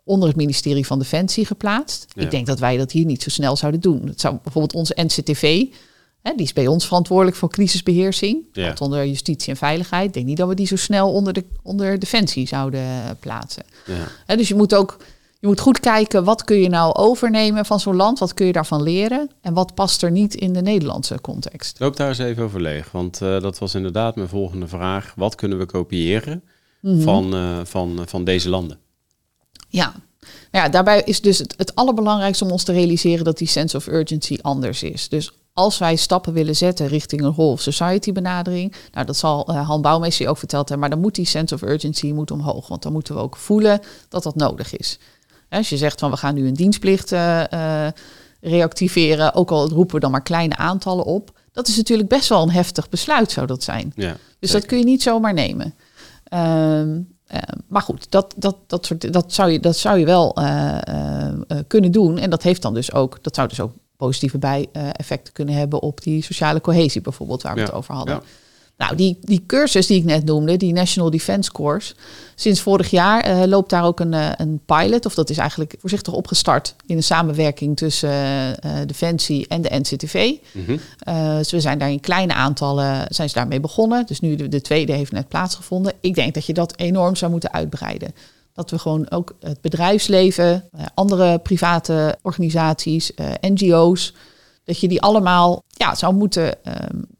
onder 0.03 0.27
het 0.27 0.37
ministerie 0.37 0.85
van 0.85 0.99
Defensie 0.99 1.45
geplaatst. 1.45 2.05
Ja. 2.09 2.21
Ik 2.21 2.31
denk 2.31 2.45
dat 2.45 2.59
wij 2.59 2.77
dat 2.77 2.91
hier 2.91 3.05
niet 3.05 3.23
zo 3.23 3.29
snel 3.29 3.55
zouden 3.55 3.81
doen. 3.81 4.07
Het 4.07 4.21
zou 4.21 4.37
bijvoorbeeld 4.43 4.73
onze 4.73 4.97
NCTV, 5.01 5.65
hè, 6.21 6.31
die 6.35 6.45
is 6.45 6.53
bij 6.53 6.67
ons 6.67 6.85
verantwoordelijk 6.85 7.37
voor 7.37 7.49
crisisbeheersing, 7.49 8.43
Ja. 8.51 8.65
valt 8.65 8.81
onder 8.81 9.07
justitie 9.07 9.49
en 9.49 9.57
veiligheid. 9.57 10.07
Ik 10.07 10.13
denk 10.13 10.25
niet 10.25 10.37
dat 10.37 10.47
we 10.47 10.55
die 10.55 10.67
zo 10.67 10.75
snel 10.75 11.11
onder, 11.13 11.33
de, 11.33 11.43
onder 11.63 11.99
Defensie 11.99 12.47
zouden 12.47 12.79
eh, 12.81 13.09
plaatsen. 13.19 13.63
Ja. 13.85 14.07
Hè, 14.25 14.35
dus 14.35 14.47
je 14.47 14.55
moet 14.55 14.75
ook 14.75 14.97
je 15.47 15.53
moet 15.53 15.61
goed 15.61 15.79
kijken, 15.79 16.23
wat 16.23 16.43
kun 16.43 16.57
je 16.57 16.69
nou 16.69 16.93
overnemen 16.93 17.65
van 17.65 17.79
zo'n 17.79 17.95
land? 17.95 18.19
Wat 18.19 18.33
kun 18.33 18.45
je 18.45 18.51
daarvan 18.51 18.83
leren? 18.83 19.29
En 19.41 19.53
wat 19.53 19.73
past 19.73 20.03
er 20.03 20.11
niet 20.11 20.35
in 20.35 20.53
de 20.53 20.61
Nederlandse 20.61 21.21
context? 21.21 21.79
Loop 21.79 21.95
daar 21.95 22.07
eens 22.07 22.17
even 22.17 22.43
over 22.43 22.61
leeg, 22.61 22.91
want 22.91 23.21
eh, 23.21 23.41
dat 23.41 23.57
was 23.57 23.75
inderdaad 23.75 24.15
mijn 24.15 24.27
volgende 24.27 24.67
vraag. 24.67 25.13
Wat 25.15 25.35
kunnen 25.35 25.57
we 25.57 25.65
kopiëren 25.65 26.43
van, 26.81 27.33
eh, 27.33 27.59
van, 27.63 28.03
van 28.05 28.23
deze 28.23 28.49
landen? 28.49 28.79
Ja. 29.69 29.93
Nou 30.51 30.65
ja, 30.65 30.69
daarbij 30.69 31.01
is 31.05 31.21
dus 31.21 31.37
het, 31.37 31.53
het 31.57 31.75
allerbelangrijkste 31.75 32.43
om 32.43 32.51
ons 32.51 32.63
te 32.63 32.71
realiseren 32.71 33.23
dat 33.23 33.37
die 33.37 33.47
sense 33.47 33.77
of 33.77 33.87
urgency 33.87 34.37
anders 34.41 34.83
is. 34.83 35.09
Dus 35.09 35.31
als 35.53 35.77
wij 35.77 35.95
stappen 35.95 36.33
willen 36.33 36.55
zetten 36.55 36.87
richting 36.87 37.21
een 37.21 37.33
whole 37.33 37.57
society 37.57 38.11
benadering, 38.11 38.75
nou 38.91 39.05
dat 39.05 39.17
zal 39.17 39.51
uh, 39.51 39.67
Han 39.67 39.81
Bouwmeester 39.81 40.27
ook 40.27 40.37
verteld 40.37 40.69
hebben, 40.69 40.79
maar 40.79 40.95
dan 40.95 41.05
moet 41.05 41.15
die 41.15 41.25
sense 41.25 41.53
of 41.53 41.61
urgency 41.61 42.11
moet 42.11 42.31
omhoog, 42.31 42.67
want 42.67 42.81
dan 42.81 42.91
moeten 42.91 43.15
we 43.15 43.21
ook 43.21 43.37
voelen 43.37 43.79
dat 44.09 44.23
dat 44.23 44.35
nodig 44.35 44.77
is. 44.77 44.99
Als 45.49 45.69
je 45.69 45.77
zegt 45.77 45.99
van 45.99 46.11
we 46.11 46.17
gaan 46.17 46.35
nu 46.35 46.47
een 46.47 46.53
dienstplicht 46.53 47.11
uh, 47.11 47.43
uh, 47.53 47.87
reactiveren, 48.41 49.33
ook 49.33 49.51
al 49.51 49.69
roepen 49.69 49.95
we 49.95 50.01
dan 50.01 50.11
maar 50.11 50.23
kleine 50.23 50.55
aantallen 50.55 51.05
op, 51.05 51.39
dat 51.51 51.67
is 51.67 51.77
natuurlijk 51.77 52.09
best 52.09 52.29
wel 52.29 52.41
een 52.41 52.51
heftig 52.51 52.89
besluit 52.89 53.31
zou 53.31 53.47
dat 53.47 53.63
zijn. 53.63 53.91
Ja, 53.95 54.11
dus 54.11 54.17
zeker. 54.39 54.59
dat 54.59 54.65
kun 54.65 54.77
je 54.77 54.83
niet 54.83 55.01
zomaar 55.01 55.33
nemen. 55.33 55.73
Um, 56.33 57.15
uh, 57.31 57.37
maar 57.67 57.81
goed, 57.81 58.11
dat, 58.11 58.33
dat, 58.37 58.57
dat, 58.67 58.85
soort, 58.85 59.13
dat, 59.13 59.33
zou, 59.33 59.51
je, 59.51 59.59
dat 59.59 59.77
zou 59.77 59.99
je 59.99 60.05
wel 60.05 60.39
uh, 60.39 60.77
uh, 60.89 61.59
kunnen 61.67 61.91
doen. 61.91 62.17
En 62.17 62.29
dat 62.29 62.43
heeft 62.43 62.61
dan 62.61 62.73
dus 62.73 62.93
ook, 62.93 63.23
dat 63.23 63.35
zou 63.35 63.47
dus 63.47 63.59
ook 63.59 63.71
positieve 63.97 64.37
bijeffecten 64.37 65.33
kunnen 65.33 65.55
hebben 65.55 65.81
op 65.81 66.01
die 66.01 66.23
sociale 66.23 66.61
cohesie 66.61 67.01
bijvoorbeeld, 67.01 67.41
waar 67.41 67.53
we 67.53 67.59
ja, 67.59 67.65
het 67.65 67.75
over 67.75 67.95
hadden. 67.95 68.15
Ja. 68.15 68.21
Nou, 68.77 68.95
die, 68.95 69.17
die 69.21 69.43
cursus 69.45 69.87
die 69.87 69.97
ik 69.97 70.03
net 70.03 70.25
noemde, 70.25 70.57
die 70.57 70.73
National 70.73 71.09
Defense 71.09 71.51
Course, 71.51 71.93
sinds 72.35 72.61
vorig 72.61 72.89
jaar 72.89 73.21
eh, 73.21 73.43
loopt 73.45 73.69
daar 73.69 73.83
ook 73.83 73.99
een, 73.99 74.13
eh, 74.13 74.29
een 74.35 74.61
pilot, 74.65 75.05
of 75.05 75.13
dat 75.13 75.29
is 75.29 75.37
eigenlijk 75.37 75.75
voorzichtig 75.79 76.13
opgestart 76.13 76.75
in 76.85 76.95
een 76.95 77.03
samenwerking 77.03 77.77
tussen 77.77 78.09
eh, 78.59 78.71
Defensie 78.85 79.47
en 79.47 79.61
de 79.61 79.69
NCTV. 79.79 80.33
Uh, 81.07 81.37
dus 81.37 81.51
we 81.51 81.59
zijn 81.59 81.77
daar 81.77 81.91
in 81.91 81.99
kleine 81.99 82.33
aantallen 82.33 83.05
zijn 83.09 83.29
ze 83.29 83.35
daarmee 83.35 83.59
begonnen. 83.59 84.05
Dus 84.05 84.19
nu 84.19 84.35
de, 84.35 84.47
de, 84.47 84.61
tweede 84.61 84.93
heeft 84.93 85.11
net 85.11 85.27
plaatsgevonden. 85.27 85.93
Ik 86.01 86.15
denk 86.15 86.33
dat 86.33 86.45
je 86.45 86.53
dat 86.53 86.77
enorm 86.77 87.15
zou 87.15 87.31
moeten 87.31 87.53
uitbreiden. 87.53 88.13
Dat 88.53 88.69
we 88.69 88.79
gewoon 88.79 89.11
ook 89.11 89.35
het 89.39 89.61
bedrijfsleven, 89.61 90.69
andere 90.93 91.39
private 91.39 92.17
organisaties, 92.21 93.11
NGO's, 93.41 94.13
dat 94.67 94.79
je 94.79 94.87
die 94.87 95.01
allemaal 95.01 95.63
ja, 95.69 95.95
zou 95.95 96.13
moeten, 96.13 96.55
uh, 96.67 96.73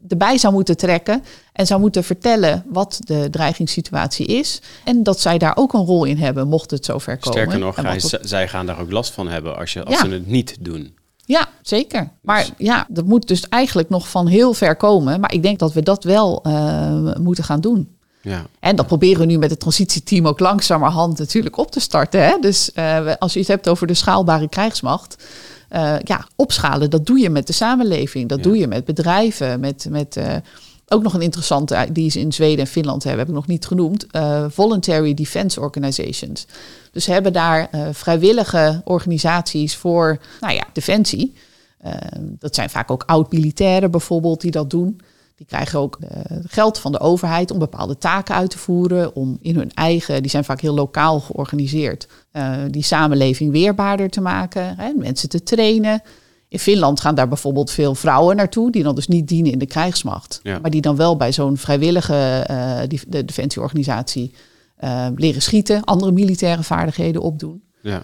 erbij 0.08 0.38
zou 0.38 0.54
moeten 0.54 0.78
trekken 0.78 1.24
en 1.54 1.68
zou 1.68 1.80
moeten 1.80 2.04
vertellen 2.04 2.64
wat 2.70 3.00
de 3.04 3.28
dreigingssituatie 3.32 4.26
is. 4.26 4.62
En 4.84 5.04
dat 5.04 5.20
zij 5.20 5.38
daar 5.38 5.58
ook 5.58 5.74
een 5.74 5.86
rol 5.86 6.04
in 6.04 6.18
hebben, 6.18 6.48
mocht 6.48 6.72
het 6.72 6.86
zover 6.86 7.18
komen. 7.18 7.40
Sterker 7.40 7.60
nog, 7.60 8.00
zij 8.22 8.48
gaan 8.48 8.66
daar 8.66 8.80
ook 8.80 8.92
last 8.92 9.12
van 9.12 9.28
hebben 9.28 9.58
als, 9.58 9.74
je, 9.74 9.84
als 9.84 10.00
ze 10.00 10.08
het 10.08 10.28
niet 10.28 10.58
doen. 10.60 10.96
Ja, 11.26 11.50
zeker. 11.62 12.10
Maar 12.22 12.40
dus- 12.40 12.52
ja, 12.58 12.86
dat 12.90 13.06
moet 13.06 13.28
dus 13.28 13.50
eigenlijk 13.50 13.90
nog 13.90 14.10
van 14.10 14.28
heel 14.28 14.54
ver 14.54 14.76
komen. 14.76 15.20
Maar 15.20 15.34
ik 15.34 15.42
denk 15.42 15.60
dat 15.60 15.74
we 15.74 15.84
dat 15.84 16.04
wel 16.04 16.44
uh, 16.48 17.16
moeten 17.16 17.44
gaan 17.44 17.62
doen. 17.62 17.96
Ja. 18.22 18.46
En 18.60 18.76
dat 18.76 18.88
proberen 18.88 19.20
we 19.20 19.26
nu 19.26 19.38
met 19.38 19.50
het 19.50 19.60
transitieteam 19.60 20.28
ook 20.28 20.40
langzamerhand 20.40 21.20
natuurlijk 21.20 21.58
op 21.58 21.72
te 21.72 21.80
starten. 21.80 22.24
Hè? 22.24 22.38
Dus 22.42 22.72
uh, 22.76 23.12
als 23.20 23.34
je 23.34 23.40
het 23.40 23.48
hebt 23.48 23.70
over 23.70 23.88
de 23.88 23.94
schaalbare 23.94 24.50
krijgsmacht 24.50 25.24
uh, 25.72 25.96
ja, 26.04 26.28
opschalen. 26.36 26.90
Dat 26.90 27.06
doe 27.06 27.20
je 27.20 27.30
met 27.30 27.48
de 27.48 27.54
samenleving, 27.54 28.30
dat 28.30 28.44
doe 28.44 28.58
je 28.58 28.68
met 28.68 28.86
bedrijven, 28.86 29.60
met, 29.60 29.88
met 29.90 30.16
uh, 30.18 30.36
ook 30.88 31.04
nog 31.04 31.14
een 31.14 31.22
interessante, 31.22 31.88
die 31.92 32.12
ze 32.12 32.20
in 32.20 32.32
Zweden 32.32 32.60
en 32.60 32.68
Finland 32.68 33.04
hebben, 33.04 33.20
heb 33.20 33.30
ik 33.30 33.36
nog 33.40 33.48
niet 33.48 33.66
genoemd, 33.66 34.06
uh, 34.12 34.46
Voluntary 34.50 35.14
Defense 35.14 35.60
Organizations. 35.60 36.48
Dus 36.92 37.04
ze 37.04 37.12
hebben 37.12 37.34
daar 37.34 37.70
vrijwillige 37.92 38.82
organisaties 38.84 39.76
voor, 39.76 40.20
nou 40.40 40.54
ja, 40.54 40.64
defensie. 40.74 41.34
dat 42.40 42.56
zijn 42.56 42.70
vaak 42.70 42.92
ook 42.92 43.04
oud-militairen 43.06 43.92
bijvoorbeeld 43.92 44.42
die 44.42 44.52
dat 44.52 44.70
doen. 44.70 45.02
Die 45.38 45.46
krijgen 45.46 45.80
ook 45.80 45.98
uh, 46.02 46.10
geld 46.48 46.80
van 46.80 46.92
de 46.92 47.00
overheid 47.00 47.52
om 47.52 47.60
bepaalde 47.60 47.98
taken 47.98 48.36
uit 48.36 48.50
te 48.50 48.58
voeren, 48.58 49.16
om 49.16 49.38
in 49.42 49.56
hun 49.56 49.74
eigen, 49.74 50.22
die 50.22 50.32
zijn 50.32 50.44
vaak 50.44 50.62
heel 50.62 50.74
lokaal 50.74 51.20
georganiseerd, 51.20 52.08
uh, 52.34 52.56
die 52.70 52.84
samenleving 52.84 53.52
weerbaarder 53.52 54.10
te 54.10 54.22
maken, 54.22 54.78
hè, 54.78 54.92
mensen 54.94 55.30
te 55.30 55.44
trainen. 55.44 56.02
In 56.48 56.60
Finland 56.60 57.00
gaan 57.00 57.16
daar 57.16 57.28
bijvoorbeeld 57.28 57.72
veel 57.72 57.96
vrouwen 57.96 58.36
naartoe, 58.36 58.72
die 58.72 58.84
dan 58.84 58.96
dus 58.96 59.08
niet 59.08 59.28
dienen 59.28 59.52
in 59.52 59.60
de 59.60 59.66
krijgsmacht, 59.66 60.40
ja. 60.44 60.60
maar 60.60 60.72
die 60.72 60.82
dan 60.82 60.96
wel 60.96 61.18
bij 61.18 61.32
zo'n 61.32 61.58
vrijwillige 61.58 62.48
uh, 62.52 62.80
de 63.08 63.26
defensieorganisatie 63.26 64.34
leren 65.16 65.42
schieten, 65.42 65.84
andere 65.84 66.12
militaire 66.12 66.64
vaardigheden 66.64 67.22
opdoen. 67.22 67.64
Ja. 67.82 68.02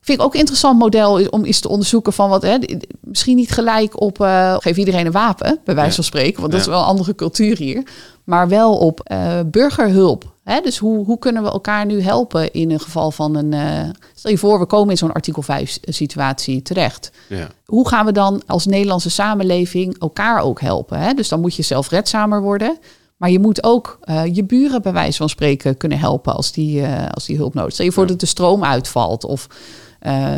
Vind 0.00 0.18
ik 0.18 0.24
ook 0.24 0.32
een 0.32 0.38
interessant 0.38 0.78
model 0.78 1.26
om 1.30 1.44
eens 1.44 1.60
te 1.60 1.68
onderzoeken 1.68 2.12
van 2.12 2.28
wat, 2.28 2.42
hè, 2.42 2.56
misschien 3.00 3.36
niet 3.36 3.50
gelijk 3.50 4.00
op 4.00 4.20
uh, 4.20 4.56
geef 4.58 4.76
iedereen 4.76 5.06
een 5.06 5.12
wapen, 5.12 5.60
bij 5.64 5.74
wijze 5.74 5.94
van 5.94 6.04
spreken, 6.04 6.40
want 6.40 6.52
dat 6.52 6.60
is 6.60 6.66
wel 6.66 6.78
een 6.80 6.86
andere 6.86 7.14
cultuur 7.14 7.56
hier, 7.56 7.82
maar 8.24 8.48
wel 8.48 8.78
op 8.78 9.10
uh, 9.12 9.40
burgerhulp. 9.46 10.32
Hè? 10.44 10.60
Dus 10.60 10.78
hoe, 10.78 11.04
hoe 11.04 11.18
kunnen 11.18 11.42
we 11.42 11.50
elkaar 11.50 11.86
nu 11.86 12.02
helpen 12.02 12.52
in 12.52 12.70
een 12.70 12.80
geval 12.80 13.10
van 13.10 13.34
een, 13.34 13.52
uh, 13.52 13.90
stel 14.14 14.30
je 14.30 14.38
voor, 14.38 14.58
we 14.58 14.66
komen 14.66 14.90
in 14.90 14.96
zo'n 14.96 15.12
artikel 15.12 15.42
5 15.42 15.78
situatie 15.82 16.62
terecht. 16.62 17.10
Ja. 17.28 17.48
Hoe 17.64 17.88
gaan 17.88 18.06
we 18.06 18.12
dan 18.12 18.42
als 18.46 18.66
Nederlandse 18.66 19.10
samenleving 19.10 19.98
elkaar 19.98 20.42
ook 20.42 20.60
helpen? 20.60 20.98
Hè? 20.98 21.14
Dus 21.14 21.28
dan 21.28 21.40
moet 21.40 21.54
je 21.54 21.62
zelfredzamer 21.62 22.42
worden. 22.42 22.78
Maar 23.16 23.30
je 23.30 23.38
moet 23.38 23.64
ook 23.64 23.98
uh, 24.04 24.34
je 24.34 24.44
buren 24.44 24.82
bij 24.82 24.92
wijze 24.92 25.16
van 25.16 25.28
spreken 25.28 25.76
kunnen 25.76 25.98
helpen 25.98 26.34
als 26.34 26.52
die, 26.52 26.80
uh, 26.80 27.06
als 27.10 27.26
die 27.26 27.36
hulp 27.36 27.54
nodig 27.54 27.72
Stel 27.72 27.84
je 27.84 27.92
voor 27.92 28.06
dat 28.06 28.20
de 28.20 28.26
stroom 28.26 28.64
uitvalt 28.64 29.24
of 29.24 29.46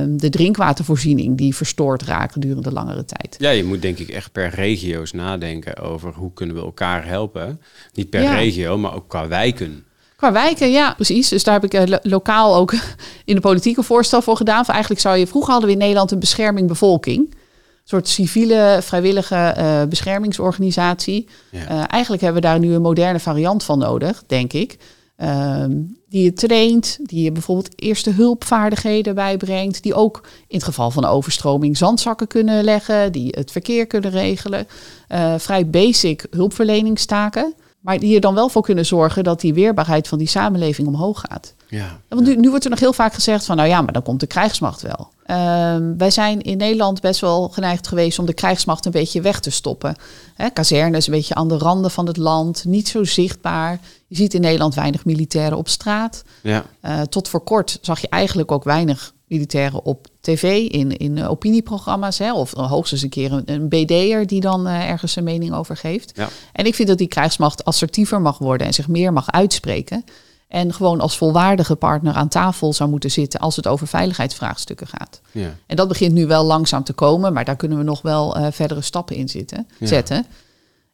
de 0.09 0.29
drinkwatervoorziening 0.31 1.37
die 1.39 1.57
verstoord 1.57 2.03
raakt 2.03 2.33
gedurende 2.33 2.73
langere 2.73 3.05
tijd. 3.05 3.37
Ja, 3.39 3.51
je 3.51 3.65
moet 3.65 3.83
denk 3.83 3.99
ik 3.99 4.09
echt 4.09 4.33
per 4.33 4.49
regio's 4.55 5.13
nadenken 5.13 5.79
over 5.79 6.13
hoe 6.15 6.33
kunnen 6.33 6.57
we 6.57 6.63
elkaar 6.63 7.07
helpen. 7.07 7.61
Niet 7.93 8.11
per 8.11 8.23
Ja. 8.23 8.35
regio, 8.35 8.79
maar 8.79 8.95
ook 8.95 9.09
qua 9.09 9.29
wijken. 9.29 9.85
Qua 10.17 10.33
wijken, 10.33 10.71
ja, 10.71 10.95
precies. 10.95 11.29
Dus 11.29 11.45
daar 11.45 11.55
heb 11.55 11.65
ik 11.65 11.75
eh, 11.75 11.87
lo- 11.87 11.99
lokaal 12.03 12.55
ook 12.57 12.73
in 13.25 13.35
de 13.35 13.41
politiek 13.41 13.77
een 13.77 13.85
voorstel 13.85 14.23
voor 14.23 14.37
gedaan. 14.37 14.65
Eigenlijk 14.65 15.01
zou 15.01 15.17
je, 15.17 15.27
vroeger 15.27 15.51
hadden 15.51 15.69
we 15.69 15.75
in 15.75 15.81
Nederland 15.83 16.11
een 16.11 16.19
bescherming 16.19 16.69
bevolking. 16.69 17.19
Een 17.31 17.89
soort 17.89 18.09
civiele, 18.09 18.79
vrijwillige 18.83 19.35
eh, 19.37 19.83
beschermingsorganisatie. 19.89 21.29
Ja. 21.51 21.69
Eh, 21.69 21.85
eigenlijk 21.89 22.23
hebben 22.23 22.43
we 22.43 22.49
daar 22.49 22.59
nu 22.59 22.75
een 22.75 22.83
moderne 22.83 23.21
variant 23.21 23.63
van 23.65 23.79
nodig, 23.79 24.23
denk 24.27 24.53
ik. 24.53 24.77
Ehm, 25.17 25.73
die 26.13 26.23
je 26.25 26.33
traint, 26.33 26.99
die 27.03 27.25
je 27.25 27.33
bijvoorbeeld 27.33 27.81
eerste 27.83 28.11
hulpvaardigheden 28.11 29.15
bijbrengt. 29.15 29.83
Die 29.83 29.95
ook 29.95 30.21
in 30.49 30.57
het 30.57 30.65
geval 30.65 30.91
van 30.91 31.05
overstroming 31.05 31.77
zandzakken 31.77 32.27
kunnen 32.27 32.65
leggen. 32.65 33.13
Die 33.13 33.29
het 33.31 33.51
verkeer 33.51 33.87
kunnen 33.87 34.11
regelen. 34.11 34.67
Eh, 35.09 35.35
vrij 35.39 35.67
basic 35.67 36.27
hulpverleningstaken. 36.31 37.55
Maar 37.81 37.99
die 37.99 38.15
er 38.15 38.21
dan 38.21 38.35
wel 38.35 38.49
voor 38.49 38.63
kunnen 38.63 38.87
zorgen 38.87 39.25
dat 39.25 39.41
die 39.41 39.55
weerbaarheid 39.55 40.09
van 40.09 40.19
die 40.19 40.29
samenleving 40.29 40.89
omhoog 40.89 41.21
gaat. 41.21 41.55
Ja. 41.77 42.01
Want 42.09 42.27
nu, 42.27 42.37
nu 42.37 42.49
wordt 42.51 42.65
er 42.65 42.71
nog 42.71 42.81
heel 42.81 42.93
vaak 42.93 43.15
gezegd 43.15 43.45
van, 43.45 43.57
nou 43.57 43.69
ja, 43.69 43.83
maar 43.83 43.93
dan 43.93 44.03
komt 44.03 44.21
de 44.21 44.27
krijgsmacht 44.27 44.83
wel. 44.83 45.11
Ehm, 45.25 45.97
wij 45.97 46.11
zijn 46.11 46.41
in 46.41 46.57
Nederland 46.57 47.01
best 47.01 47.21
wel 47.21 47.49
geneigd 47.49 47.89
geweest 47.89 48.19
om 48.19 48.27
de 48.27 48.33
krijgsmacht 48.33 48.85
een 48.85 48.93
beetje 48.93 49.21
weg 49.21 49.41
te 49.41 49.51
stoppen. 49.51 49.97
Hè, 50.35 50.51
kazernes 50.51 51.07
een 51.07 51.13
beetje 51.13 51.35
aan 51.35 51.49
de 51.49 51.59
randen 51.59 51.91
van 51.91 52.07
het 52.07 52.17
land, 52.17 52.65
niet 52.65 52.89
zo 52.89 53.05
zichtbaar. 53.05 53.79
Je 54.07 54.17
ziet 54.17 54.35
in 54.35 54.41
Nederland 54.41 54.75
weinig 54.75 55.05
militairen 55.05 55.59
op 55.59 55.69
straat. 55.69 56.25
Ja. 56.43 56.65
Eh, 56.81 57.01
tot 57.01 57.29
voor 57.29 57.41
kort 57.41 57.79
zag 57.81 58.01
je 58.01 58.09
eigenlijk 58.09 58.53
ook 58.53 58.65
weinig 58.65 59.13
militairen 59.27 59.85
op 59.85 60.07
tv, 60.21 60.69
in, 60.69 60.97
in 60.97 61.19
eh, 61.19 61.31
opinieprogramma's. 61.31 62.19
Hè, 62.19 62.33
of 62.33 62.53
hoogstens 62.53 63.03
een 63.03 63.09
keer 63.09 63.33
een, 63.33 63.43
een 63.45 63.69
BD'er 63.69 64.27
die 64.27 64.41
dan 64.41 64.67
eh, 64.67 64.89
ergens 64.89 65.17
een 65.17 65.25
mening 65.25 65.55
over 65.55 65.77
geeft. 65.77 66.13
Ja. 66.15 66.29
En 66.53 66.67
ik 66.67 66.75
vind 66.75 66.89
dat 66.89 66.99
die 66.99 67.09
krijgsmacht 67.09 67.65
assertiever 67.65 68.21
mag 68.21 68.39
worden 68.39 68.67
en 68.67 68.75
zich 68.75 68.89
meer 68.89 69.13
mag 69.13 69.31
uitspreken. 69.31 70.05
En 70.53 70.73
gewoon 70.75 71.01
als 71.01 71.17
volwaardige 71.17 71.77
partner 71.77 72.15
aan 72.15 72.29
tafel 72.29 72.73
zou 72.73 72.91
moeten 72.91 73.11
zitten 73.11 73.41
als 73.41 73.57
het 73.57 73.67
over 73.67 73.87
veiligheidsvraagstukken 73.87 74.87
gaat. 74.87 75.21
Ja. 75.31 75.55
En 75.67 75.77
dat 75.77 75.89
begint 75.89 76.13
nu 76.13 76.27
wel 76.27 76.45
langzaam 76.45 76.85
te 76.85 76.93
komen, 76.93 77.33
maar 77.33 77.45
daar 77.45 77.57
kunnen 77.57 77.79
we 77.79 77.85
nog 77.85 78.03
wel 78.03 78.37
eh, 78.37 78.47
verdere 78.51 78.81
stappen 78.81 79.17
in 79.17 79.29
zitten, 79.29 79.69
Ja. 79.79 79.87
zetten. 79.87 80.27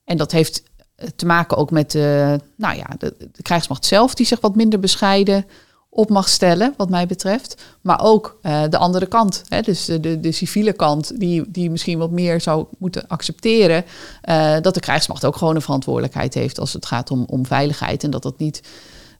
En 0.04 0.16
dat 0.16 0.32
heeft 0.32 0.62
eh, 0.94 1.08
te 1.16 1.26
maken 1.26 1.56
ook 1.56 1.70
met 1.70 1.90
de, 1.90 2.38
nou 2.56 2.76
ja, 2.76 2.86
de, 2.98 3.14
de 3.32 3.42
krijgsmacht 3.42 3.84
zelf, 3.84 4.14
die 4.14 4.26
zich 4.26 4.40
wat 4.40 4.56
minder 4.56 4.80
bescheiden 4.80 5.46
op 5.88 6.08
mag 6.10 6.28
stellen, 6.28 6.74
wat 6.76 6.90
mij 6.90 7.06
betreft. 7.06 7.62
Maar 7.80 8.02
ook 8.02 8.38
eh, 8.42 8.62
de 8.68 8.78
andere 8.78 9.06
kant, 9.06 9.42
hè, 9.48 9.60
dus 9.60 9.84
de, 9.84 10.00
de, 10.00 10.20
de 10.20 10.32
civiele 10.32 10.72
kant, 10.72 11.20
die, 11.20 11.50
die 11.50 11.70
misschien 11.70 11.98
wat 11.98 12.10
meer 12.10 12.40
zou 12.40 12.66
moeten 12.78 13.08
accepteren. 13.08 13.84
dat 14.62 14.74
de 14.74 14.80
krijgsmacht 14.80 15.24
ook 15.24 15.36
gewoon 15.36 15.54
een 15.54 15.62
verantwoordelijkheid 15.62 16.34
heeft 16.34 16.58
als 16.60 16.72
het 16.72 16.86
gaat 16.86 17.10
om, 17.10 17.24
om 17.28 17.46
veiligheid. 17.46 18.04
En 18.04 18.10
dat 18.10 18.22
dat 18.22 18.38
niet. 18.38 18.60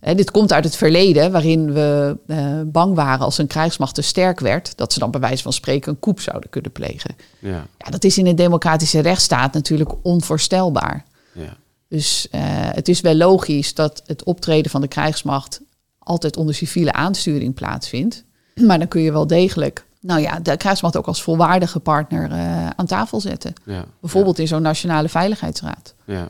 Hè, 0.01 0.15
dit 0.15 0.31
komt 0.31 0.53
uit 0.53 0.65
het 0.65 0.77
verleden, 0.77 1.33
waarin 1.33 1.73
we 1.73 2.17
eh, 2.27 2.61
bang 2.67 2.95
waren 2.95 3.25
als 3.25 3.39
een 3.39 3.47
krijgsmacht 3.47 3.95
te 3.95 4.03
sterk 4.03 4.41
werd, 4.41 4.77
dat 4.77 4.93
ze 4.93 4.99
dan 4.99 5.11
bij 5.11 5.21
wijze 5.21 5.43
van 5.43 5.53
spreken 5.53 5.93
een 5.93 6.01
coup 6.01 6.21
zouden 6.21 6.51
kunnen 6.51 6.73
plegen. 6.73 7.17
Ja. 7.39 7.67
Ja, 7.79 7.91
dat 7.91 8.05
is 8.05 8.19
in 8.19 8.27
een 8.27 8.37
democratische 8.37 9.01
rechtsstaat 9.01 9.53
natuurlijk 9.53 9.91
onvoorstelbaar. 10.03 11.05
Ja. 11.33 11.57
Dus 11.89 12.29
eh, 12.31 12.41
het 12.51 12.89
is 12.89 13.01
wel 13.01 13.15
logisch 13.15 13.75
dat 13.75 14.03
het 14.07 14.23
optreden 14.23 14.71
van 14.71 14.81
de 14.81 14.89
krijgsmacht 14.89 15.61
altijd 15.99 16.37
onder 16.37 16.55
civiele 16.55 16.93
aansturing 16.93 17.55
plaatsvindt. 17.55 18.25
Maar 18.67 18.79
dan 18.79 18.89
kun 18.89 19.03
je 19.03 19.13
wel 19.13 19.27
degelijk, 19.27 19.85
nou 20.01 20.21
ja, 20.21 20.41
de 20.41 20.57
krijgsmacht 20.57 20.97
ook 20.97 21.07
als 21.07 21.23
volwaardige 21.23 21.81
partner 21.81 22.31
eh, 22.31 22.67
aan 22.67 22.87
tafel 22.87 23.21
zetten. 23.21 23.53
Ja. 23.65 23.85
Bijvoorbeeld 24.01 24.39
in 24.39 24.49
zo'n 24.49 24.63
nationale 24.63 25.09
veiligheidsraad. 25.09 25.95
Ja. 26.05 26.29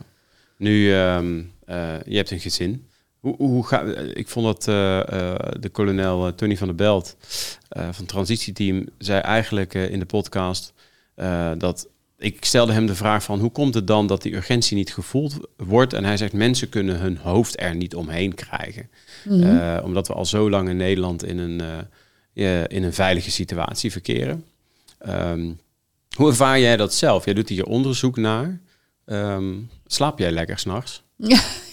Nu, 0.57 0.93
eh, 0.93 1.21
je 2.07 2.17
hebt 2.17 2.31
een 2.31 2.41
gezin. 2.41 2.87
Hoe, 3.21 3.37
hoe 3.37 3.67
ga, 3.67 3.83
ik 4.15 4.29
vond 4.29 4.47
dat 4.47 4.69
eh, 4.69 4.99
eh, 4.99 5.37
de 5.61 5.69
kolonel 5.69 6.27
eh, 6.27 6.33
Tony 6.33 6.57
van 6.57 6.67
der 6.67 6.77
Belt 6.77 7.17
van 7.69 7.95
het 7.97 8.09
transitieteam 8.09 8.87
zei 8.99 9.21
eigenlijk 9.21 9.75
in 9.75 9.99
de 9.99 10.07
podcast 10.07 10.73
dat 11.59 11.89
ik 12.19 12.45
stelde 12.45 12.73
hem 12.73 12.87
de 12.87 12.95
vraag 12.95 13.23
van 13.23 13.41
hoe 13.41 13.51
komt 13.51 13.75
het 13.75 13.87
dan 13.87 14.07
dat 14.07 14.23
die 14.23 14.35
urgentie 14.35 14.77
niet 14.77 14.93
gevoeld 14.93 15.37
wordt? 15.57 15.93
En 15.93 16.05
hij 16.05 16.17
zegt 16.17 16.33
mensen 16.33 16.69
kunnen 16.69 16.99
hun 16.99 17.17
hoofd 17.17 17.61
er 17.61 17.75
niet 17.75 17.95
omheen 17.95 18.35
krijgen. 18.35 18.91
Eh, 19.25 19.79
omdat 19.85 20.09
we 20.09 20.15
al 20.15 20.27
zo 20.27 20.51
lang 20.51 20.69
in 20.69 20.77
Nederland 20.77 21.25
in 21.25 21.39
een, 21.39 21.61
in 22.69 22.83
een 22.83 22.93
veilige 22.93 23.31
situatie 23.31 23.93
verkeren. 23.93 24.45
Ehm, 24.99 25.53
hoe 26.17 26.29
ervaar 26.29 26.61
jij 26.61 26.77
dat 26.77 26.95
zelf? 26.95 27.25
Jij 27.25 27.35
doet 27.35 27.49
hier 27.49 27.67
onderzoek 27.67 28.17
naar. 28.17 28.61
Ehm, 29.05 29.55
slaap 29.87 30.19
jij 30.19 30.31
lekker 30.31 30.59
s'nachts? 30.59 31.03
Ja. 31.17 31.41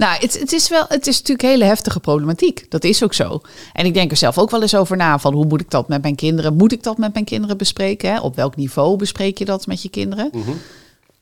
Nou, 0.00 0.20
het, 0.20 0.38
het, 0.38 0.52
is 0.52 0.68
wel, 0.68 0.84
het 0.88 1.06
is 1.06 1.18
natuurlijk 1.18 1.48
hele 1.48 1.64
heftige 1.64 2.00
problematiek. 2.00 2.66
Dat 2.68 2.84
is 2.84 3.02
ook 3.04 3.14
zo. 3.14 3.40
En 3.72 3.86
ik 3.86 3.94
denk 3.94 4.10
er 4.10 4.16
zelf 4.16 4.38
ook 4.38 4.50
wel 4.50 4.62
eens 4.62 4.74
over 4.74 4.96
na 4.96 5.18
van 5.18 5.34
hoe 5.34 5.46
moet 5.46 5.60
ik 5.60 5.70
dat 5.70 5.88
met 5.88 6.02
mijn 6.02 6.14
kinderen? 6.14 6.56
Moet 6.56 6.72
ik 6.72 6.82
dat 6.82 6.98
met 6.98 7.12
mijn 7.12 7.24
kinderen 7.24 7.56
bespreken? 7.56 8.12
Hè? 8.12 8.20
Op 8.20 8.36
welk 8.36 8.56
niveau 8.56 8.96
bespreek 8.96 9.38
je 9.38 9.44
dat 9.44 9.66
met 9.66 9.82
je 9.82 9.88
kinderen? 9.88 10.30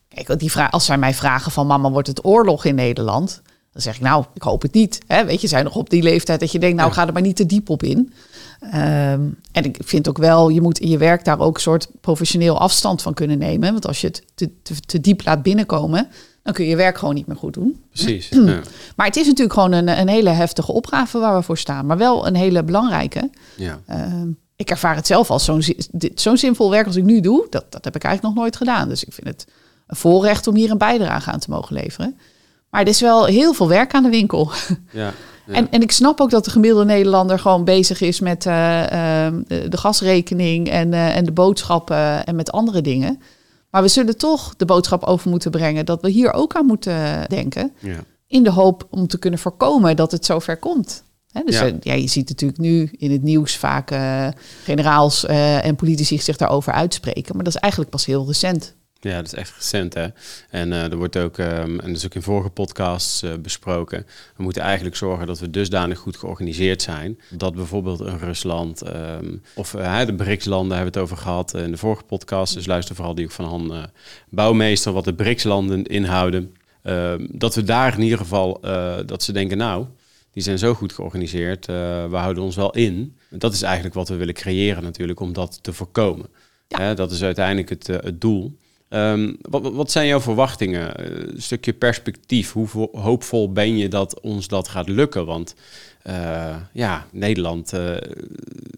Kijk, 0.07 0.39
die 0.39 0.51
vraag, 0.51 0.71
als 0.71 0.85
zij 0.85 0.97
mij 0.97 1.13
vragen 1.13 1.51
van 1.51 1.67
mama, 1.67 1.91
wordt 1.91 2.07
het 2.07 2.25
oorlog 2.25 2.65
in 2.65 2.75
Nederland? 2.75 3.41
Dan 3.73 3.81
zeg 3.81 3.95
ik, 3.95 4.01
nou, 4.01 4.25
ik 4.33 4.41
hoop 4.41 4.61
het 4.61 4.73
niet. 4.73 4.99
Hè? 5.07 5.25
Weet 5.25 5.41
je, 5.41 5.47
zijn 5.47 5.63
nog 5.63 5.75
op 5.75 5.89
die 5.89 6.03
leeftijd 6.03 6.39
dat 6.39 6.51
je 6.51 6.59
denkt, 6.59 6.77
nou, 6.77 6.91
ga 6.91 7.07
er 7.07 7.13
maar 7.13 7.21
niet 7.21 7.35
te 7.35 7.45
diep 7.45 7.69
op 7.69 7.83
in. 7.83 8.13
Ehm, 8.59 9.21
en 9.51 9.63
ik 9.63 9.77
vind 9.85 10.09
ook 10.09 10.17
wel, 10.17 10.49
je 10.49 10.61
moet 10.61 10.79
in 10.79 10.89
je 10.89 10.97
werk 10.97 11.25
daar 11.25 11.39
ook 11.39 11.55
een 11.55 11.61
soort 11.61 11.87
professioneel 12.01 12.59
afstand 12.59 13.01
van 13.01 13.13
kunnen 13.13 13.37
nemen. 13.37 13.71
Want 13.71 13.87
als 13.87 14.01
je 14.01 14.07
het 14.07 14.23
te, 14.35 14.51
te, 14.61 14.79
te 14.79 15.01
diep 15.01 15.25
laat 15.25 15.43
binnenkomen, 15.43 16.07
dan 16.43 16.53
kun 16.53 16.63
je 16.63 16.69
je 16.69 16.75
werk 16.75 16.97
gewoon 16.97 17.15
niet 17.15 17.27
meer 17.27 17.37
goed 17.37 17.53
doen. 17.53 17.83
Precies. 17.89 18.29
Ja. 18.45 18.61
Maar 18.95 19.05
het 19.05 19.15
is 19.15 19.25
natuurlijk 19.25 19.53
gewoon 19.53 19.71
een, 19.71 19.99
een 19.99 20.07
hele 20.07 20.29
heftige 20.29 20.71
opgave 20.71 21.19
waar 21.19 21.35
we 21.35 21.43
voor 21.43 21.57
staan. 21.57 21.85
Maar 21.85 21.97
wel 21.97 22.27
een 22.27 22.35
hele 22.35 22.63
belangrijke. 22.63 23.29
Ja. 23.55 23.79
Ehm, 23.85 24.27
ik 24.55 24.69
ervaar 24.69 24.95
het 24.95 25.07
zelf 25.07 25.31
als 25.31 25.45
zo'n 25.45 25.63
zo'n 26.15 26.37
zinvol 26.37 26.69
werk 26.69 26.85
als 26.85 26.95
ik 26.95 27.03
nu 27.03 27.19
doe. 27.19 27.47
Dat, 27.49 27.65
dat 27.69 27.83
heb 27.83 27.95
ik 27.95 28.03
eigenlijk 28.03 28.35
nog 28.35 28.43
nooit 28.43 28.55
gedaan. 28.57 28.89
Dus 28.89 29.03
ik 29.03 29.13
vind 29.13 29.27
het 29.27 29.47
een 29.87 29.95
voorrecht 29.95 30.47
om 30.47 30.55
hier 30.55 30.71
een 30.71 30.77
bijdrage 30.77 31.31
aan 31.31 31.39
te 31.39 31.49
mogen 31.49 31.75
leveren. 31.75 32.17
Maar 32.69 32.81
er 32.81 32.87
is 32.87 33.01
wel 33.01 33.25
heel 33.25 33.53
veel 33.53 33.67
werk 33.67 33.93
aan 33.93 34.03
de 34.03 34.09
winkel. 34.09 34.51
Ja. 34.91 35.13
Ja. 35.49 35.55
En, 35.55 35.71
en 35.71 35.81
ik 35.81 35.91
snap 35.91 36.21
ook 36.21 36.29
dat 36.29 36.45
de 36.45 36.51
gemiddelde 36.51 36.85
Nederlander 36.85 37.39
gewoon 37.39 37.63
bezig 37.63 38.01
is 38.01 38.19
met 38.19 38.45
eh, 38.45 39.25
ehm, 39.25 39.41
de, 39.47 39.77
gasrekening 39.77 40.69
en, 40.69 40.93
eh, 40.93 41.15
en 41.15 41.25
de 41.25 41.31
boodschappen 41.31 42.25
en 42.25 42.35
met 42.35 42.51
andere 42.51 42.81
dingen. 42.81 43.21
Maar 43.69 43.81
we 43.81 43.87
zullen 43.87 44.17
toch 44.17 44.55
de 44.55 44.65
boodschap 44.65 45.03
over 45.03 45.29
moeten 45.29 45.51
brengen 45.51 45.85
dat 45.85 46.01
we 46.01 46.09
hier 46.09 46.33
ook 46.33 46.55
aan 46.55 46.65
moeten 46.65 47.25
denken. 47.27 47.71
ja. 47.79 48.03
In 48.27 48.43
de 48.43 48.51
hoop 48.51 48.87
om 48.89 49.07
te 49.07 49.19
kunnen 49.19 49.39
voorkomen 49.39 49.95
dat 49.95 50.11
het 50.11 50.25
zover 50.25 50.57
komt. 50.57 51.03
Dus 51.45 51.59
Ja. 51.59 51.65
ja. 51.65 51.77
ja, 51.81 51.93
je 51.93 52.07
ziet 52.07 52.29
natuurlijk 52.29 52.59
nu 52.59 52.89
in 52.97 53.11
het 53.11 53.23
nieuws 53.23 53.55
vaak 53.55 53.91
eh, 53.91 54.27
generaals 54.63 55.25
eh, 55.25 55.65
en 55.65 55.75
politici 55.75 56.19
zich 56.19 56.37
daarover 56.37 56.73
uitspreken. 56.73 57.35
Maar 57.35 57.43
dat 57.43 57.53
is 57.53 57.59
eigenlijk 57.59 57.91
pas 57.91 58.05
heel 58.05 58.27
recent. 58.27 58.75
Ja, 59.01 59.15
dat 59.15 59.25
is 59.25 59.33
echt 59.33 59.55
recent, 59.55 59.93
hè. 59.93 60.07
En 60.49 60.73
eh, 60.73 60.91
er 60.91 60.97
wordt 60.97 61.17
ook, 61.17 61.37
ehm, 61.37 61.79
en 61.79 61.87
dat 61.87 61.95
is 61.95 62.05
ook 62.05 62.15
in 62.15 62.21
vorige 62.21 62.49
podcasts 62.49 63.21
eh, 63.21 63.33
besproken, 63.41 64.05
we 64.35 64.43
moeten 64.43 64.61
eigenlijk 64.61 64.95
zorgen 64.95 65.27
dat 65.27 65.39
we 65.39 65.49
dusdanig 65.49 65.97
goed 65.97 66.17
georganiseerd 66.17 66.81
zijn, 66.81 67.19
dat 67.29 67.55
bijvoorbeeld 67.55 67.99
een 67.99 68.19
Rusland, 68.19 68.81
ehm, 68.81 69.35
of 69.55 69.73
eh, 69.73 70.05
de 70.05 70.15
BRICS-landen 70.15 70.77
hebben 70.77 70.93
we 70.93 70.99
het 70.99 71.09
over 71.09 71.23
gehad 71.23 71.53
in 71.53 71.71
de 71.71 71.77
vorige 71.77 72.03
podcast, 72.03 72.53
dus 72.53 72.65
luister 72.65 72.95
vooral 72.95 73.15
die 73.15 73.25
ook 73.25 73.31
van 73.31 73.45
Han 73.45 73.89
Bouwmeester, 74.29 74.91
wat 74.91 75.03
de 75.03 75.13
BRICS-landen 75.13 75.83
inhouden, 75.83 76.53
Ehm, 76.81 77.25
dat 77.31 77.55
we 77.55 77.63
daar 77.63 77.93
in 77.93 78.01
ieder 78.01 78.17
geval, 78.17 78.59
dat 79.05 79.23
ze 79.23 79.31
denken, 79.31 79.57
nou, 79.57 79.85
die 80.31 80.43
zijn 80.43 80.57
zo 80.57 80.73
goed 80.73 80.93
georganiseerd, 80.93 81.65
we 81.65 82.15
houden 82.15 82.43
ons 82.43 82.55
wel 82.55 82.71
in. 82.71 83.15
Dat 83.29 83.53
is 83.53 83.61
eigenlijk 83.61 83.95
wat 83.95 84.09
we 84.09 84.15
willen 84.15 84.33
creëren 84.33 84.83
natuurlijk, 84.83 85.19
om 85.19 85.33
dat 85.33 85.59
te 85.63 85.73
voorkomen. 85.73 86.27
Ja. 86.67 86.79
Hè, 86.81 86.93
dat 86.95 87.11
is 87.11 87.23
uiteindelijk 87.23 87.69
het, 87.69 87.87
het 87.87 88.21
doel. 88.21 88.57
Ehm, 88.89 89.33
wat, 89.41 89.71
wat- 89.73 89.91
zijn 89.91 90.07
jouw 90.07 90.21
verwachtingen? 90.21 90.95
Eh, 90.95 91.05
Een 91.35 91.41
stukje 91.41 91.73
perspectief. 91.73 92.51
Hoe 92.51 92.67
vo- 92.67 92.89
hoopvol 92.91 93.51
ben 93.51 93.77
je 93.77 93.87
dat 93.87 94.19
ons 94.21 94.47
dat 94.47 94.67
gaat 94.67 94.89
lukken? 94.89 95.25
Want 95.25 95.53
eh, 96.01 96.55
ja, 96.73 97.05
Nederland, 97.11 97.73
eh, 97.73 97.95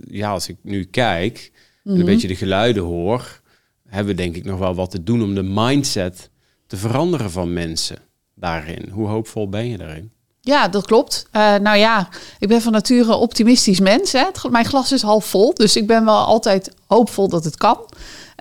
ja, 0.08 0.32
als 0.32 0.48
ik 0.48 0.56
nu 0.62 0.84
kijk 0.84 1.52
en 1.84 2.00
een 2.00 2.06
beetje 2.06 2.28
de 2.28 2.36
geluiden 2.36 2.84
hoor, 2.84 3.42
hebben 3.88 4.16
we 4.16 4.22
denk 4.22 4.36
ik 4.36 4.46
nog 4.46 4.60
wel 4.60 4.74
wat 4.76 4.92
te 4.92 5.04
doen 5.04 5.24
om 5.24 5.36
de 5.36 5.44
mindset 5.44 6.30
te 6.68 6.78
veranderen 6.78 7.32
van 7.32 7.54
mensen 7.54 7.98
daarin. 8.36 8.90
Hoe 8.92 9.08
hoopvol 9.08 9.50
ben 9.50 9.68
je 9.70 9.78
daarin? 9.78 10.12
Ja, 10.42 10.68
dat 10.68 10.86
klopt. 10.86 11.28
Nou 11.32 11.78
ja, 11.78 12.10
ik 12.40 12.48
ben 12.48 12.62
van 12.62 12.72
nature 12.72 13.14
optimistisch 13.16 13.80
mens. 13.80 14.12
Hè. 14.12 14.26
Mijn 14.50 14.66
glas 14.66 14.92
is 14.92 15.02
half 15.02 15.26
vol, 15.26 15.54
dus 15.54 15.76
ik 15.76 15.88
ben 15.88 16.06
wel 16.06 16.18
altijd 16.26 16.72
hoopvol 16.88 17.28
dat 17.30 17.44
het 17.44 17.58
kan. 17.58 17.78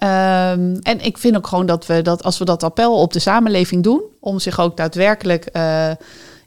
Ehm, 0.01 0.77
en 0.83 1.01
ik 1.01 1.19
vind 1.19 1.37
ook 1.37 1.47
gewoon 1.47 1.67
dat 1.67 1.87
we 1.87 2.03
dat 2.03 2.23
als 2.23 2.39
we 2.39 2.45
dat 2.45 2.63
appel 2.63 3.01
op 3.01 3.13
de 3.13 3.19
samenleving 3.19 3.83
doen, 3.83 4.03
om 4.21 4.39
zich 4.39 4.61
ook 4.61 4.77
daadwerkelijk 4.77 5.45
eh, 5.45 5.91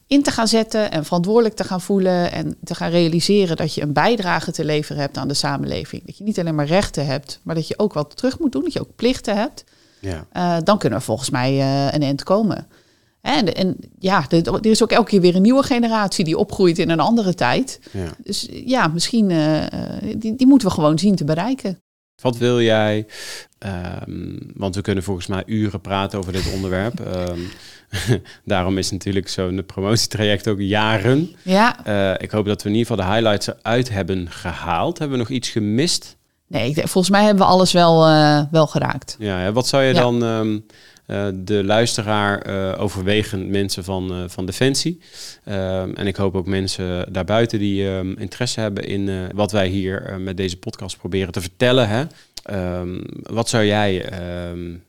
in 0.07 0.23
te 0.23 0.31
gaan 0.31 0.47
zetten 0.47 0.91
en 0.91 1.05
verantwoordelijk 1.05 1.55
te 1.55 1.63
gaan 1.63 1.81
voelen 1.81 2.31
en 2.31 2.55
te 2.63 2.75
gaan 2.75 2.89
realiseren 2.89 3.57
dat 3.57 3.73
je 3.73 3.81
een 3.81 3.93
bijdrage 3.93 4.51
te 4.51 4.65
leveren 4.65 5.01
hebt 5.01 5.17
aan 5.17 5.27
de 5.27 5.33
samenleving. 5.33 6.05
Dat 6.05 6.17
je 6.17 6.23
niet 6.23 6.39
alleen 6.39 6.55
maar 6.55 6.65
rechten 6.65 7.05
hebt, 7.05 7.39
maar 7.43 7.55
dat 7.55 7.67
je 7.67 7.79
ook 7.79 7.93
wat 7.93 8.15
terug 8.17 8.39
moet 8.39 8.51
doen, 8.51 8.63
dat 8.63 8.73
je 8.73 8.79
ook 8.81 8.95
plichten 8.95 9.35
hebt. 9.35 9.63
Ja, 9.99 10.25
Eh, 10.31 10.57
dan 10.63 10.77
kunnen 10.77 10.99
we 10.99 11.05
volgens 11.05 11.29
mij 11.29 11.59
eh, 11.59 11.93
een 11.93 12.03
eind 12.03 12.23
komen. 12.23 12.67
En, 13.21 13.53
en 13.55 13.77
ja, 13.99 14.25
er 14.29 14.65
is 14.65 14.83
ook 14.83 14.91
elke 14.91 15.09
keer 15.09 15.21
weer 15.21 15.35
een 15.35 15.41
nieuwe 15.41 15.63
generatie 15.63 16.25
die 16.25 16.37
opgroeit 16.37 16.79
in 16.79 16.89
een 16.89 16.99
andere 16.99 17.33
tijd. 17.33 17.79
ja. 17.91 18.07
Dus 18.17 18.47
ja, 18.65 18.87
misschien, 18.87 19.27
die, 20.15 20.35
die 20.35 20.47
moeten 20.47 20.67
we 20.67 20.73
gewoon 20.73 20.99
zien 20.99 21.15
te 21.15 21.23
bereiken. 21.23 21.82
Wat 22.21 22.37
wil 22.37 22.61
jij? 22.61 23.05
ehm, 23.59 24.37
want 24.55 24.75
we 24.75 24.81
kunnen 24.81 25.03
volgens 25.03 25.27
mij 25.27 25.43
uren 25.45 25.81
praten 25.81 26.19
over 26.19 26.31
dit 26.33 26.51
onderwerp. 26.53 26.99
Ehm, 27.13 27.39
daarom 28.45 28.77
is 28.77 28.91
natuurlijk 28.91 29.27
zo'n 29.29 29.63
promotietraject 29.65 30.47
ook 30.47 30.59
jaren. 30.59 31.35
Ja, 31.41 31.85
Eh, 31.85 32.13
ik 32.23 32.31
hoop 32.31 32.45
dat 32.45 32.63
we 32.63 32.69
in 32.69 32.75
ieder 32.75 32.91
geval 32.91 33.05
de 33.05 33.11
highlights 33.13 33.47
eruit 33.47 33.89
hebben 33.89 34.29
gehaald. 34.31 34.97
Hebben 34.99 35.17
we 35.17 35.23
nog 35.23 35.31
iets 35.33 35.49
gemist? 35.49 36.17
nee, 36.47 36.73
volgens 36.75 37.09
mij 37.09 37.23
hebben 37.23 37.43
we 37.45 37.51
alles 37.51 37.71
wel, 37.71 38.05
eh, 38.07 38.41
wel 38.51 38.67
geraakt. 38.67 39.15
Ja, 39.19 39.51
wat 39.51 39.67
zou 39.67 39.83
je 39.83 39.93
Ja. 39.93 39.99
dan 40.01 40.23
ehm, 40.23 40.53
eh, 40.55 40.61
de 41.33 41.61
luisteraar 41.63 42.41
eh, 42.41 42.81
overwegen, 42.81 43.49
mensen 43.49 43.83
van, 43.83 44.11
eh, 44.11 44.23
van 44.27 44.45
Defensie? 44.45 44.99
Ehm, 45.43 45.91
en 45.93 46.07
ik 46.07 46.15
hoop 46.15 46.35
ook 46.35 46.45
mensen 46.45 47.13
daarbuiten 47.13 47.59
die 47.59 47.87
ehm, 47.87 48.11
interesse 48.11 48.59
hebben 48.59 48.83
in 48.83 49.09
eh, 49.09 49.15
wat 49.33 49.51
wij 49.51 49.67
hier 49.67 50.05
eh, 50.05 50.17
met 50.17 50.37
deze 50.37 50.57
podcast 50.57 50.97
proberen 50.97 51.31
te 51.31 51.41
vertellen. 51.41 51.89
Hè? 51.89 52.03
Ehm, 52.43 53.01
wat 53.21 53.49
zou 53.49 53.65
jij 53.65 54.09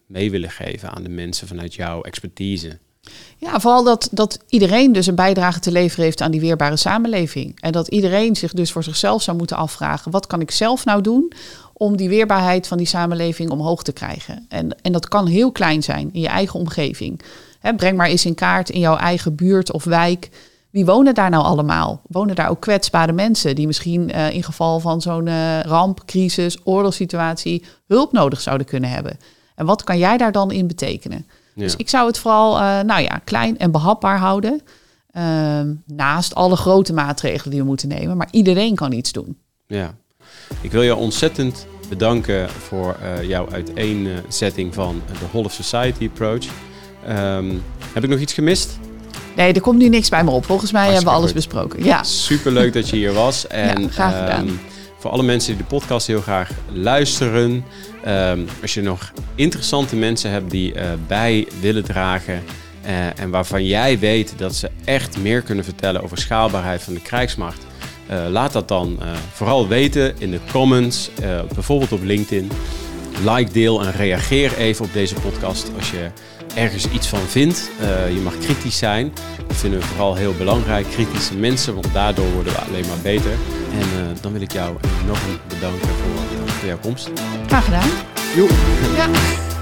mee 0.06 0.30
willen 0.30 0.50
geven 0.50 0.90
aan 0.90 1.02
de 1.02 1.08
mensen 1.08 1.48
vanuit 1.48 1.74
jouw 1.74 2.02
expertise? 2.02 2.78
Ja, 3.36 3.60
vooral 3.60 3.84
dat, 3.84 4.08
dat 4.12 4.38
iedereen 4.48 4.92
dus 4.92 5.06
een 5.06 5.14
bijdrage 5.14 5.60
te 5.60 5.72
leveren 5.72 6.04
heeft 6.04 6.20
aan 6.20 6.30
die 6.30 6.40
weerbare 6.40 6.76
samenleving. 6.76 7.60
En 7.60 7.72
dat 7.72 7.88
iedereen 7.88 8.36
zich 8.36 8.52
dus 8.52 8.72
voor 8.72 8.84
zichzelf 8.84 9.22
zou 9.22 9.36
moeten 9.36 9.56
afvragen: 9.56 10.10
wat 10.10 10.26
kan 10.26 10.40
ik 10.40 10.50
zelf 10.50 10.84
nou 10.84 11.00
doen 11.00 11.32
om 11.76 11.96
die 11.96 12.08
weerbaarheid 12.08 12.66
van 12.66 12.78
die 12.78 12.86
samenleving 12.86 13.50
omhoog 13.50 13.82
te 13.82 13.92
krijgen? 13.92 14.46
En, 14.48 14.76
en 14.82 14.92
dat 14.92 15.08
kan 15.08 15.26
heel 15.26 15.52
klein 15.52 15.82
zijn 15.82 16.12
in 16.12 16.20
je 16.20 16.28
eigen 16.28 16.60
omgeving. 16.60 17.20
Breng 17.76 17.96
maar 17.96 18.06
eens 18.06 18.24
in 18.24 18.34
kaart 18.34 18.70
in 18.70 18.80
jouw 18.80 18.96
eigen 18.96 19.34
buurt 19.34 19.72
of 19.72 19.84
wijk. 19.84 20.30
Wie 20.70 20.84
wonen 20.84 21.14
daar 21.14 21.30
nou 21.30 21.44
allemaal? 21.44 22.02
Wonen 22.06 22.34
daar 22.34 22.50
ook 22.50 22.60
kwetsbare 22.60 23.12
mensen 23.12 23.54
die 23.54 23.66
misschien 23.66 24.10
eh, 24.12 24.30
in 24.30 24.42
geval 24.42 24.80
van 24.80 25.00
zo'n 25.00 25.26
eh, 25.26 25.60
ramp, 25.60 26.02
crisis, 26.06 26.58
oorlogssituatie 26.64 27.64
hulp 27.86 28.12
nodig 28.12 28.40
zouden 28.40 28.66
kunnen 28.66 28.90
hebben? 28.90 29.18
En 29.54 29.66
wat 29.66 29.84
kan 29.84 29.98
jij 29.98 30.16
daar 30.16 30.32
dan 30.32 30.50
in 30.50 30.66
betekenen? 30.66 31.26
Ja. 31.54 31.62
Dus 31.62 31.76
ik 31.76 31.88
zou 31.88 32.06
het 32.06 32.18
vooral, 32.18 32.58
eh, 32.58 32.80
nou 32.80 33.02
ja, 33.02 33.20
klein 33.24 33.58
en 33.58 33.70
behapbaar 33.70 34.18
houden. 34.18 34.60
Ehm, 35.10 35.74
naast 35.86 36.34
alle 36.34 36.56
grote 36.56 36.92
maatregelen 36.92 37.50
die 37.50 37.60
we 37.60 37.66
moeten 37.66 37.88
nemen. 37.88 38.16
Maar 38.16 38.28
iedereen 38.30 38.74
kan 38.74 38.92
iets 38.92 39.12
doen. 39.12 39.38
Ja. 39.66 39.94
Ik 40.60 40.72
wil 40.72 40.82
je 40.82 40.94
ontzettend 40.94 41.66
bedanken 41.88 42.48
voor 42.50 42.96
eh, 43.02 43.28
jouw 43.28 43.48
uiteenzetting 43.52 44.74
van 44.74 45.02
de 45.06 45.26
Whole 45.30 45.44
of 45.44 45.52
Society 45.52 46.06
approach. 46.06 46.44
Ehm, 47.06 47.44
heb 47.92 48.04
ik 48.04 48.10
nog 48.10 48.18
iets 48.18 48.32
gemist? 48.32 48.78
Nee, 49.36 49.52
er 49.52 49.60
komt 49.60 49.78
nu 49.78 49.88
niks 49.88 50.08
bij 50.08 50.24
me 50.24 50.30
op. 50.30 50.44
Volgens 50.44 50.72
mij 50.72 50.84
hebben 50.86 51.04
we 51.04 51.10
alles 51.10 51.32
besproken. 51.32 51.84
Ja, 51.84 52.02
Super 52.02 52.52
leuk 52.52 52.72
dat 52.72 52.88
je 52.88 52.96
hier 52.96 53.12
was. 53.24 53.46
En 53.46 53.82
Ja, 53.82 53.88
graag 53.88 54.18
gedaan. 54.18 54.46
ehm, 54.46 54.54
voor 54.98 55.10
alle 55.10 55.22
mensen 55.22 55.48
die 55.54 55.62
de 55.62 55.68
podcast 55.68 56.06
heel 56.06 56.20
graag 56.20 56.50
luisteren. 56.72 57.64
ehm, 58.04 58.40
als 58.62 58.74
je 58.74 58.82
nog 58.82 59.12
interessante 59.34 59.96
mensen 59.96 60.30
hebt 60.30 60.50
die 60.50 60.74
eh, 60.74 60.86
bij 61.06 61.48
willen 61.60 61.84
dragen. 61.84 62.42
eh, 62.82 63.20
en 63.20 63.30
waarvan 63.30 63.64
jij 63.66 63.98
weet 63.98 64.34
dat 64.36 64.54
ze 64.54 64.70
echt 64.84 65.18
meer 65.18 65.42
kunnen 65.42 65.64
vertellen 65.64 66.02
over 66.02 66.18
schaalbaarheid 66.18 66.82
van 66.82 66.94
de 66.94 67.00
krijgsmacht. 67.00 67.66
Eh, 68.06 68.24
laat 68.28 68.52
dat 68.52 68.68
dan 68.68 68.96
eh, 69.00 69.08
vooral 69.32 69.68
weten 69.68 70.14
in 70.18 70.30
de 70.30 70.40
comments, 70.52 71.10
eh, 71.22 71.40
bijvoorbeeld 71.54 71.92
op 71.92 72.02
LinkedIn. 72.02 72.50
Like, 73.24 73.52
deel 73.52 73.82
en 73.82 73.92
reageer 73.92 74.56
even 74.56 74.84
op 74.84 74.92
deze 74.92 75.14
podcast 75.14 75.70
als 75.76 75.90
je 75.90 76.10
ergens 76.54 76.88
iets 76.88 77.06
van 77.06 77.18
vindt. 77.18 77.70
Je 78.14 78.20
mag 78.24 78.38
kritisch 78.38 78.78
zijn. 78.78 79.12
Dat 79.46 79.56
vinden 79.56 79.80
we 79.80 79.86
vooral 79.86 80.14
heel 80.14 80.34
belangrijk. 80.38 80.86
Kritische 80.90 81.34
mensen, 81.34 81.74
want 81.74 81.92
daardoor 81.92 82.32
worden 82.32 82.52
we 82.52 82.58
alleen 82.58 82.86
maar 82.86 83.00
beter. 83.02 83.32
En 83.80 84.16
dan 84.20 84.32
wil 84.32 84.40
ik 84.40 84.52
jou 84.52 84.76
enorm 85.02 85.20
bedanken 85.48 85.88
voor, 85.88 86.52
voor 86.52 86.68
jouw 86.68 86.78
komst. 86.78 87.10
graag 87.46 87.64
gedaan. 87.64 87.88
Joep. 88.36 88.50
Ja. 88.96 89.52